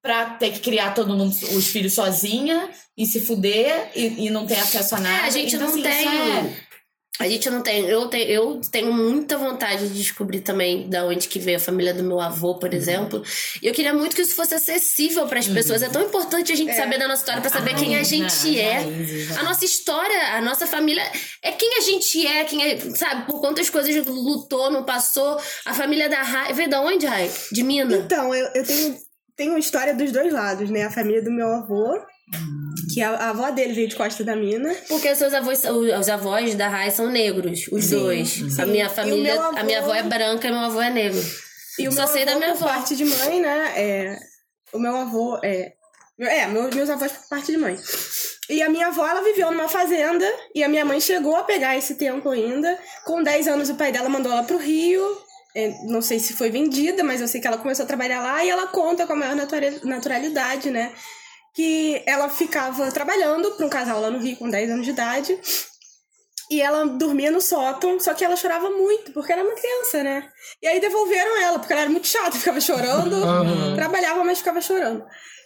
[0.00, 4.46] pra ter que criar todo mundo, os filhos sozinha e se fuder e, e não
[4.46, 5.24] ter acesso a nada.
[5.24, 6.56] É, a gente Então, não assim, tem.
[7.20, 7.84] A gente não tem.
[7.84, 11.92] Eu tenho, eu tenho muita vontade de descobrir também da onde que veio a família
[11.92, 13.24] do meu avô, por exemplo.
[13.60, 15.82] E eu queria muito que isso fosse acessível para as pessoas.
[15.82, 18.60] É tão importante a gente saber da nossa história para saber quem a gente né,
[18.60, 18.72] é.
[18.74, 19.36] raízes, né?
[19.36, 21.02] A nossa história, a nossa família
[21.42, 25.40] é quem a gente é, quem é, sabe, por quantas coisas lutou, não passou.
[25.64, 26.52] A família da Rai.
[26.52, 27.28] Veio da onde, Rai?
[27.50, 28.04] De Minas?
[28.04, 28.96] Então, eu, eu tenho,
[29.36, 30.84] tenho uma história dos dois lados, né?
[30.84, 32.00] A família do meu avô,
[32.94, 34.74] que a, a avó dele veio de Costa da Mina.
[34.88, 38.28] Porque os seus avós, os avós da Rai são negros, os Sim, dois.
[38.28, 38.60] sim.
[38.62, 41.20] A minha família, meu a minha avô- avó é branca e meu avô é negro.
[41.78, 42.74] E o Só sei avô, da minha por avó.
[42.74, 43.72] parte de mãe, né?
[43.76, 44.18] É,
[44.72, 45.72] o meu avô é.
[46.20, 47.76] É, meu- meus avós por parte de mãe.
[48.50, 51.76] E a minha avó, ela viveu numa fazenda e a minha mãe chegou a pegar
[51.76, 52.76] esse tempo ainda.
[53.04, 55.04] Com 10 anos, o pai dela mandou ela pro Rio.
[55.54, 58.42] É, não sei se foi vendida, mas eu sei que ela começou a trabalhar lá
[58.44, 60.92] e ela conta com a maior natura- naturalidade, né?
[61.54, 65.38] Que ela ficava trabalhando para um casal lá no Rio com 10 anos de idade.
[66.50, 70.26] E ela dormia no sótão, só que ela chorava muito, porque era uma criança, né?
[70.62, 73.74] E aí devolveram ela, porque ela era muito chata, ficava chorando, Aham.
[73.74, 75.04] trabalhava, mas ficava chorando.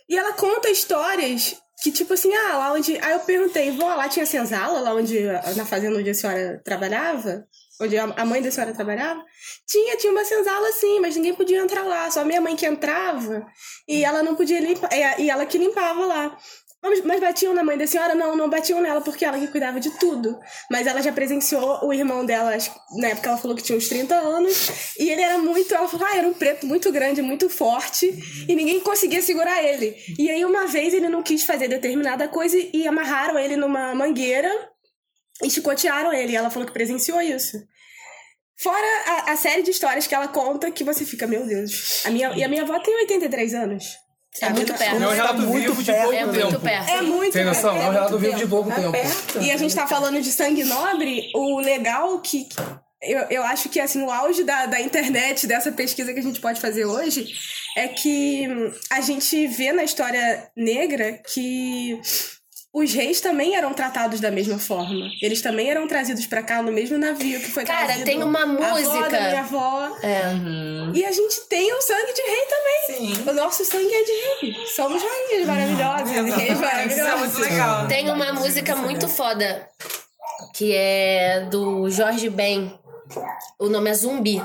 [0.08, 2.96] E ela conta histórias que, tipo assim, ah, lá onde.
[3.02, 5.20] Aí eu perguntei, vó, lá tinha senzala, lá onde.
[5.56, 7.44] Na fazenda onde a senhora trabalhava?
[7.80, 9.24] Onde a mãe da senhora trabalhava?
[9.66, 12.10] Tinha, tinha uma senzala sim, mas ninguém podia entrar lá.
[12.10, 13.46] Só minha mãe que entrava
[13.88, 14.90] e ela não podia limpar.
[15.18, 16.38] E ela que limpava lá.
[16.82, 18.12] Mas, mas batiam na mãe da senhora?
[18.12, 20.36] Não, não batiam nela, porque ela que cuidava de tudo.
[20.68, 22.56] Mas ela já presenciou o irmão dela,
[22.98, 25.72] na época ela falou que tinha uns 30 anos, e ele era muito.
[25.72, 28.12] Ela falou, ah, era um preto muito grande, muito forte,
[28.48, 29.94] e ninguém conseguia segurar ele.
[30.18, 34.71] E aí, uma vez, ele não quis fazer determinada coisa e amarraram ele numa mangueira
[35.42, 36.32] e chicotearam ele.
[36.32, 37.58] E ela falou que presenciou isso.
[38.56, 42.02] Fora a, a série de histórias que ela conta que você fica, meu Deus.
[42.06, 43.84] A minha, e a minha avó tem 83 anos.
[44.40, 45.02] É muito perto.
[45.02, 46.02] É um relato Tá muito vivo de perto.
[46.04, 46.32] pouco É tempo.
[46.40, 46.88] muito perto.
[46.90, 47.76] É muito Tem noção?
[47.76, 48.92] É um relato vivo de pouco Tá tempo.
[48.92, 49.40] perto.
[49.42, 52.48] E a gente tá falando de sangue nobre, o legal que.
[53.02, 56.40] Eu, eu acho que assim, o auge da, da internet, dessa pesquisa que a gente
[56.40, 57.26] pode fazer hoje,
[57.76, 58.46] é que
[58.90, 62.00] a gente vê na história negra que
[62.74, 65.06] os reis também eram tratados da mesma forma.
[65.20, 68.40] Eles também eram trazidos pra cá no mesmo navio que foi Cara, trazido tem uma
[68.40, 69.08] A avó música.
[69.10, 69.96] da minha avó.
[70.02, 70.22] É.
[70.94, 73.14] E a gente tem o sangue de rei também.
[73.16, 73.28] Sim.
[73.28, 74.66] O nosso sangue é de rei.
[74.74, 77.20] Somos rainhas maravilhosas, reis Isso é maravilhosos.
[77.38, 77.88] muito legal.
[77.88, 79.68] Tem uma música muito foda
[80.54, 82.72] que é do Jorge Ben.
[83.58, 84.42] O nome é Zumbi.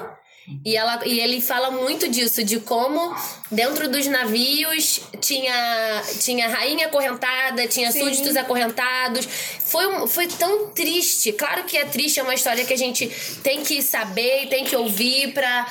[0.63, 3.13] E, ela, e ele fala muito disso, de como
[3.51, 7.99] dentro dos navios tinha, tinha rainha acorrentada, tinha Sim.
[7.99, 9.27] súditos acorrentados.
[9.65, 11.33] Foi, um- foi tão triste.
[11.33, 13.07] Claro que é triste, é uma história que a gente
[13.43, 15.67] tem que saber e tem que ouvir pra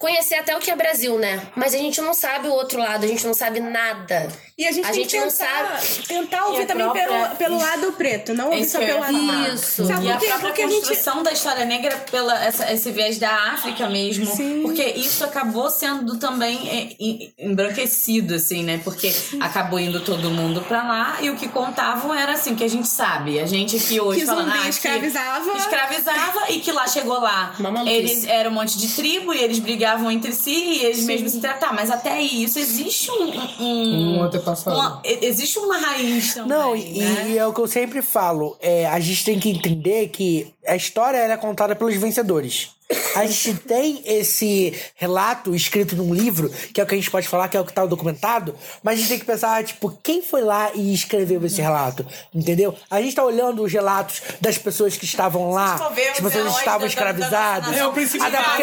[0.00, 1.42] conhecer até o que é Brasil, né?
[1.54, 4.28] Mas a gente não sabe o outro lado, a gente não sabe nada.
[4.56, 6.06] E a gente A tem gente que não tentar, sabe.
[6.08, 9.00] tentar ouvir a também própria- pelo, pelo lado preto, não ouvir Isso só que pelo
[9.00, 9.54] lado branco.
[9.54, 9.86] Isso.
[9.86, 10.26] Sabe E por a quê?
[10.26, 10.74] própria Porque a gente...
[10.80, 14.24] construção da história negra pela essa, esse viés da África mesmo.
[14.26, 14.62] Sim.
[14.62, 18.80] Porque isso acabou sendo também é, em- embranquecido, assim, né?
[18.82, 22.68] Porque acabou indo todo mundo pra lá e o que contavam era assim, que a
[22.68, 23.38] gente sabe.
[23.38, 25.56] A gente aqui hoje Que falando ah, que escravizava.
[25.58, 27.54] escravizava e que lá chegou lá.
[27.86, 31.40] Eles eram um monte de tribo e eles brigavam entre si e eles mesmos se
[31.40, 31.74] tratavam.
[31.76, 33.30] Mas até isso existe um.
[33.64, 34.76] um, Um antepassado.
[34.76, 36.48] uma- existe uma raiz também.
[36.58, 37.26] Não, e, né?
[37.30, 38.56] e é o que eu sempre falo.
[38.60, 42.70] É, a gente tem que entender que a história ela é contada pelos vencedores.
[43.14, 47.28] A gente tem esse relato escrito num livro, que é o que a gente pode
[47.28, 50.22] falar, que é o que tá documentado, mas a gente tem que pensar, tipo, quem
[50.22, 52.04] foi lá e escreveu esse relato?
[52.34, 52.76] Entendeu?
[52.90, 56.58] A gente tá olhando os relatos das pessoas que estavam lá, vemos as pessoas que
[56.58, 57.70] estavam da- da- escravizadas.
[57.70, 58.62] da- É o princípio até da porque,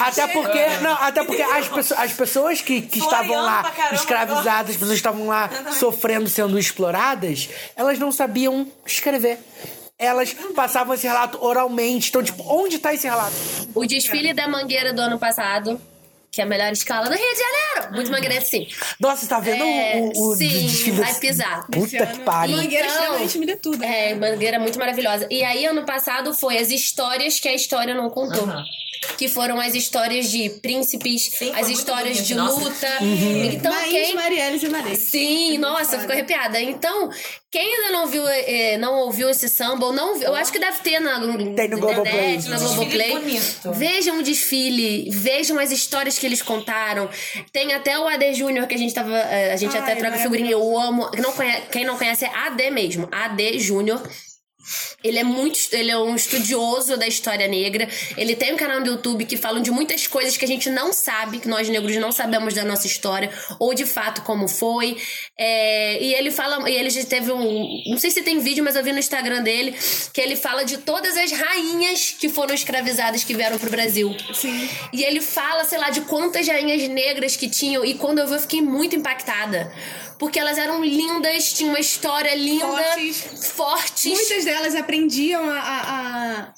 [0.00, 4.76] até porque, não, até porque as, pessoas- as pessoas que, que estavam lá escravizadas, as
[4.76, 9.38] pessoas que estavam lá sofrendo, sendo exploradas, elas não sabiam escrever.
[9.98, 12.08] Elas passavam esse relato oralmente.
[12.10, 13.34] Então, tipo, onde tá esse relato?
[13.74, 15.80] O desfile da Mangueira do ano passado,
[16.30, 17.94] que é a melhor escala do Rio de Janeiro.
[17.96, 18.68] Muito Mangueira, sim.
[19.00, 21.66] Nossa, você tá vendo É, o, o sim, desfile vai pisar.
[21.66, 22.56] Puta que pariu.
[22.56, 23.82] Mangueira Então, extremamente tudo.
[23.82, 25.26] É, Mangueira é muito maravilhosa.
[25.30, 28.46] E aí, ano passado, foi as histórias que a história não contou.
[29.16, 32.60] Que foram as histórias de príncipes, Sim, as histórias de nossa.
[32.60, 32.98] luta.
[33.00, 33.44] Uhum.
[33.44, 34.14] Então, Maís, quem.
[34.14, 34.96] Marielle e Marei.
[34.96, 36.60] Sim, nossa, eu fico arrepiada.
[36.60, 37.10] Então,
[37.50, 40.58] quem ainda não viu, eh, não ouviu esse samba, ou não viu, eu acho que
[40.58, 41.14] deve ter na,
[41.54, 42.34] Tem no Globoplay.
[42.36, 43.10] internet, na Desfile Globoplay.
[43.12, 43.72] bonito.
[43.72, 47.08] Vejam o desfile, vejam as histórias que eles contaram.
[47.52, 49.16] Tem até o AD Júnior que a gente tava.
[49.16, 50.50] eh, A gente Ai, até troca figurinha.
[50.50, 51.10] Eu amo.
[51.18, 53.08] Não conhece, quem não conhece é AD mesmo.
[53.10, 54.00] AD Júnior.
[55.02, 55.58] Ele é muito.
[55.72, 57.88] Ele é um estudioso da história negra.
[58.16, 60.92] Ele tem um canal no YouTube que falam de muitas coisas que a gente não
[60.92, 64.96] sabe, que nós negros não sabemos da nossa história, ou de fato como foi.
[65.36, 66.68] É, e ele fala.
[66.68, 67.82] E ele já teve um.
[67.86, 69.74] Não sei se tem vídeo, mas eu vi no Instagram dele
[70.12, 74.14] que ele fala de todas as rainhas que foram escravizadas que vieram pro Brasil.
[74.32, 74.68] Sim.
[74.92, 77.84] E ele fala, sei lá, de quantas rainhas negras que tinham.
[77.84, 79.72] E quando eu vi, eu fiquei muito impactada.
[80.18, 83.52] Porque elas eram lindas, tinham uma história linda, Fortes.
[83.52, 84.12] fortes.
[84.12, 85.80] Muitas delas aprendiam a, a,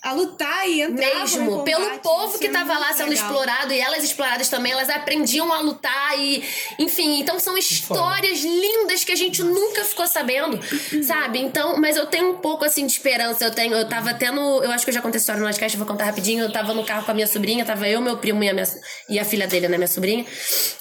[0.03, 2.03] a, a lutar e entravam Mesmo, no pelo combate.
[2.03, 3.27] povo que é tava lá sendo legal.
[3.27, 6.43] explorado e elas exploradas também, elas aprendiam a lutar e,
[6.79, 10.59] enfim, então são histórias lindas que a gente nunca ficou sabendo,
[11.05, 11.39] sabe?
[11.41, 13.45] Então, mas eu tenho um pouco assim de esperança.
[13.45, 15.77] Eu tenho, eu tava tendo, eu acho que eu já contei a história no podcast,
[15.77, 16.45] eu vou contar rapidinho.
[16.45, 18.67] Eu tava no carro com a minha sobrinha, tava eu, meu primo e a, minha,
[19.09, 20.25] e a filha dele, né, minha sobrinha.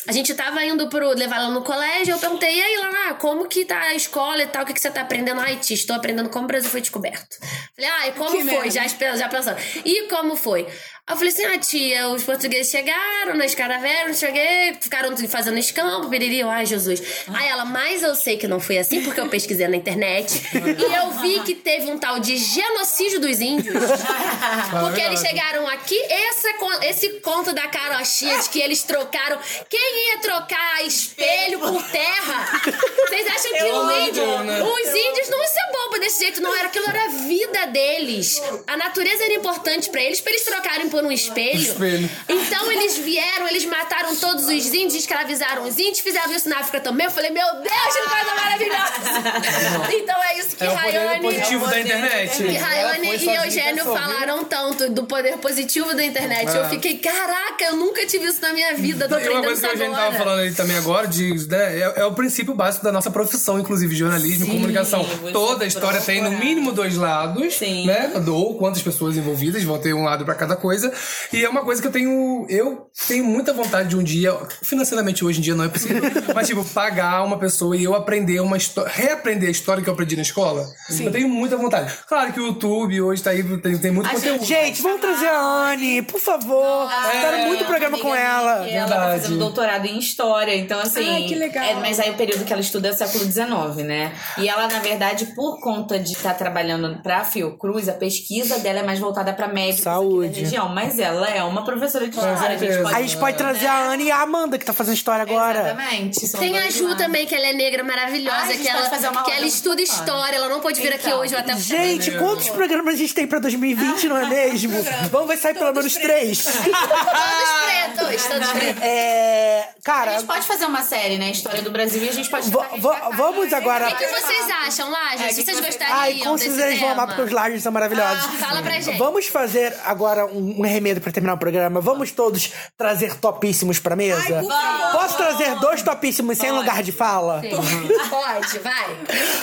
[0.07, 3.47] A gente tava indo pro levar ela no colégio, eu perguntei, e aí, Lana, como
[3.47, 4.63] que tá a escola e tal?
[4.63, 5.39] O que, que você tá aprendendo?
[5.41, 7.37] Ai, tia, estou aprendendo como o Brasil foi descoberto.
[7.75, 8.53] Falei, ah, e como Que foi?
[8.53, 8.69] merda.
[8.71, 9.57] Já, já pensando.
[9.85, 10.61] E como foi?
[11.07, 16.07] Aí eu falei assim, ah, tia, os portugueses chegaram na escaravelha, cheguei, ficaram fazendo escampo,
[16.07, 17.01] piriri, ai, Jesus.
[17.33, 20.39] Aí ela, mas eu sei que não foi assim, porque eu pesquisei na internet.
[20.53, 23.75] e eu vi que teve um tal de genocídio dos índios.
[24.81, 29.39] Porque eles chegaram aqui, esse, con- esse conto da carochinha de que eles trocaram.
[29.69, 32.58] Quem ia trocar espelho por terra?
[32.63, 34.23] Vocês acham que o índio.
[34.23, 36.55] Os índios não iam ser bobo desse jeito, não.
[36.55, 38.41] Era aquilo, era a vida deles.
[38.67, 41.61] A natureza era importante pra eles, pra eles trocarem por um espelho.
[41.61, 42.09] Espelho.
[42.27, 46.79] Então eles vieram, eles mataram todos os índios, escravizaram os índios, fizeram isso na África
[46.79, 47.05] também.
[47.05, 49.93] Eu falei, meu Deus, que coisa maravilhosa!
[49.95, 51.21] então é isso que É o poder Rayane.
[51.21, 52.43] positivo da internet.
[52.43, 56.47] Que Rayane e Eugênio falaram tanto do poder positivo da internet.
[56.55, 56.69] Eu É.
[56.69, 59.07] fiquei, caraca, eu nunca tive isso na minha vida.
[59.07, 61.93] Tô E uma coisa que a gente tava falando ali também agora, de, né, é,
[62.01, 65.03] é o princípio básico da nossa profissão, inclusive jornalismo e Sim, comunicação.
[65.03, 67.85] você Toda a história tem no mínimo dois lados, Sim.
[67.85, 68.11] né?
[68.27, 70.91] Ou quantas pessoas envolvidas, vão ter um lado pra cada coisa.
[71.33, 72.45] E é uma coisa que eu tenho.
[72.49, 76.01] Eu tenho muita vontade de um dia, financeiramente hoje em dia não é possível,
[76.33, 79.93] mas tipo, pagar uma pessoa e eu aprender uma história, reaprender a história que eu
[79.93, 80.65] aprendi na escola.
[80.99, 81.93] Eu tenho muita vontade.
[82.07, 84.45] Claro que o YouTube hoje tá aí, tem, tem muito A conteúdo.
[84.45, 86.89] Gente, vamos trazer a Anne, por favor.
[87.11, 88.67] Quero muito programa com ela.
[88.67, 89.21] E ela tá Verdade.
[89.21, 91.07] fazendo doutorado em história, então assim.
[91.07, 91.63] Ai, que legal.
[91.63, 94.13] é, mas aí o período que ela estuda é o século XIX, né?
[94.37, 98.83] E ela, na verdade, por conta de estar trabalhando pra Fiocruz, a pesquisa dela é
[98.83, 100.29] mais voltada pra médicos aqui Saúde.
[100.29, 100.69] da região.
[100.69, 102.35] Mas ela é uma professora de história.
[102.35, 104.95] A gente pode, A gente pode trazer a Anne e a Amanda, que tá fazendo
[104.95, 105.59] história agora.
[105.59, 106.27] Exatamente.
[106.27, 108.89] são Tem a Ju também, que ela é negra maravilhosa, Ah, a que, ela, pode
[108.89, 110.35] fazer uma que ela estuda história.
[110.35, 111.19] Ela não pôde vir aqui Então.
[111.19, 114.73] hoje, eu até Gente, quantos programas a gente tem pra 2020, não é mesmo?
[115.11, 116.43] Vamos ver se sai pelo menos três.
[116.69, 118.83] Todos pretos, todos pretos.
[118.83, 119.59] É.
[119.79, 121.31] A Cara, gente pode fazer uma série, né?
[121.31, 123.09] História do Brasil e a gente pode cá.
[123.15, 123.87] vamos agora.
[123.89, 125.21] O que, que vocês acham, Lajes?
[125.21, 127.71] É, que vocês gostariam Ai, com desse certeza eles vão amar porque os lajes são
[127.71, 128.25] maravilhosos.
[128.25, 128.97] Ah, fala pra gente.
[128.97, 131.81] Vamos fazer agora um, um remedo pra terminar o programa.
[131.81, 134.39] Vamos todos trazer topíssimos pra mesa?
[134.39, 134.91] Ai, favor.
[134.91, 137.41] Posso trazer dois topíssimos sem lugar de fala?
[137.41, 137.49] Sim.
[138.09, 138.97] Pode, vai.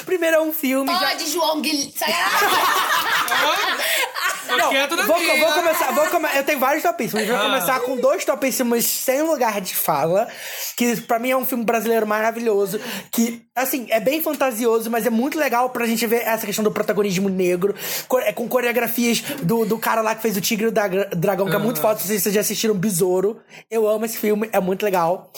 [0.04, 0.92] Primeiro é um filme.
[0.92, 1.92] já- Pode, João Guilherme.
[4.48, 7.26] Tô quieto na Vou, vou começar, vou come- eu tenho vários topíssimos.
[7.26, 7.40] Vou Ah.
[7.40, 10.28] começar com dois topíssimos sem lugar de fala.
[10.76, 12.65] Que pra mim é um filme brasileiro maravilhoso.
[13.10, 16.70] Que, assim, é bem fantasioso, mas é muito legal pra gente ver essa questão do
[16.70, 17.74] protagonismo negro.
[18.22, 20.72] é, Com coreografias do, do cara lá que fez o Tigre e o
[21.16, 21.98] Dragão, que é muito foda.
[22.00, 23.40] Sei se vocês já assistiram Besouro.
[23.70, 25.30] Eu amo esse filme, é muito legal.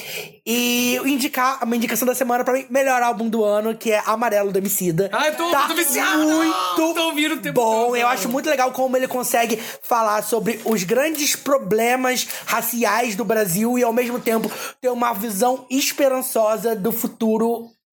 [0.47, 4.51] E indicar uma indicação da semana pra mim, melhor álbum do ano, que é Amarelo
[4.51, 5.11] do Emicida.
[5.13, 6.23] Ai, tô- tá tô viciado!
[6.27, 7.85] Muito Tô ouvindo o tempo bom.
[7.87, 7.97] todo.
[7.97, 13.79] Eu acho muito legal como ele consegue falar sobre os grandes problemas raciais do Brasil
[13.79, 14.51] e ao mesmo tempo
[14.81, 17.18] ter uma visão esperançosa do futuro.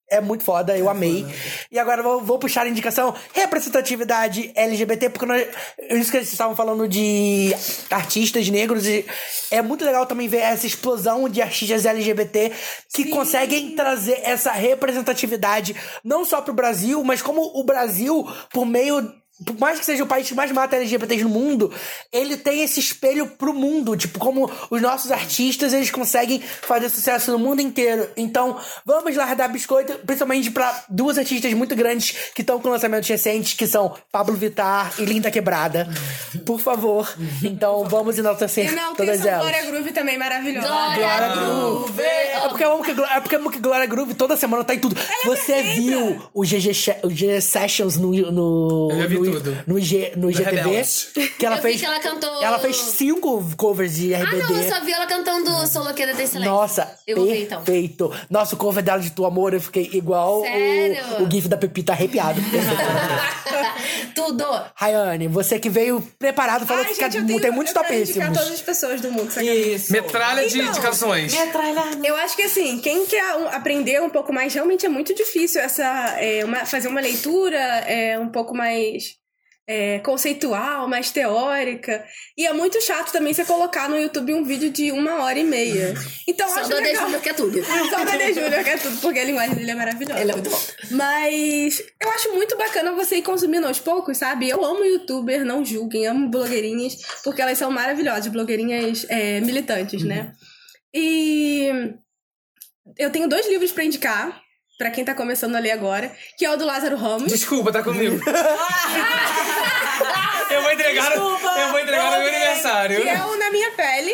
[0.07, 1.25] É muito foda, eu amei.
[1.71, 5.47] E agora vou, vou puxar a indicação representatividade LGBT, porque nós,
[5.89, 7.51] isso que eles estavam falando de
[7.89, 8.85] artistas negros.
[8.85, 9.03] E
[9.49, 12.51] é muito legal também ver essa explosão de artistas LGBT
[12.93, 19.11] que conseguem trazer essa representatividade não só pro Brasil, mas como o Brasil, por meio
[19.43, 21.73] por mais que seja o país que mais mata LGBTs no mundo,
[22.11, 23.95] ele tem esse espelho pro mundo.
[23.97, 28.09] Tipo, como os nossos artistas, eles conseguem fazer sucesso no mundo inteiro.
[28.15, 33.09] Então, vamos lá dar biscoito, principalmente pra duas artistas muito grandes que estão com lançamentos
[33.09, 35.89] recentes, que são Pablo Vittar e Linda Quebrada.
[36.45, 37.13] Por favor.
[37.43, 39.41] Então, vamos enaltecer Enalteçam todas elas.
[39.41, 40.67] Glória Groove também maravilhosa.
[40.67, 42.01] Glória Groove.
[42.01, 44.73] É porque eu amo que, é porque eu amo que Glória Groove toda semana tá
[44.73, 44.95] em tudo.
[45.25, 45.81] Você é perfeita.
[45.81, 49.63] viu o GG, o GG Sessions no, no, Eu já vi no, tudo.
[49.67, 50.49] no, G, no IGTV?
[50.55, 51.09] Rebeldes.
[51.37, 51.79] Que ela Eu vi fez.
[51.81, 54.43] que ela cantou- Ela fez cinco covers de Ah, RBD.
[54.53, 56.51] não, eu só vi ela cantando Soloqueira da Excelência.
[56.51, 57.61] Nossa, Eu vou ver então.
[57.63, 58.11] perfeito.
[58.29, 61.03] Nossa, o cover dela de Tu Amor, eu fiquei igual Sério?
[61.19, 62.39] o, o gif da Pepita arrepiado.
[64.13, 64.45] Tudo.
[64.75, 68.27] Rayane, você que veio preparado, falou Ai, que gente, tem tenho, muitos eu quero indicar
[68.29, 68.37] topíssimos.
[68.37, 69.29] todas as pessoas do mundo.
[69.41, 69.91] Isso.
[69.91, 71.33] Metralha de Então, indicações.
[72.03, 75.83] Eu acho que assim, quem quer aprender um pouco mais, realmente é muito difícil essa
[76.19, 79.14] é, uma- fazer uma leitura é, um pouco mais
[79.67, 82.05] é, conceitual, mais teórica.
[82.37, 85.43] E é muito chato também você colocar no YouTube um vídeo de uma hora e
[85.43, 85.93] meia.
[86.27, 87.05] Então Só acho legal.
[87.05, 87.63] Júnior que é tudo.
[87.63, 90.21] Só o Dede Júnior que é tudo, porque a linguagem dele é maravilhosa.
[90.21, 90.61] Ele é muito bom.
[90.91, 94.49] Mas eu acho muito bacana você ir consumindo aos poucos, sabe?
[94.49, 100.33] Eu amo youtuber, não julguem, amo blogueirinhas, porque elas são maravilhosas, blogueirinhas é, militantes, né?
[100.93, 101.69] E
[102.97, 104.44] eu tenho dois livros pra indicar.
[104.77, 107.31] Pra quem tá começando a ler agora, que é o do Lázaro Ramos.
[107.31, 108.19] Desculpa, tá comigo.
[110.51, 111.47] eu vou entregar, Desculpa.
[111.59, 112.35] eu vou entregar no meu Ok.
[112.35, 113.01] aniversário.
[113.01, 114.13] Que é o Na Minha Pele,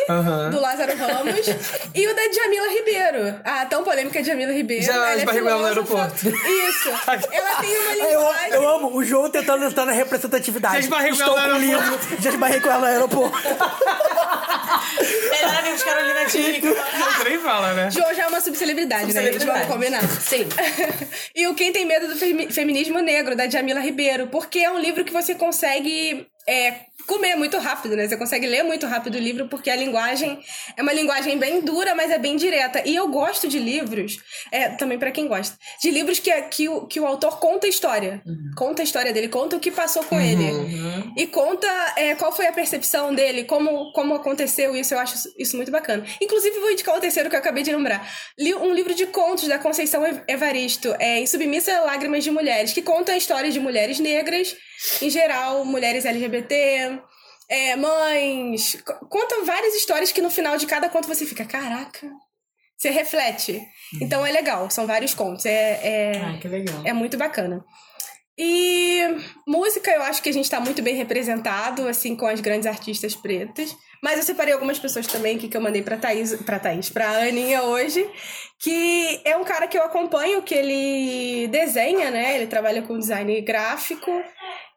[0.51, 1.47] do Lázaro Ramos,
[1.95, 3.39] e o da Djamila Ribeiro.
[3.43, 4.83] A tão polêmica Djamila Ribeiro.
[4.85, 6.27] Já ela é esbarrou ela no aeroporto.
[6.29, 6.89] Isso.
[7.07, 7.17] Ela
[7.57, 8.53] tem uma Eu, linguagem.
[8.53, 10.75] eu amo o João tentando entrar na representatividade.
[10.75, 11.99] Já esbarrei com ela com no o livro.
[12.19, 13.37] Já esbarrei com ela no aeroporto.
[15.31, 16.61] Melhor amigos Carolina Dick.
[16.67, 17.89] Você nem fala, né?
[17.91, 19.45] João já é uma subcelebridade, né, gente?
[19.45, 19.67] Vamos Subcelebridade.
[19.67, 20.01] combinar.
[20.21, 20.47] Sim.
[21.35, 24.27] e o Quem Tem Medo do Femi- Feminismo Negro, da Djamila Ribeiro.
[24.27, 28.07] Porque é um livro que você consegue é, comer muito rápido, né?
[28.07, 30.39] Você consegue ler muito rápido o livro, porque a linguagem
[30.77, 32.81] é uma linguagem bem dura, mas é bem direta.
[32.85, 34.17] E eu gosto de livros,
[34.51, 37.69] é, também pra quem gosta, de livros que, que, o, que o autor conta a
[37.69, 38.21] história.
[38.55, 40.45] Conta a história dele, conta o que passou com ele.
[41.17, 44.93] E conta é, qual foi a percepção dele, como, como aconteceu isso.
[44.93, 46.05] Eu acho isso- muito bacana.
[46.21, 48.09] Inclusive, vou indicar o terceiro que eu acabei de lembrar.
[48.39, 52.31] Li um livro de contos da Conceição Ev- Evaristo, é, Em Submissa a Lágrimas de
[52.31, 54.55] Mulheres, que conta a história de mulheres negras,
[55.01, 56.90] em geral, mulheres LGBT,
[57.51, 58.81] é, mães.
[58.85, 62.09] Co- Conta várias histórias que no final de cada conto você fica, caraca.
[62.77, 63.61] Você reflete.
[64.01, 65.45] Então é legal, são vários contos.
[65.45, 66.81] É, é, Ah, que legal.
[66.85, 67.63] é muito bacana.
[68.37, 69.01] E
[69.47, 73.13] música, eu acho que a gente tá muito bem representado, assim, com as grandes artistas
[73.13, 73.75] pretas.
[74.01, 77.07] Mas eu separei algumas pessoas também aqui que eu mandei pra Thaís, pra Thaís, pra
[77.19, 78.03] Aninha hoje,
[78.59, 82.35] que é um cara que eu acompanho, que ele desenha, né?
[82.35, 84.11] Ele trabalha com design gráfico.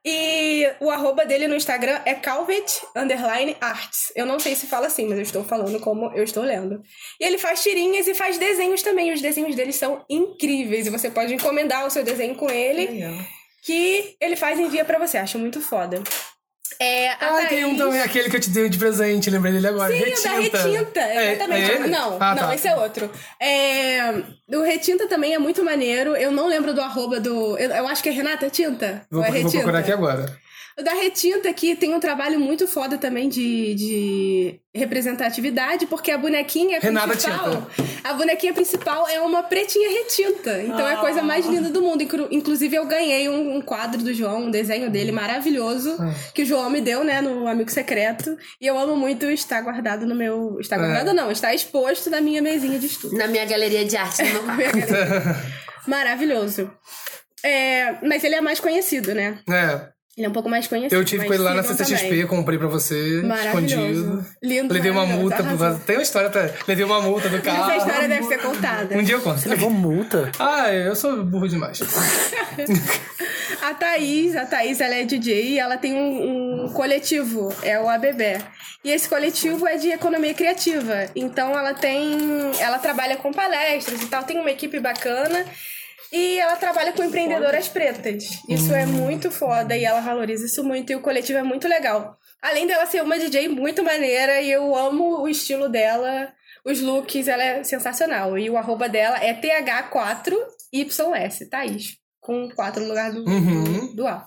[0.07, 4.13] E o arroba dele no Instagram é Calvet Underline Arts.
[4.15, 6.83] Eu não sei se fala assim, mas eu estou falando como eu estou lendo.
[7.19, 9.13] E ele faz tirinhas e faz desenhos também.
[9.15, 10.87] Os desenhos dele são incríveis.
[10.87, 13.15] E você pode encomendar o seu desenho com ele, Legal.
[13.63, 15.17] que ele faz e envia pra você.
[15.17, 16.03] Acho muito foda.
[16.79, 19.67] É, Ah, tem um Thaís- também, aquele que eu te dei de presente, lembrei dele
[19.69, 19.93] agora.
[19.93, 21.71] Sim, o da Retinta, É- exatamente.
[21.71, 21.89] é ele?
[21.89, 22.55] não, Ah, não, tá.
[22.55, 23.11] esse é outro.
[23.41, 24.13] É,
[24.53, 26.17] o Retinta também é muito maneiro.
[26.17, 27.57] Eu não lembro do arroba do.
[27.59, 29.07] Eu, eu acho que é Renata Tinta.
[29.11, 29.59] Vou, Ou é vou Retinta?
[29.59, 30.37] procurar aqui agora.
[30.77, 36.19] O da Retinta aqui tem um trabalho muito foda também de, de representatividade, porque a
[36.19, 37.71] bonequinha Renata principal.
[38.03, 40.61] A bonequinha principal é uma pretinha retinta.
[40.63, 42.03] Então é a coisa mais linda do mundo.
[42.03, 45.97] Inclu- Inclusive, eu ganhei um, um quadro do João, um desenho dele maravilhoso,
[46.35, 48.37] que o João me deu, né, no Amigo Secreto.
[48.61, 50.59] E eu amo muito estar guardado no meu.
[50.59, 53.17] Está guardado, não, está exposto na minha mesinha de estudo.
[53.17, 54.23] Na minha galeria de arte.
[54.27, 54.93] no meu quarto.
[55.87, 56.71] Maravilhoso.
[57.45, 59.39] É, mas ele é mais conhecido, né?
[59.49, 60.95] É, Ele é um pouco mais conhecido.
[60.95, 62.27] eu tive com ele lá na CCXP, também.
[62.29, 63.67] comprei pra você, Maravilhoso.
[63.67, 64.27] escondido.
[64.43, 65.81] Lindo, Levei uma multa, por...
[65.81, 66.51] tem uma história pra...
[66.69, 67.77] Levei uma multa do Essa carro.
[67.77, 68.97] história deve ser contada.
[68.97, 69.49] Um dia eu conto.
[69.49, 70.31] Levou multa.
[70.39, 71.81] Ah, eu sou burro demais.
[73.63, 77.89] A Thaís, a Thaís, ela é DJ e ela tem um, um coletivo, é o
[77.89, 78.39] ABB.
[78.85, 81.09] E esse coletivo é de economia criativa.
[81.17, 82.19] Então ela tem.
[82.59, 85.47] Ela trabalha com palestras e tal, tem uma equipe bacana.
[86.13, 88.25] E ela trabalha com empreendedoras pretas.
[88.49, 90.91] Isso é muito foda e ela valoriza isso muito.
[90.93, 92.17] E o coletivo é muito legal.
[92.41, 96.33] Além dela ser uma DJ muito maneira e eu amo o estilo dela,
[96.65, 98.39] os looks, ela é sensacional.
[98.39, 99.33] E o arroba dela é
[100.73, 101.97] TH4YS, Thaís.
[102.21, 103.95] Com 4 no lugar do, Uhum.
[103.95, 104.27] do A.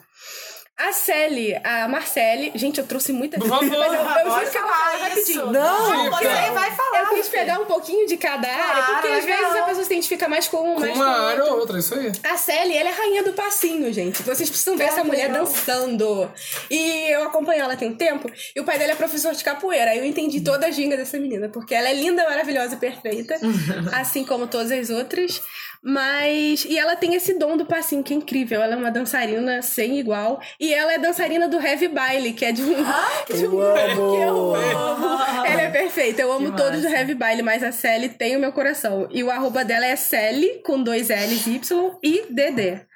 [0.79, 2.51] A Celi, a Marcele.
[2.53, 5.03] Gente, eu trouxe muita Por favor, mas eu, eu vou falar falar isso.
[5.09, 5.45] rapidinho.
[5.51, 6.11] Não!
[6.11, 6.99] Você vai falar.
[6.99, 9.93] Eu quis pegar um pouquinho de cada área, Claro, porque às vezes a pessoa se
[9.93, 11.53] identifica mais com um, Com mais uma com área outro.
[11.55, 12.11] ou outra, isso aí.
[12.23, 14.21] A Sally, ela é a rainha do passinho, gente.
[14.21, 16.31] Vocês precisam ver essa mulher dançando.
[16.69, 18.29] E eu acompanho ela tem um tempo.
[18.55, 19.91] E o pai dela é professor de capoeira.
[19.91, 21.49] Aí eu entendi toda a ginga dessa menina.
[21.49, 23.35] Porque ela é linda, maravilhosa e perfeita.
[23.93, 25.41] assim como todas as outras.
[25.83, 26.65] Mas...
[26.65, 28.61] E ela tem esse dom do passinho, que é incrível.
[28.61, 30.41] Ela é uma dançarina sem igual.
[30.59, 32.67] E ela é dançarina do Heavy Baile, que é de um...
[32.67, 34.15] de um amo.
[34.15, 35.23] que eu amo.
[35.45, 36.21] Ela é perfeita.
[36.21, 39.07] Eu amo todos do Heavy Baile, mas a Sally tem o meu coração.
[39.11, 42.87] E o arroba dela é Sally, com dois L's, Y e DD.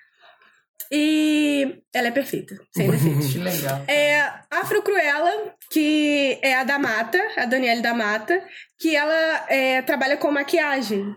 [0.93, 3.31] E ela é perfeita, sem defeitos.
[3.31, 3.81] Que legal.
[3.87, 8.43] É Afro Cruella, que é a da Mata, a Daniele da Mata,
[8.77, 11.15] que ela é, trabalha com maquiagem.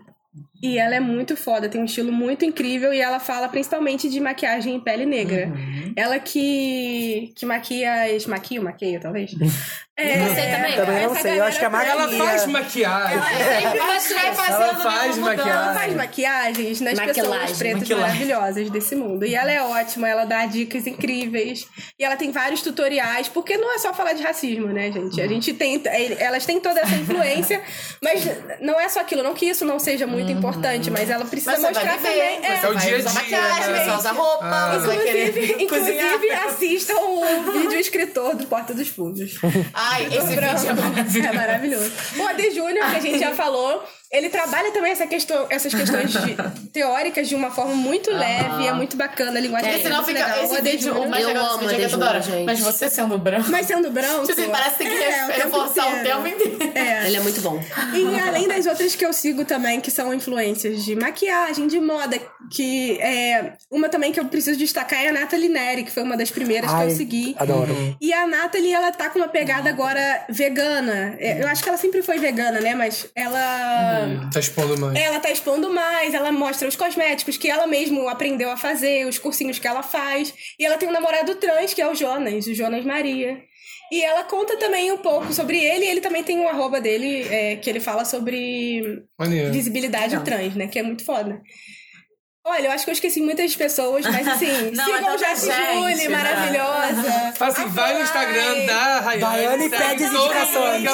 [0.65, 4.19] E ela é muito foda, tem um estilo muito incrível e ela fala principalmente de
[4.19, 5.47] maquiagem em pele negra.
[5.47, 5.93] Uhum.
[5.95, 8.25] Ela que, que maquia as.
[8.25, 9.31] Maquia, maquia, talvez?
[9.97, 10.75] É, Você também?
[10.75, 12.17] Também não essa sei, eu acho que a galera maquia.
[12.17, 13.19] Ela faz maquiagem.
[13.21, 15.49] Sempre vai vai fazendo Ela faz nenhuma mudança.
[15.49, 15.73] Ela maquiagem.
[15.79, 18.07] faz maquiagens nas Maquilagem, pessoas pretas maquilagem.
[18.27, 19.25] maravilhosas desse mundo.
[19.25, 21.65] E ela é ótima, ela dá dicas incríveis.
[21.97, 25.21] E ela tem vários tutoriais, porque não é só falar de racismo, né, gente?
[25.21, 25.81] A gente tem.
[26.19, 27.61] Elas têm toda essa influência,
[28.03, 28.21] mas
[28.59, 29.23] não é só aquilo.
[29.23, 32.39] Não que isso não seja muito importante, mas ela precisa Mas você vai mostrar viver,
[32.41, 32.41] também.
[32.41, 33.79] você É o dia a dia, maquiagem, né?
[33.79, 34.77] você vai usar roupa, Ah.
[34.77, 39.35] você vai querer Inclusive, inclusive assistam o vídeo escritor do Porta dos Fundos.
[39.87, 41.19] Ai, esse vídeo é maravilhoso.
[41.19, 41.91] É maravilhoso.
[42.17, 46.11] O AD Júnior, que a gente já falou, ele trabalha também essa questão, essas questões
[46.11, 46.35] de-
[46.71, 50.19] teóricas de uma forma muito leve, é muito bacana, a linguagem Porque é senão fica.
[50.25, 50.43] legal.
[50.43, 52.21] Esse vídeo, o mais Eu legal amo desse vídeo é que toda hora.
[52.45, 53.49] Mas você sendo branco.
[53.49, 54.25] mas sendo branco.
[54.27, 56.57] Tipo assim, parece que tem que é, tempo reforçar o tempo inteiro.
[56.75, 57.07] É.
[57.07, 57.61] Ele é muito bom.
[57.93, 62.19] E além das outras que eu sigo também, que são influências de maquiagem, de moda,
[62.51, 63.53] que é.
[63.71, 66.71] Uma também que eu preciso destacar é a Nathalie Neri, que foi uma das primeiras
[66.71, 67.35] Ai, que eu segui.
[67.37, 67.97] Adoro.
[67.99, 71.15] E a Nathalie, ela tá com uma pegada agora vegana.
[71.19, 72.75] É, Eu acho que ela sempre foi vegana, né?
[72.75, 74.04] Mas ela.
[74.31, 74.99] Tá expondo mais.
[74.99, 79.17] Ela tá expondo mais, ela mostra os cosméticos que ela mesma aprendeu a fazer, os
[79.17, 80.33] cursinhos que ela faz.
[80.59, 83.41] E ela tem um namorado trans, que é o Jonas, o Jonas Maria.
[83.91, 87.27] E ela conta também um pouco sobre ele, e ele também tem um arroba dele
[87.29, 89.51] é, que ele fala sobre Maneiro.
[89.51, 90.67] visibilidade trans, né?
[90.67, 91.41] Que é muito foda.
[92.47, 95.47] Olha, eu acho que eu esqueci muitas pessoas, mas assim, Não, sigam é tanta Jace
[95.47, 96.09] né?
[96.09, 97.31] maravilhosa.
[97.35, 98.01] Fala assim, vai no.
[98.03, 99.65] Instagram da Rayane.
[99.65, 100.85] E segue pede as indicações.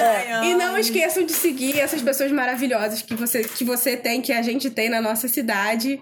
[0.00, 0.44] É.
[0.46, 4.40] E não esqueçam de seguir essas pessoas maravilhosas que você, que você tem, que a
[4.40, 6.00] gente tem na nossa cidade.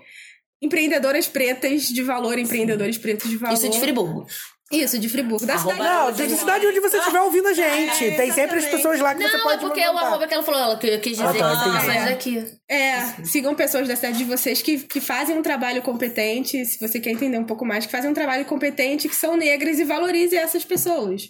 [0.62, 3.54] Empreendedoras pretas de valor, empreendedores pretos de valor.
[3.54, 4.26] Isso de Friburgo.
[4.70, 5.46] Isso, de Friburgo.
[5.46, 6.20] Da Arroba- cidade.
[6.20, 8.04] Não, de cidade onde você estiver ouvindo a gente.
[8.04, 10.06] É, Tem sempre as pessoas lá que você Não, pode é porque o mandar.
[10.08, 12.46] arroba que ela falou, ela que- quis dizer Ah, tá, que sai daqui.
[12.68, 17.00] É, sigam pessoas da cidade de vocês que, que fazem um trabalho competente, se você
[17.00, 20.36] quer entender um pouco mais, que fazem um trabalho competente, que são negras e valorize
[20.36, 21.22] essas pessoas.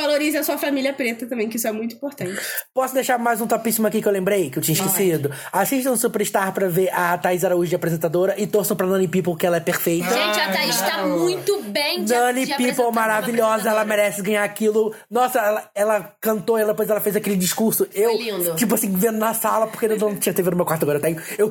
[0.00, 2.38] Valorize a sua família preta também, que isso é muito importante.
[2.72, 5.32] Posso deixar mais um topíssimo aqui que eu lembrei, que eu tinha esquecido?
[5.52, 9.36] Assistam o Superstar pra ver a Thaís Araújo de apresentadora e torçam pra Nani People,
[9.36, 10.08] que ela é perfeita.
[10.08, 14.94] Gente, a Thaís tá muito bem de Nani de People, maravilhosa, ela merece ganhar aquilo.
[15.10, 17.86] Nossa, ela, ela cantou, ela, depois ela fez aquele discurso.
[17.92, 18.54] Eu, Foi lindo.
[18.54, 21.02] tipo assim, vendo na sala, porque eu não tinha TV no meu quarto, agora eu
[21.02, 21.20] tenho.
[21.36, 21.50] Eu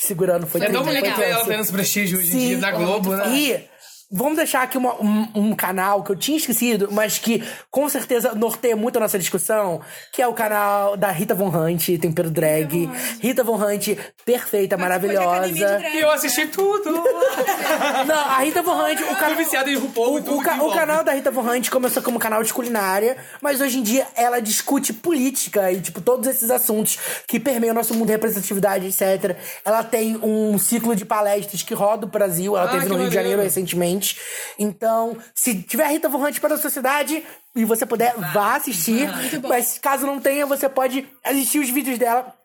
[0.00, 2.70] segurando, foi É tão bonito foi ver ela tendo esse prestígio hoje em dia na
[2.72, 3.28] Globo, né?
[3.30, 3.69] E
[4.10, 8.34] vamos deixar aqui uma- um, um canal que eu tinha esquecido, mas que com certeza
[8.34, 9.80] norteia muito a nossa discussão,
[10.12, 12.90] que é o canal da Rita Von Hunt, Tempero Drag.
[13.20, 13.88] Rita Von Hunt,
[14.24, 15.80] perfeita, maravilhosa.
[15.94, 16.90] E eu assisti tudo.
[18.06, 19.36] Não, a Rita Von Hunt, o canal.
[19.36, 22.02] viciado em RuPaul e O, tudo o, ca- o canal da Rita Von Hunt começou
[22.02, 26.50] como canal de culinária, mas hoje em dia ela discute política e, tipo, todos esses
[26.50, 29.36] assuntos que permeiam o nosso mundo, representatividade, etc.
[29.64, 33.08] Ela tem um ciclo de palestras que roda o Brasil, ela Ah, teve no Rio
[33.08, 33.14] de.
[33.14, 33.99] Janeiro recentemente.
[34.58, 37.24] Então, se tiver Rita Von Hunt para a sua cidade
[37.54, 39.08] e você puder, vá assistir.
[39.48, 42.39] Mas caso não tenha, você pode assistir os vídeos dela.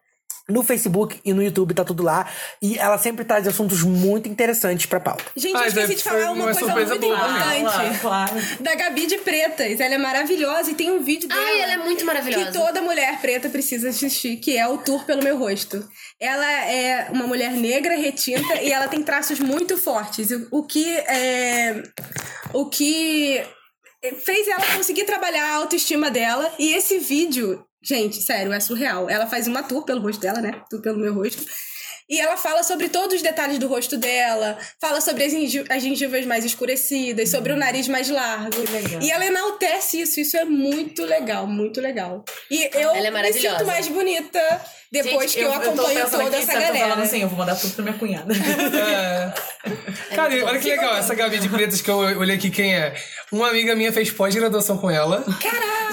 [0.48, 2.30] No Facebook e no YouTube tá tudo lá.
[2.62, 5.24] E ela sempre traz assuntos muito interessantes pra pauta.
[5.36, 7.60] Gente, eu esqueci de falar uma, coisa muito boa mim.
[7.60, 8.00] importante.
[8.00, 8.34] Claro.
[8.60, 9.80] Da Gabi de Pretas.
[9.80, 11.42] Ela é maravilhosa e tem um vídeo dela.
[11.42, 12.46] Ai, ela é muito maravilhosa.
[12.46, 15.84] Que toda mulher preta precisa assistir, que é o Tour pelo Meu Rosto.
[16.20, 20.30] Ela é uma mulher negra, retinta, e ela tem traços muito fortes.
[20.32, 21.82] O- O que é.
[22.54, 23.44] O que
[24.24, 26.54] fez ela conseguir trabalhar a autoestima dela.
[26.60, 29.10] E esse vídeo, gente, sério, é surreal.
[29.10, 30.62] Ela faz uma tour pelo rosto dela, né?
[30.70, 31.46] Tour pelo meu rosto.
[32.08, 35.34] E ela fala sobre todos os detalhes do rosto dela, fala sobre as,
[35.70, 38.58] as gengivas mais escurecidas, sobre o nariz mais largo.
[39.02, 42.24] E ela enaltece isso, isso é muito legal, muito legal.
[42.52, 44.40] E eu Ela é me sinto mais bonita
[45.02, 46.80] depois Gente, que eu, tô acompanho pensando toda aqui, essa galera.
[46.80, 48.34] falando assim, eu vou mandar tudo pra minha cunhada.
[48.34, 49.34] É.
[50.16, 52.96] Cara, e olha que legal, essa Gabi de Pretas que eu olhei aqui quem é.
[53.32, 55.26] Uma amiga minha fez pós-graduação com ela.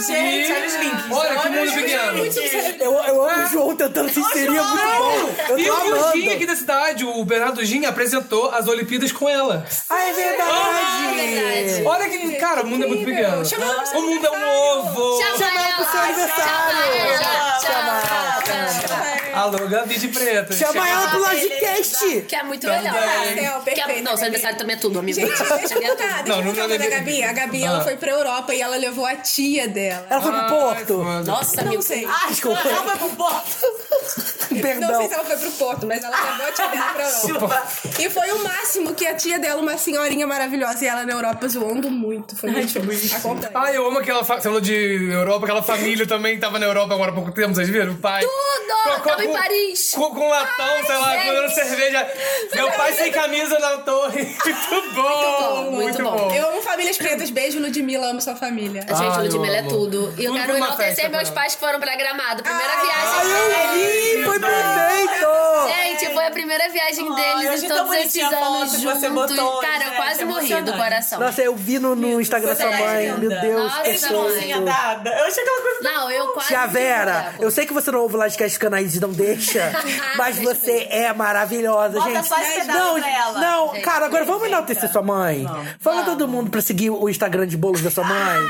[0.06, 1.04] Gente, olha os links.
[1.10, 2.82] Olha que mundo pequeno.
[2.82, 5.34] Eu, eu amo o João tentando se inserir, é muito bom.
[5.48, 6.12] Eu E o.
[6.12, 9.64] Gin aqui da cidade, o Bernardo Gin, apresentou as Olimpíadas com ela.
[9.88, 10.92] Ah, é verdade!
[11.14, 11.82] verdade.
[11.84, 13.44] Olha que, cara, o mundo é muito pequeno.
[13.44, 15.22] Chama ela pro seu O mundo é um ovo.
[15.22, 16.42] Chama ela pro seu aniversário.
[16.42, 18.42] Chama Chama ela.
[18.42, 18.91] Chama ela.
[19.34, 20.56] Alô, Gabi de Pretas.
[20.58, 22.22] Chama ela pro Logicast!
[22.28, 22.82] Que é muito Também.
[22.82, 22.94] legal.
[23.02, 24.22] Céu, Que é- perfeita, Não, seu Gabi.
[24.24, 25.20] aniversário também é tudo, amigo.
[25.20, 27.22] Gente, deixa eu contar, deixa Não, eu não contar da Gabi.
[27.24, 27.66] A Gabi, Ah.
[27.68, 30.06] ela foi pra Europa e ela levou a tia dela.
[30.08, 31.04] Ela foi pro Porto.
[31.24, 32.04] Nossa, Não sei.
[32.06, 32.60] Ah, desculpa.
[32.68, 33.56] Ela vai pro porto.
[34.52, 34.98] Não Perdão.
[34.98, 37.62] sei se ela foi pro Porto, mas ela levou a tia dela pra Europa.
[37.98, 41.48] E foi o máximo que a tia dela, uma senhorinha maravilhosa, e ela na Europa
[41.48, 42.36] zoando muito.
[42.36, 42.78] Foi muito.
[43.16, 43.50] Acompanha.
[43.54, 44.22] Ah, eu amo aquela.
[44.24, 44.36] Fa...
[44.36, 44.74] Você falou de
[45.10, 47.92] Europa, aquela família também tava na Europa agora há pouco tempo, vocês viram?
[47.92, 48.22] O pai.
[48.22, 49.02] Tudo!
[49.22, 49.90] Tava em Paris.
[49.94, 52.12] Com, com latão, sei lá, comendo cerveja.
[52.54, 54.22] Meu pai sem camisa na torre.
[54.72, 55.02] Muito bom.
[55.02, 56.28] bom, muito muito bom.
[56.28, 56.34] bom.
[56.34, 57.30] Eu amo famílias pretas.
[57.30, 58.08] Beijo, Ludmilla.
[58.08, 58.82] Amo sua família.
[58.82, 60.14] Gente, Ai, Ludmilla é tudo.
[60.18, 62.42] E eu quero enaltecer meus pais que foram pra Gramado.
[62.42, 63.30] Primeira Ai, viagem.
[63.30, 64.24] eu vi!
[64.24, 65.42] Foi perfeito!
[65.68, 69.08] Gente, foi a primeira viagem Ai, deles em todos esses anos juntos.
[69.10, 71.20] botou, Cara, eu gente, quase morri do coração.
[71.20, 73.18] Nossa, eu vi no, no Instagram da sua é mãe.
[73.18, 74.64] Meu Deus, que de fofo.
[74.64, 75.10] dada.
[75.10, 75.80] Eu achei aquela coisa.
[75.82, 76.48] Não, eu quase.
[76.48, 79.72] Tia Vera, eu sei que você não ouve o Livecast Canais e não deixa,
[80.16, 82.28] mas você é maravilhosa, Bota gente.
[82.28, 83.38] só esse não, pra ela.
[83.40, 85.46] não, Gente, cara, agora vamos enaltecer sua mãe.
[85.78, 88.40] Fala todo mundo pra seguir o Instagram de bolos da sua mãe.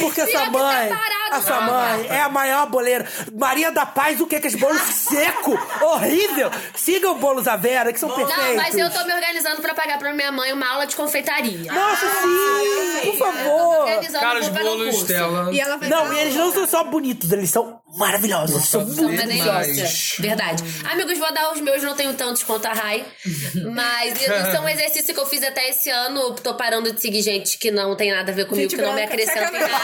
[0.00, 1.72] Porque a sua que tá mãe, parado, a sua não.
[1.72, 3.06] mãe é a maior boleira.
[3.32, 4.36] Maria da Paz, o que?
[4.36, 6.50] Aqueles bolos seco, horrível.
[6.74, 8.36] Sigam bolos a Vera, que são perfeitos.
[8.36, 11.72] Não, mas eu tô me organizando pra pagar pra minha mãe uma aula de confeitaria.
[11.72, 13.86] Nossa, sim, por favor.
[14.20, 15.52] Cara, os bolos dela.
[15.52, 18.64] E ela vai Não, e eles não são só bonitos, eles são maravilhosos.
[18.68, 20.22] São São muito delícia.
[20.22, 20.62] Verdade.
[20.90, 23.04] Amigos, vou dar os meus, não tenho tantos quanto a Rai.
[23.74, 26.34] Mas isso é um exercício que eu fiz até esse ano.
[26.34, 28.94] Tô parando de seguir gente que não tem nada a ver comigo, Gente que não
[28.94, 29.80] me branca, acrescenta em nada.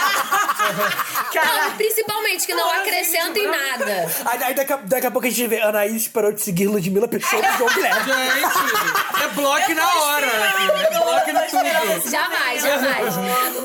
[1.37, 4.07] Não, principalmente que não acrescenta em nada.
[4.25, 7.09] Aí, aí daqui, a, daqui a pouco a gente vê Anaís parou de seguir Ludmilla
[7.21, 8.01] show do João Guilherme.
[8.05, 10.27] Gente, é bloco na hora.
[10.27, 12.11] É bloco no tudo.
[12.11, 13.15] Jamais, jamais.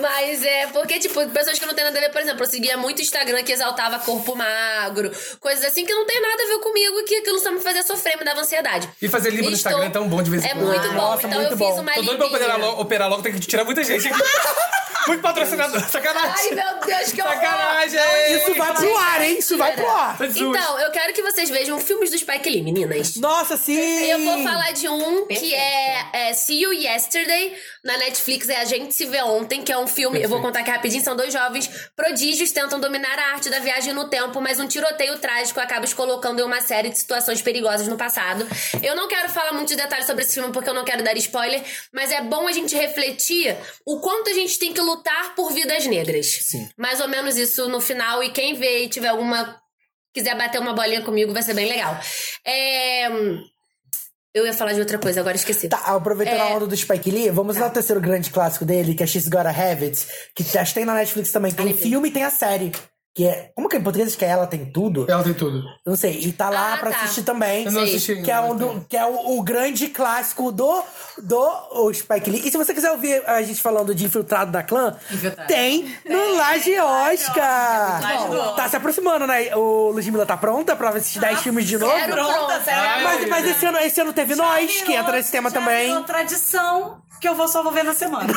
[0.02, 2.78] Mas é porque, tipo, pessoas que não têm nada a ver, por exemplo, eu seguia
[2.78, 7.04] muito Instagram que exaltava corpo magro, coisas assim que não tem nada a ver comigo,
[7.06, 8.90] que aquilo só me fazia sofrer, me dava ansiedade.
[9.02, 10.68] E fazer limpo no Estou- Instagram é tão bom de vez em É quando.
[10.68, 10.94] muito bom.
[10.94, 11.70] Nossa, então muito eu bom.
[11.72, 14.10] fiz uma Tô doido pra operar logo, operar logo, tem que tirar muita gente.
[15.08, 16.54] Muito patrocinador, Ai, sacanagem.
[16.54, 17.34] meu Deus, que horror!
[17.34, 18.00] Sacanagem!
[18.38, 19.38] Isso vai pro ar, hein?
[19.40, 20.18] Isso vai pro ar.
[20.20, 20.42] Jesus.
[20.56, 23.16] Então, eu quero que vocês vejam filmes do Spike Lee, meninas.
[23.16, 23.76] Nossa, sim!
[24.06, 27.52] Eu vou falar de um que é, é See You Yesterday,
[27.84, 30.60] na Netflix, é A Gente Se Vê Ontem, que é um filme, eu vou contar
[30.60, 34.60] aqui rapidinho, são dois jovens prodígios tentam dominar a arte da viagem no tempo, mas
[34.60, 38.48] um tiroteio trágico acaba os colocando em uma série de situações perigosas no passado.
[38.84, 41.64] Eu não quero falar muitos detalhes sobre esse filme porque eu não quero dar spoiler,
[41.94, 45.86] mas é bom a gente refletir o quanto a gente tem que lutar por vidas
[45.88, 46.28] negras.
[46.44, 46.70] Sim.
[46.78, 49.60] Mais ou menos isso no final, e quem vê e tiver alguma
[50.14, 51.98] quiser bater uma bolinha comigo, vai ser bem legal.
[52.46, 53.08] É...
[54.34, 55.68] Eu ia falar de outra coisa, agora esqueci.
[55.68, 56.42] Tá, aproveitando É.
[56.42, 59.28] a onda do Spike Lee, vamos lá ao terceiro grande clássico dele, que é She's
[59.28, 61.52] Gotta Have It, que acho que tem na Netflix também.
[61.52, 62.72] Tem o filme e tem a série.
[63.14, 63.52] Que é.
[63.54, 65.06] Como que é em português que é Ela Tem Tudo?
[65.12, 65.62] Ela tem tudo.
[65.86, 66.18] Não sei.
[66.22, 66.98] E tá lá Ah, pra tá.
[67.02, 67.66] assistir também.
[67.66, 67.90] Eu não Sei.
[67.90, 68.24] assisti ainda.
[68.24, 70.82] Que é, um do- que é o, o grande clássico do,
[71.22, 72.42] do o Spike Lee.
[72.48, 75.46] E se você quiser ouvir a gente falando de Infiltrado da Clã, Infiltrado.
[75.50, 78.30] tem no Laje Oscar.
[78.30, 79.54] Do Tá se aproximando, né?
[79.56, 81.92] O Ludmilla tá pronta pra assistir 10 filmes de novo?
[81.92, 82.14] Pronta,
[82.60, 82.62] pronta.
[83.04, 85.88] Mas, mas esse, ano, esse ano teve nós, que Virou- entra nesse tema já também.
[85.88, 88.28] virou tradição que eu vou só vou ver na semana.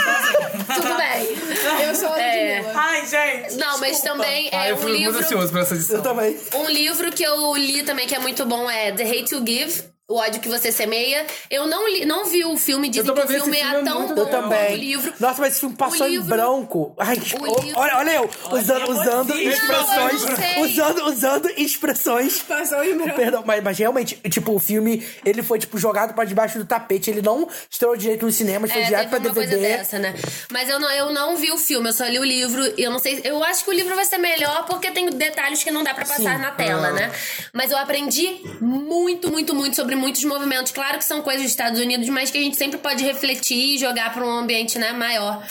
[0.77, 1.87] Tudo bem.
[1.89, 2.57] Eu sou a É.
[2.59, 2.73] Ludmilla.
[2.81, 3.55] Ai, gente.
[3.57, 4.17] Não, mas desculpa.
[4.19, 5.19] também Ah, é eu um fui muito livro.
[5.19, 5.97] ansioso pra essa edição.
[5.97, 6.39] Eu também.
[6.55, 9.94] Um livro que eu li também que é muito bom é The Hate You Give.
[10.07, 11.25] O ódio que você semeia.
[11.51, 14.03] Eu não li, não vi o filme, dizem tô que o filme filme, é tão
[14.07, 14.77] bom Eu quanto o também.
[14.77, 15.11] livro.
[15.19, 16.95] Nossa, mas esse filme passou O em livro- branco.
[16.99, 17.19] Ai, o
[17.63, 20.23] livro- olha, olha eu, usando, usando expressões.
[20.23, 20.63] Não, eu não sei.
[20.63, 22.43] usando, usando expressões.
[22.43, 23.17] Passou em branco.
[23.17, 27.09] Perdão, mas, mas realmente, tipo, o filme, ele foi, tipo, jogado pra debaixo do tapete.
[27.09, 29.35] Ele não estreou direito nos cinemas, foi É, direto pra DVD.
[29.49, 30.15] coisa dessa, né?
[30.53, 32.63] Mas eu não, eu não vi o filme, eu só li o livro.
[32.79, 33.23] E eu não sei.
[33.25, 36.05] Eu acho que o livro vai ser melhor porque tem detalhes que não dá pra
[36.05, 36.43] passar Sim.
[36.43, 37.11] na tela, né?
[37.55, 40.73] Mas eu aprendi muito, muito, muito sobre muitos movimentos.
[40.73, 43.79] Claro que são coisas dos Estados Unidos, mas que a gente sempre pode refletir e
[43.79, 45.45] jogar pra um ambiente, né, maior.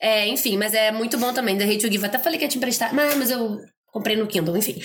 [0.00, 1.56] É, enfim, mas é muito bom também.
[1.56, 2.04] The Hate to Give.
[2.04, 3.58] Até falei que ia te emprestar, mas, mas eu
[3.96, 4.78] comprei no Kindle, enfim.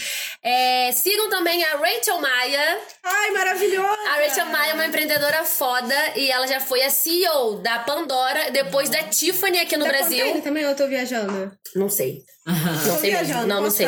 [0.43, 2.77] É, sigam também a Rachel Maia.
[3.03, 3.97] Ai, maravilhosa.
[4.09, 8.51] A Rachel Maia é uma empreendedora foda e ela já foi a CEO da Pandora,
[8.51, 10.25] depois da Tiffany aqui no Tá Brasil.
[10.25, 11.51] contente também ou eu tô viajando?
[11.75, 12.19] Não sei.
[12.45, 13.85] Não sei viajando, Não, não sei.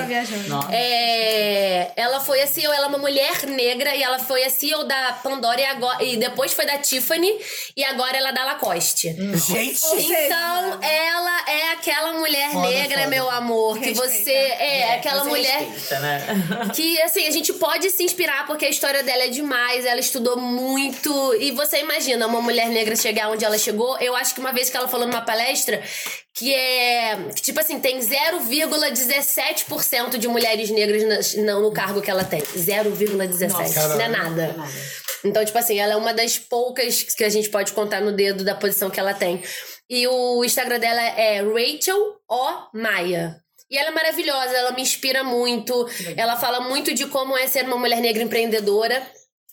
[0.72, 4.84] É, ela foi a CEO, ela é uma mulher negra e ela foi a CEO
[4.84, 7.32] da Pandora e, agora, e depois foi da Tiffany
[7.76, 9.08] e agora ela é da Lacoste.
[9.14, 13.10] Gente, Então, ela é aquela mulher Foda, negra, foda.
[13.10, 14.08] meu amor, que Respeita.
[14.14, 16.22] você é, aquela Você mulher respeita, né?
[16.76, 20.38] que assim, a gente pode se inspirar porque a história dela é demais, ela estudou
[20.38, 21.36] muito.
[21.36, 23.98] E você imagina uma mulher negra chegar onde ela chegou?
[24.00, 25.82] Eu acho que uma vez que ela falou numa palestra
[26.34, 27.16] que é.
[27.36, 32.42] que, tipo assim, tem 0,17% de mulheres negras não, no cargo que ela tem.
[32.42, 33.96] 0,17.
[33.96, 34.56] Não é nada.
[35.24, 38.44] Então, tipo assim, ela é uma das poucas que a gente pode contar no dedo
[38.44, 39.42] da posição que ela tem.
[39.90, 43.43] E o Instagram dela é Rachel O Maia.
[43.74, 45.90] E ela é maravilhosa, ela me inspira muito.
[46.16, 49.02] Ela fala muito de como é ser uma mulher negra empreendedora.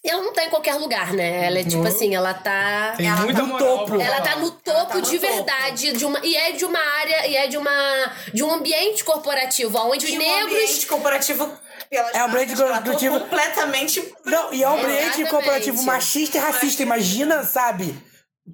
[0.04, 1.46] E ela não tá em qualquer lugar, né?
[1.46, 1.86] Ela é tipo Não.
[1.90, 2.94] assim, ela tá.
[2.98, 4.00] Tem Ela muita tá no topo.
[4.00, 5.32] Ela tá no topo no de topo.
[5.34, 9.02] verdade de uma e é de uma área e é de uma de um ambiente
[9.04, 11.52] corporativo onde os E um negros ambiente corporativo
[11.90, 14.14] pelas É um ambiente ela corporativo- completamente.
[14.24, 16.82] Não, e é um ambiente corporativo machista e racista.
[16.82, 17.94] Imagina, sabe?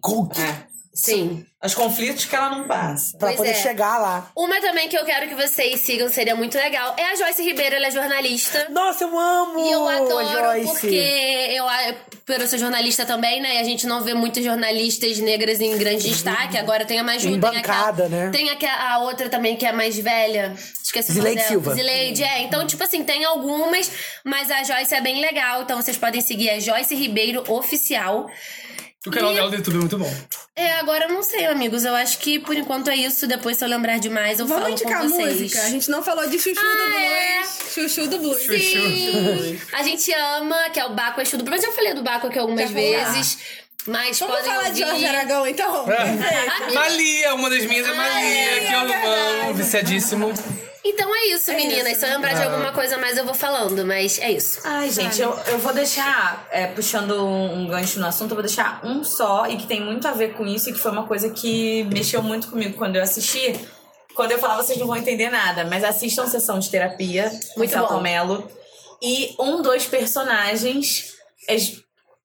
[0.01, 0.29] Com,
[0.97, 1.45] Sim.
[1.63, 3.17] Os conflitos que ela não passa.
[3.19, 3.55] pra Pois poder é.
[3.55, 4.31] chegar lá.
[4.37, 7.75] Uma também que eu quero que vocês sigam, seria muito legal, é a Joyce Ribeiro,
[7.77, 8.69] ela é jornalista.
[8.71, 10.71] Nossa, eu amo E eu a adoro Joyce.
[10.71, 11.65] porque eu,
[12.25, 13.57] por eu ser jornalista também, né?
[13.57, 16.57] E a gente não vê muitas jornalistas negras em grande destaque.
[16.57, 18.31] Agora tem a mais Em tem bancada, aquela, né?
[18.31, 20.55] Tem aquela, a outra também que é mais velha.
[20.83, 21.49] Esqueci o nome Zileide dela.
[21.49, 21.75] Silva.
[21.75, 22.43] Zileide, é.
[22.43, 23.91] Então, tipo assim, tem algumas,
[24.25, 25.63] mas a Joyce é bem legal.
[25.63, 28.31] Então vocês podem seguir a Joyce Ribeiro Oficial.
[29.07, 30.15] O canal E- dela do YouTube é muito bom.
[30.57, 31.85] É, agora eu não sei, amigos.
[31.85, 33.27] Eu acho que por enquanto é isso.
[33.27, 35.41] Depois, se eu lembrar demais, eu Vamos falo indicar com vocês.
[35.41, 35.63] música.
[35.63, 37.39] A gente não falou de Chuchu Ah, do é?
[37.39, 37.75] Blues.
[37.75, 38.43] Chuchu do Blues.
[38.43, 39.61] Sim!
[39.73, 42.39] A gente ama, que é o Baco Exu do Mas eu falei do Baco aqui
[42.39, 43.39] algumas Já vezes.
[43.87, 45.01] Mas Vamos podem falar de ouvir.
[45.01, 45.85] Jorge Aragão, então?
[45.85, 46.75] Perfeito.
[46.75, 50.33] Malia, uma das minhas é Malia, que eu amo, viciadíssimo.
[50.89, 51.99] Então é isso, meninas.
[51.99, 53.85] Se eu lembrar de alguma coisa mais, eu vou falando.
[53.85, 54.61] Mas é isso.
[54.63, 58.81] Ai, gente, eu, eu vou deixar, é, puxando um, gancho no assunto, eu vou deixar
[58.85, 61.31] um só e que tem muito a ver com isso e que foi uma coisa
[61.31, 63.59] que mexeu muito comigo quando eu assisti.
[64.15, 67.97] Quando eu falar, vocês não vão entender nada, mas assistam sessão de terapia, Muito Celton
[67.97, 68.01] bom.
[68.01, 68.51] Mello.
[69.03, 71.17] E um dos personagens
[71.49, 71.57] é,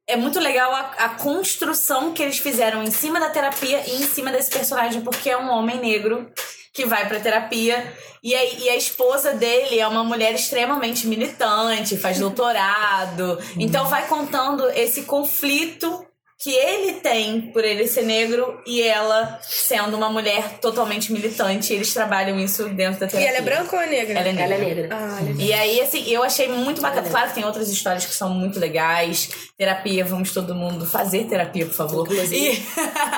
[0.08, 4.08] é muito legal a, a construção que eles fizeram em cima da terapia e em
[4.08, 6.32] cima desse personagem, porque é um homem negro
[6.74, 7.94] que vai pra terapia
[8.24, 13.38] e a, e a esposa dele é uma mulher extremamente militante, faz doutorado.
[13.58, 16.06] Então vai contando esse conflito
[16.44, 21.72] que ele tem por ele ser negro e ela sendo uma mulher totalmente militante.
[21.72, 23.30] Eles trabalham isso dentro da E terapia.
[23.30, 24.20] ela é branca ou é negra?
[24.20, 24.44] Ela é negra.
[24.44, 24.90] Ela é negra.
[24.92, 25.20] Ah.
[25.38, 27.08] E aí, assim, eu achei muito bacana.
[27.08, 29.30] Claro que tem outras histórias que são muito legais.
[29.56, 32.08] Terapia, vamos todo mundo fazer terapia, por favor.
[32.12, 32.62] E-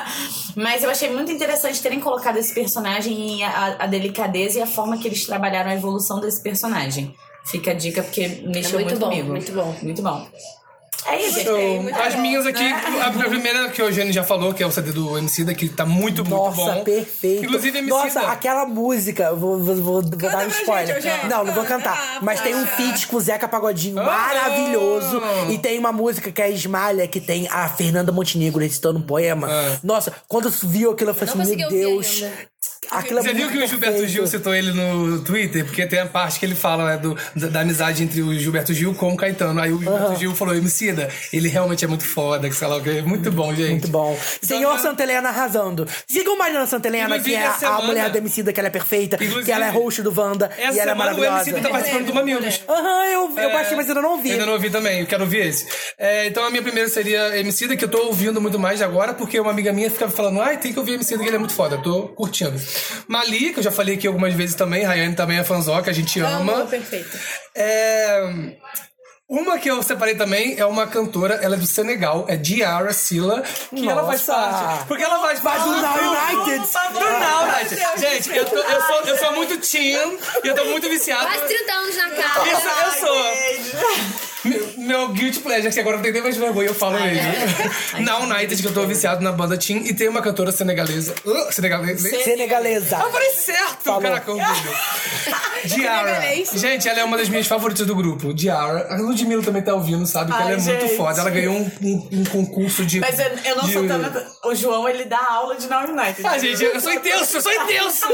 [0.55, 4.67] Mas eu achei muito interessante terem colocado esse personagem e a, a delicadeza e a
[4.67, 7.15] forma que eles trabalharam a evolução desse personagem.
[7.45, 9.29] Fica a dica porque mexeu muito muito, bom, comigo.
[9.29, 9.75] muito bom.
[9.81, 10.27] Muito bom.
[11.05, 11.93] É isso, gente.
[11.93, 14.91] As minhas aqui, a a primeira que o Eugênio já falou, que é o CD
[14.91, 16.83] do MC que tá muito, muito Nossa, bom.
[16.83, 17.43] perfeito.
[17.45, 21.01] Inclusive, MC Nossa, aquela música, vou, vou, vou, vou dar um spoiler.
[21.01, 21.97] gente, não, não vou cantar.
[21.97, 22.75] Ah, mas tem um para.
[22.77, 24.03] feat com o Zeca Pagodinho Ah.
[24.03, 25.21] maravilhoso.
[25.51, 29.03] E tem uma música que é a Esmalha, que tem a Fernanda Montenegro recitando um
[29.03, 29.47] poema.
[29.49, 29.79] Ah.
[29.83, 32.23] Nossa, quando eu vi aquilo, eu falei assim, meu Deus.
[32.91, 34.11] Aquilo é Você viu muito que o Gilberto perfeito.
[34.11, 35.65] Gil citou ele no Twitter?
[35.65, 38.73] Porque tem a parte que ele fala né, do, da, da amizade entre o Gilberto
[38.73, 39.59] Gil com o Caetano.
[39.59, 42.81] Aí o Gilberto Gil falou, Emicida, ele realmente é muito foda, que sei lá o
[42.81, 43.01] que.
[43.01, 43.71] Muito bom, gente.
[43.71, 44.13] Muito bom.
[44.43, 44.79] Então, Senhor?
[44.79, 45.87] Santa Helena arrasando.
[46.07, 49.15] Sigam Mariana Santa Helena, que é semana- a mulher do Emicida, que ela é perfeita,
[49.15, 51.35] Inclusive, que ela é host do Wanda Essa e ela é semana o maravilhosa.
[51.49, 52.61] Emicida tá participando do Mamilos.
[52.67, 54.31] Aham, eu, eu É, baixei, mas ainda não ouvi.
[54.31, 55.65] Ainda não ouvi também, eu quero ouvir esse.
[55.97, 59.39] É, então a minha primeira seria Emicida, que eu tô ouvindo muito mais agora, porque
[59.39, 61.75] uma amiga minha ficava falando, ai, tem que ouvir Emicida, que ele é muito foda.
[61.75, 62.52] Eu tô curtindo.
[63.07, 66.19] Mali, que eu já falei aqui algumas vezes também, Rayane também é fanzoca, a gente
[66.19, 66.53] ama.
[66.53, 67.17] Amo, perfeito.
[67.55, 68.21] É...
[69.29, 73.41] Uma que eu separei também é uma cantora, ela é do Senegal, é Diara Silla,
[73.73, 74.33] que ela faz Nossa!
[74.63, 74.85] parte.
[74.87, 76.67] Porque ela faz parte do Now United.
[76.93, 77.99] Do Now United.
[77.99, 81.25] Gente, eu, tô- eu sou, eu sou muito teen e eu tô muito viciado.
[81.25, 82.47] Quase 30 anos na cara.
[82.47, 84.32] Isso eu sou.
[84.45, 87.23] Meu, meu guilty pleasure, que agora não tem nem mais vergonha, eu falo mesmo.
[88.03, 91.15] Na United, que eu tô viciado na banda Team, e tem uma cantora senegalesa.
[91.25, 92.09] Uh, senegalesa?
[92.09, 92.97] Senegalesa.
[92.97, 93.83] Eu falei certo!
[93.83, 94.01] Falou.
[94.01, 94.37] Caraca, eu
[95.65, 96.21] Diara.
[96.53, 98.33] Gente, ela é uma das minhas favoritas do grupo.
[98.33, 98.93] Diara.
[98.93, 100.31] A Ludmilla também tá ouvindo, sabe?
[100.33, 100.97] Que ela é Ai, muito gente.
[100.97, 101.21] foda.
[101.21, 102.99] Ela ganhou um, um- um concurso de.
[102.99, 104.25] Mas eu, eu não de- sou tanto.
[104.43, 106.25] O João, ele dá aula de Now United.
[106.25, 108.05] Ah, gente, eu sou intenso, eu sou intenso!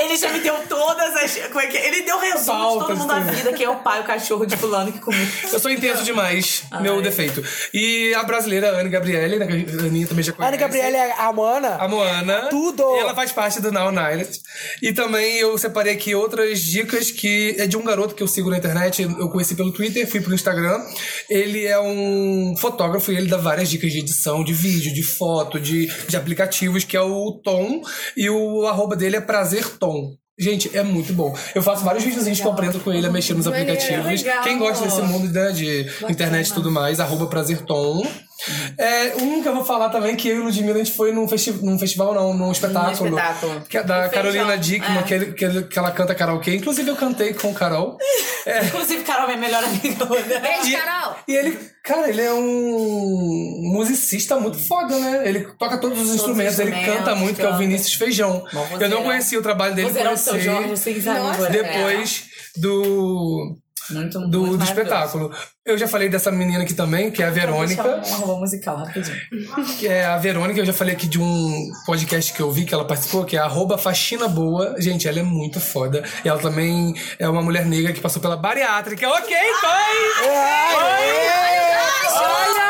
[0.00, 1.36] Ele já me deu todas as.
[1.48, 1.86] Como é que é?
[1.88, 3.32] Ele deu resumo de Pautas, todo mundo da tudo.
[3.32, 4.98] vida, quem é o pai, o cachorro de fulano que.
[5.52, 7.42] Eu sou intenso demais, meu defeito.
[7.72, 10.54] E a brasileira Anne Gabriele, né, a Aninha também já conhece.
[10.54, 11.76] Ana Gabriela é a Moana.
[11.76, 12.48] A Moana.
[12.48, 12.82] Tudo!
[12.96, 14.28] E ela faz parte do Now United.
[14.82, 18.50] E também eu separei aqui outras dicas que é de um garoto que eu sigo
[18.50, 19.02] na internet.
[19.02, 20.80] Eu conheci pelo Twitter, fui pro Instagram.
[21.28, 25.58] Ele é um fotógrafo e ele dá várias dicas de edição, de vídeo, de foto,
[25.60, 27.82] de, de aplicativos, que é o Tom.
[28.16, 30.16] E o arroba dele é Prazer Tom.
[30.38, 31.36] Gente, é muito bom.
[31.52, 34.22] Eu faço vários videozinhos que eu aprendo com ele a mexer nos aplicativos.
[34.22, 34.44] legal.
[34.44, 38.06] Quem gosta desse mundo né, de internet e tudo mais, arroba Prazer Tom.
[38.78, 41.10] É, um que eu vou falar também, que eu e o Ludmilla, a gente foi
[41.12, 43.08] num, festi num festival, não, num espetáculo.
[43.10, 43.60] espetáculo.
[43.68, 45.02] Que é da No Carolina Dickman, é.
[45.02, 46.54] que, ele- que, ele- que ela canta karaokê.
[46.54, 47.96] Inclusive, eu cantei com Carol.
[48.46, 50.06] É, Inclusive, Carol, minha melhor amiga.
[50.06, 51.16] Beijo, e, Carol.
[51.26, 55.22] e ele, cara, ele é um musicista muito foda, né?
[55.28, 57.58] Ele toca todos os instrumentos, ele instrumentos, canta muito, que é o canta.
[57.58, 58.44] Vinícius Feijão.
[58.52, 59.02] Bom, Eu não vozeirão.
[59.02, 60.68] conhecia o trabalho dele, conheci Jorge?
[61.08, 61.50] Nossa.
[61.50, 62.24] depois
[62.56, 63.56] do
[63.90, 65.30] Muito, do, muito do espetáculo.
[65.64, 67.82] Eu já falei dessa menina aqui também, que é a Deixa Verônica.
[67.82, 69.16] um arroba musical, rapidinho.
[69.78, 72.72] Que é a Verônica, eu já falei aqui de um podcast que eu vi que
[72.72, 74.74] ela participou, que é arroba Faxina Boa.
[74.78, 76.02] Gente, ela é muito foda.
[76.24, 79.08] E ela também é uma mulher negra que passou pela bariátrica.
[79.08, 80.28] Ok, foi!
[82.14, 82.67] Olha!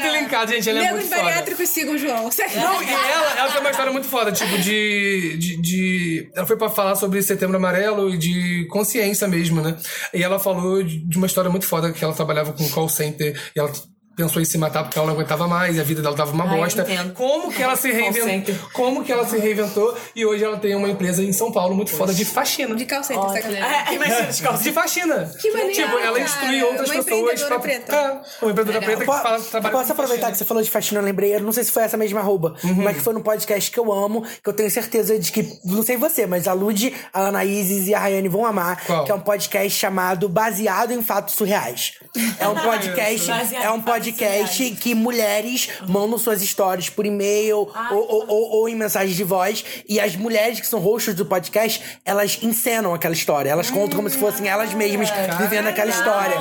[0.00, 0.68] Muito linkados, gente.
[0.70, 1.22] Ela é Negros muito foda.
[1.24, 2.22] bariátricos sigam o João.
[2.22, 6.56] Não, e ela, ela tem uma história muito foda, tipo, de, de, de- Ela foi
[6.56, 9.76] pra falar sobre setembro amarelo e de consciência mesmo, né?
[10.14, 13.38] E ela falou de de uma história muito foda que ela trabalhava com call center
[13.54, 13.70] e ela
[14.16, 16.46] pensou em se matar porque ela não aguentava mais, e a vida dela tava uma
[16.46, 16.86] bosta.
[17.14, 18.54] Como que ela se reinventou?
[18.72, 19.96] Como que ela se reinventou?
[20.14, 22.74] E hoje ela tem uma empresa em São Paulo muito foda de faxina.
[22.74, 23.62] De call center, sacanagem.
[23.62, 24.62] É, imagina os calços.
[24.64, 25.32] De faxina.
[25.40, 26.20] Que maneiro, Tipo, ela cara.
[26.20, 27.58] instrui outras Uma pessoas empreendedora pra.
[27.60, 27.92] preta.
[27.96, 30.32] É, uma empreendedora preta que fala, trabalha Posso aproveitar faxina.
[30.32, 32.54] que você falou de faxina, eu lembrei, eu não sei se foi essa mesma arroba,
[32.76, 35.82] mas que foi num podcast que eu amo, que eu tenho certeza de que, não
[35.82, 39.04] sei você, mas a Lud, a Ana Isis e a Rayane vão amar, Qual?
[39.04, 41.94] que é um podcast chamado Baseado em Fatos Surreais.
[42.38, 47.68] É um podcast, é um fatos podcast que mulheres mandam suas histórias por e-mail ou,
[47.90, 51.82] ou, ou- ou em mensagem de voz, e as mulheres que são hosts do podcast,
[52.04, 55.08] elas encenam aquela história, elas contam como se fossem elas mesmas
[55.38, 56.34] vivendo aquela história.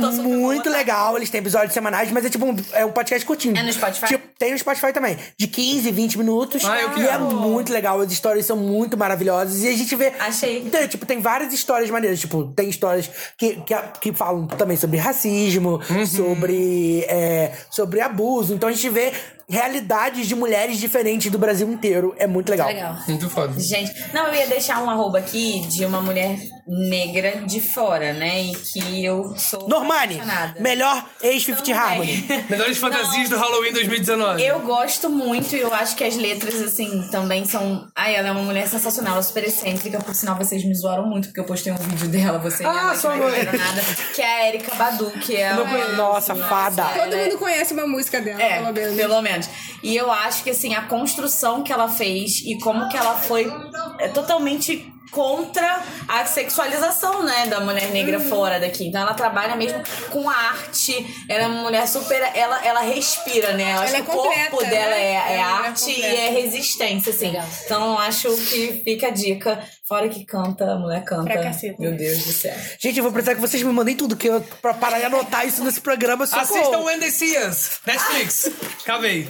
[0.00, 3.26] Tô É muito legal, eles têm episódios semanais, mas é tipo um, é um podcast
[3.26, 3.56] curtinho.
[3.56, 4.06] É no Spotify?
[4.06, 5.16] Tipo, tem no Spotify também.
[5.36, 6.64] De 15, 20 minutos.
[6.64, 8.00] Ah, eu e é muito legal.
[8.00, 9.62] As histórias são muito maravilhosas.
[9.64, 10.12] E a gente vê.
[10.20, 10.58] Achei.
[10.58, 12.20] Então, tipo, tem várias histórias maneiras.
[12.20, 16.67] Tipo, tem histórias que, que, que falam também sobre racismo, sobre,
[17.08, 18.54] é, sobre abuso.
[18.54, 19.12] Então a gente vê
[19.48, 22.14] realidades de mulheres diferentes do Brasil inteiro.
[22.18, 22.68] É muito legal.
[22.68, 22.96] Legal.
[23.08, 23.58] Muito foda.
[23.58, 28.42] Gente, não, eu ia deixar um arroba aqui de uma mulher negra de fora, né?
[28.42, 29.66] E que eu sou.
[29.68, 30.60] Normani, apaixonada.
[30.60, 32.26] melhor ex-50 Harmony.
[32.50, 34.44] Melhores fantasias do Halloween 2019.
[34.44, 37.86] Eu gosto muito e eu acho que as letras, assim, também são.
[37.96, 39.98] Ai, ela é uma mulher sensacional, ela é super excêntrica.
[39.98, 42.72] Por sinal, vocês me zoaram muito, porque eu postei um vídeo dela, você e Ah,
[42.72, 43.44] mãe, que sua não mãe.
[43.44, 43.80] nada.
[44.14, 45.54] Que é a Erika Badu, que é.
[45.54, 45.96] Não uma- conheço.
[45.96, 46.82] Nossa, fada.
[46.82, 48.60] ela Todo mundo conhece uma música dela, É,
[48.96, 49.37] pelo menos.
[49.38, 49.78] Menos.
[49.82, 53.50] E eu acho que, assim, a construção que ela fez e como que ela foi
[53.98, 58.88] é totalmente contra a sexualização, né, da mulher negra fora daqui.
[58.88, 61.24] Então ela trabalha mesmo com arte.
[61.28, 62.20] Ela é uma mulher super...
[62.34, 63.74] Ela, ela respira, né?
[63.74, 65.02] Eu acho Ela é que o corpo dela né?
[65.02, 67.28] é, é é arte e é resistência, assim.
[67.28, 67.46] Legal.
[67.64, 69.62] Então eu acho que fica a dica.
[69.88, 71.24] Fora que canta, a mulher canta.
[71.24, 71.76] Pra caceta.
[71.78, 72.54] Meu Deus do céu.
[72.78, 75.46] Gente, eu vou precisar que vocês me mandem tudo, que eu, pra parar e anotar
[75.46, 76.26] isso nesse programa.
[76.26, 76.88] Socorro.
[76.88, 77.80] Assistam See Us.
[77.86, 78.50] Netflix.
[78.82, 79.26] Acabei.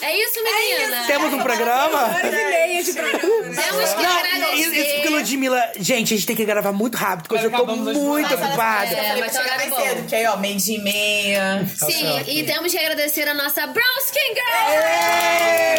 [0.00, 1.06] É isso, menina.
[1.06, 2.04] Temos um programa?
[2.04, 3.18] Horas e meia de programa.
[3.20, 4.02] Temos que
[4.38, 5.08] Não, isso, isso porque.
[5.10, 8.96] Ludmilla, gente, a gente tem que gravar muito rápido, porque eu tô muito ocupada.
[8.96, 9.80] É, mas tá mais bom.
[9.80, 11.66] cedo, que aí, ó, meio dia e meia.
[11.76, 15.70] Sim, e temos que agradecer a nossa Brown Skin Girl.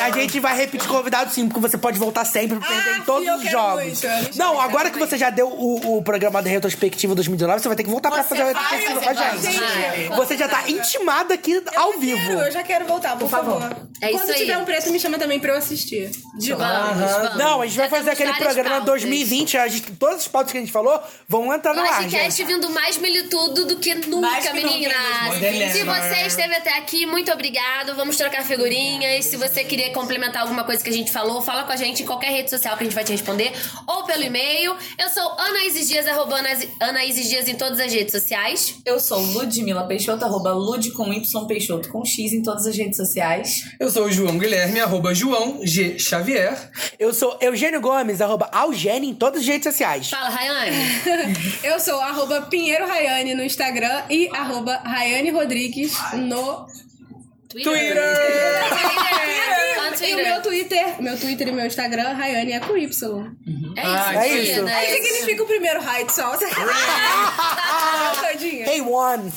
[0.00, 3.02] A gente vai repetir convidado sim, porque você pode voltar sempre pra perder Ah, em
[3.02, 3.82] todos eu os quero jogos.
[3.84, 7.68] muito, eu não agora que você já deu o, o programa da retrospectiva 2019, você
[7.68, 9.38] vai ter que voltar pra Você fazer a retrospectiva você com a vai.
[9.38, 10.08] gente.
[10.16, 12.20] Você já tá intimada aqui ao vivo.
[12.26, 13.62] Quero, eu já quero voltar, por, favor.
[14.00, 14.36] É isso Quando aí.
[14.38, 16.10] tiver um preto, me chama também pra eu assistir.
[16.38, 17.36] De Vamos, vamos.
[17.36, 18.86] Não, a gente vai Já fazer aquele programa pautas.
[18.86, 19.58] 2020.
[19.58, 22.44] A gente, todas as pautas que a gente falou vão entrar no ar, gente.
[22.44, 25.40] vindo mais militudo do que nunca, Mais que meninas.
[25.40, 25.72] mesmo.
[25.72, 27.94] Se você esteve até aqui, muito obrigado.
[27.96, 29.24] Vamos trocar figurinhas.
[29.26, 32.06] Se você queria complementar alguma coisa que a gente falou, fala com a gente em
[32.06, 33.52] qualquer rede social que a gente vai te responder.
[33.86, 34.76] Ou pelo e-mail.
[34.98, 38.12] Eu sou Ana Isis Dias, arroba Ana Isis- Ana Isis Dias em todas as redes
[38.12, 38.76] sociais.
[38.84, 42.96] Eu sou Ludmila Peixoto, arroba Lud com Y Peixoto com X em todas as redes
[42.96, 43.64] sociais.
[43.80, 45.98] Eu sou o João Guilherme, arroba João G.
[45.98, 46.70] Xavier.
[46.98, 50.10] Eu sou Eugênio Gomes, arroba Algene em todas as redes sociais.
[50.10, 50.76] Fala, Rayane.
[51.64, 56.66] Eu sou arroba Pinheiro Rayane no Instagram e arroba Rayane Rodrigues no
[57.62, 57.94] Twitter.
[59.76, 62.84] Só no E o meu Twitter, meu Twitter e meu Instagram, Rayane é com Y.
[62.86, 64.66] É isso, Ah, é isso.
[64.66, 66.34] Aí significa o primeiro sol.
[68.32, 68.66] Todinha.
[68.68, 69.32] Hey, one.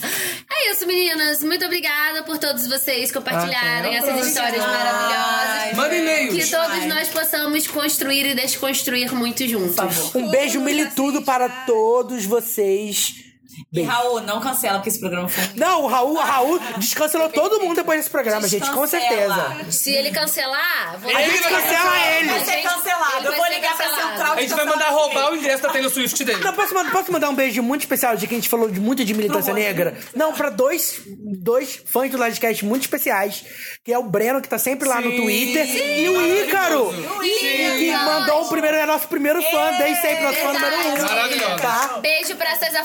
[0.52, 1.41] É isso, meninas.
[1.44, 5.73] Muito obrigada por todos vocês compartilharem Ah, essas histórias maravilhosas.
[5.76, 6.34] Manda e-mails.
[6.45, 10.15] Que todos nós possamos construir e desconstruir muito juntos.
[10.15, 13.27] Um beijo militudo para todos vocês.
[13.74, 15.44] E Raul, não cancela, porque esse programa foi.
[15.56, 19.72] Não, o Raul, o Raul descancelou todo mundo depois desse programa, gente, com certeza.
[19.72, 22.30] Se ele cancelar, vou A gente cancela ele.
[22.30, 23.26] Vai ser cancelado.
[23.28, 26.24] Eu vou ligar pra central A gente vai mandar roubar o ingresso da Taylor Swift
[26.24, 26.44] dele.
[26.44, 28.80] Não, posso, mandar- posso mandar um beijo muito especial de que a gente falou de,
[28.80, 29.98] muito de militância negra?
[30.16, 33.44] Não, pra dois, dois fãs do Livecast muito especiais,
[33.84, 35.18] que é o Breno, que tá sempre lá no Sim.
[35.18, 35.66] Twitter,
[36.00, 40.54] e o Ícaro, que mandou o primeiro, é nosso primeiro fã, desde sempre, nosso fã
[40.54, 41.02] número um.
[41.02, 41.58] Maravilhosa.
[41.58, 41.98] Tá?
[42.02, 42.76] Beijo pra essas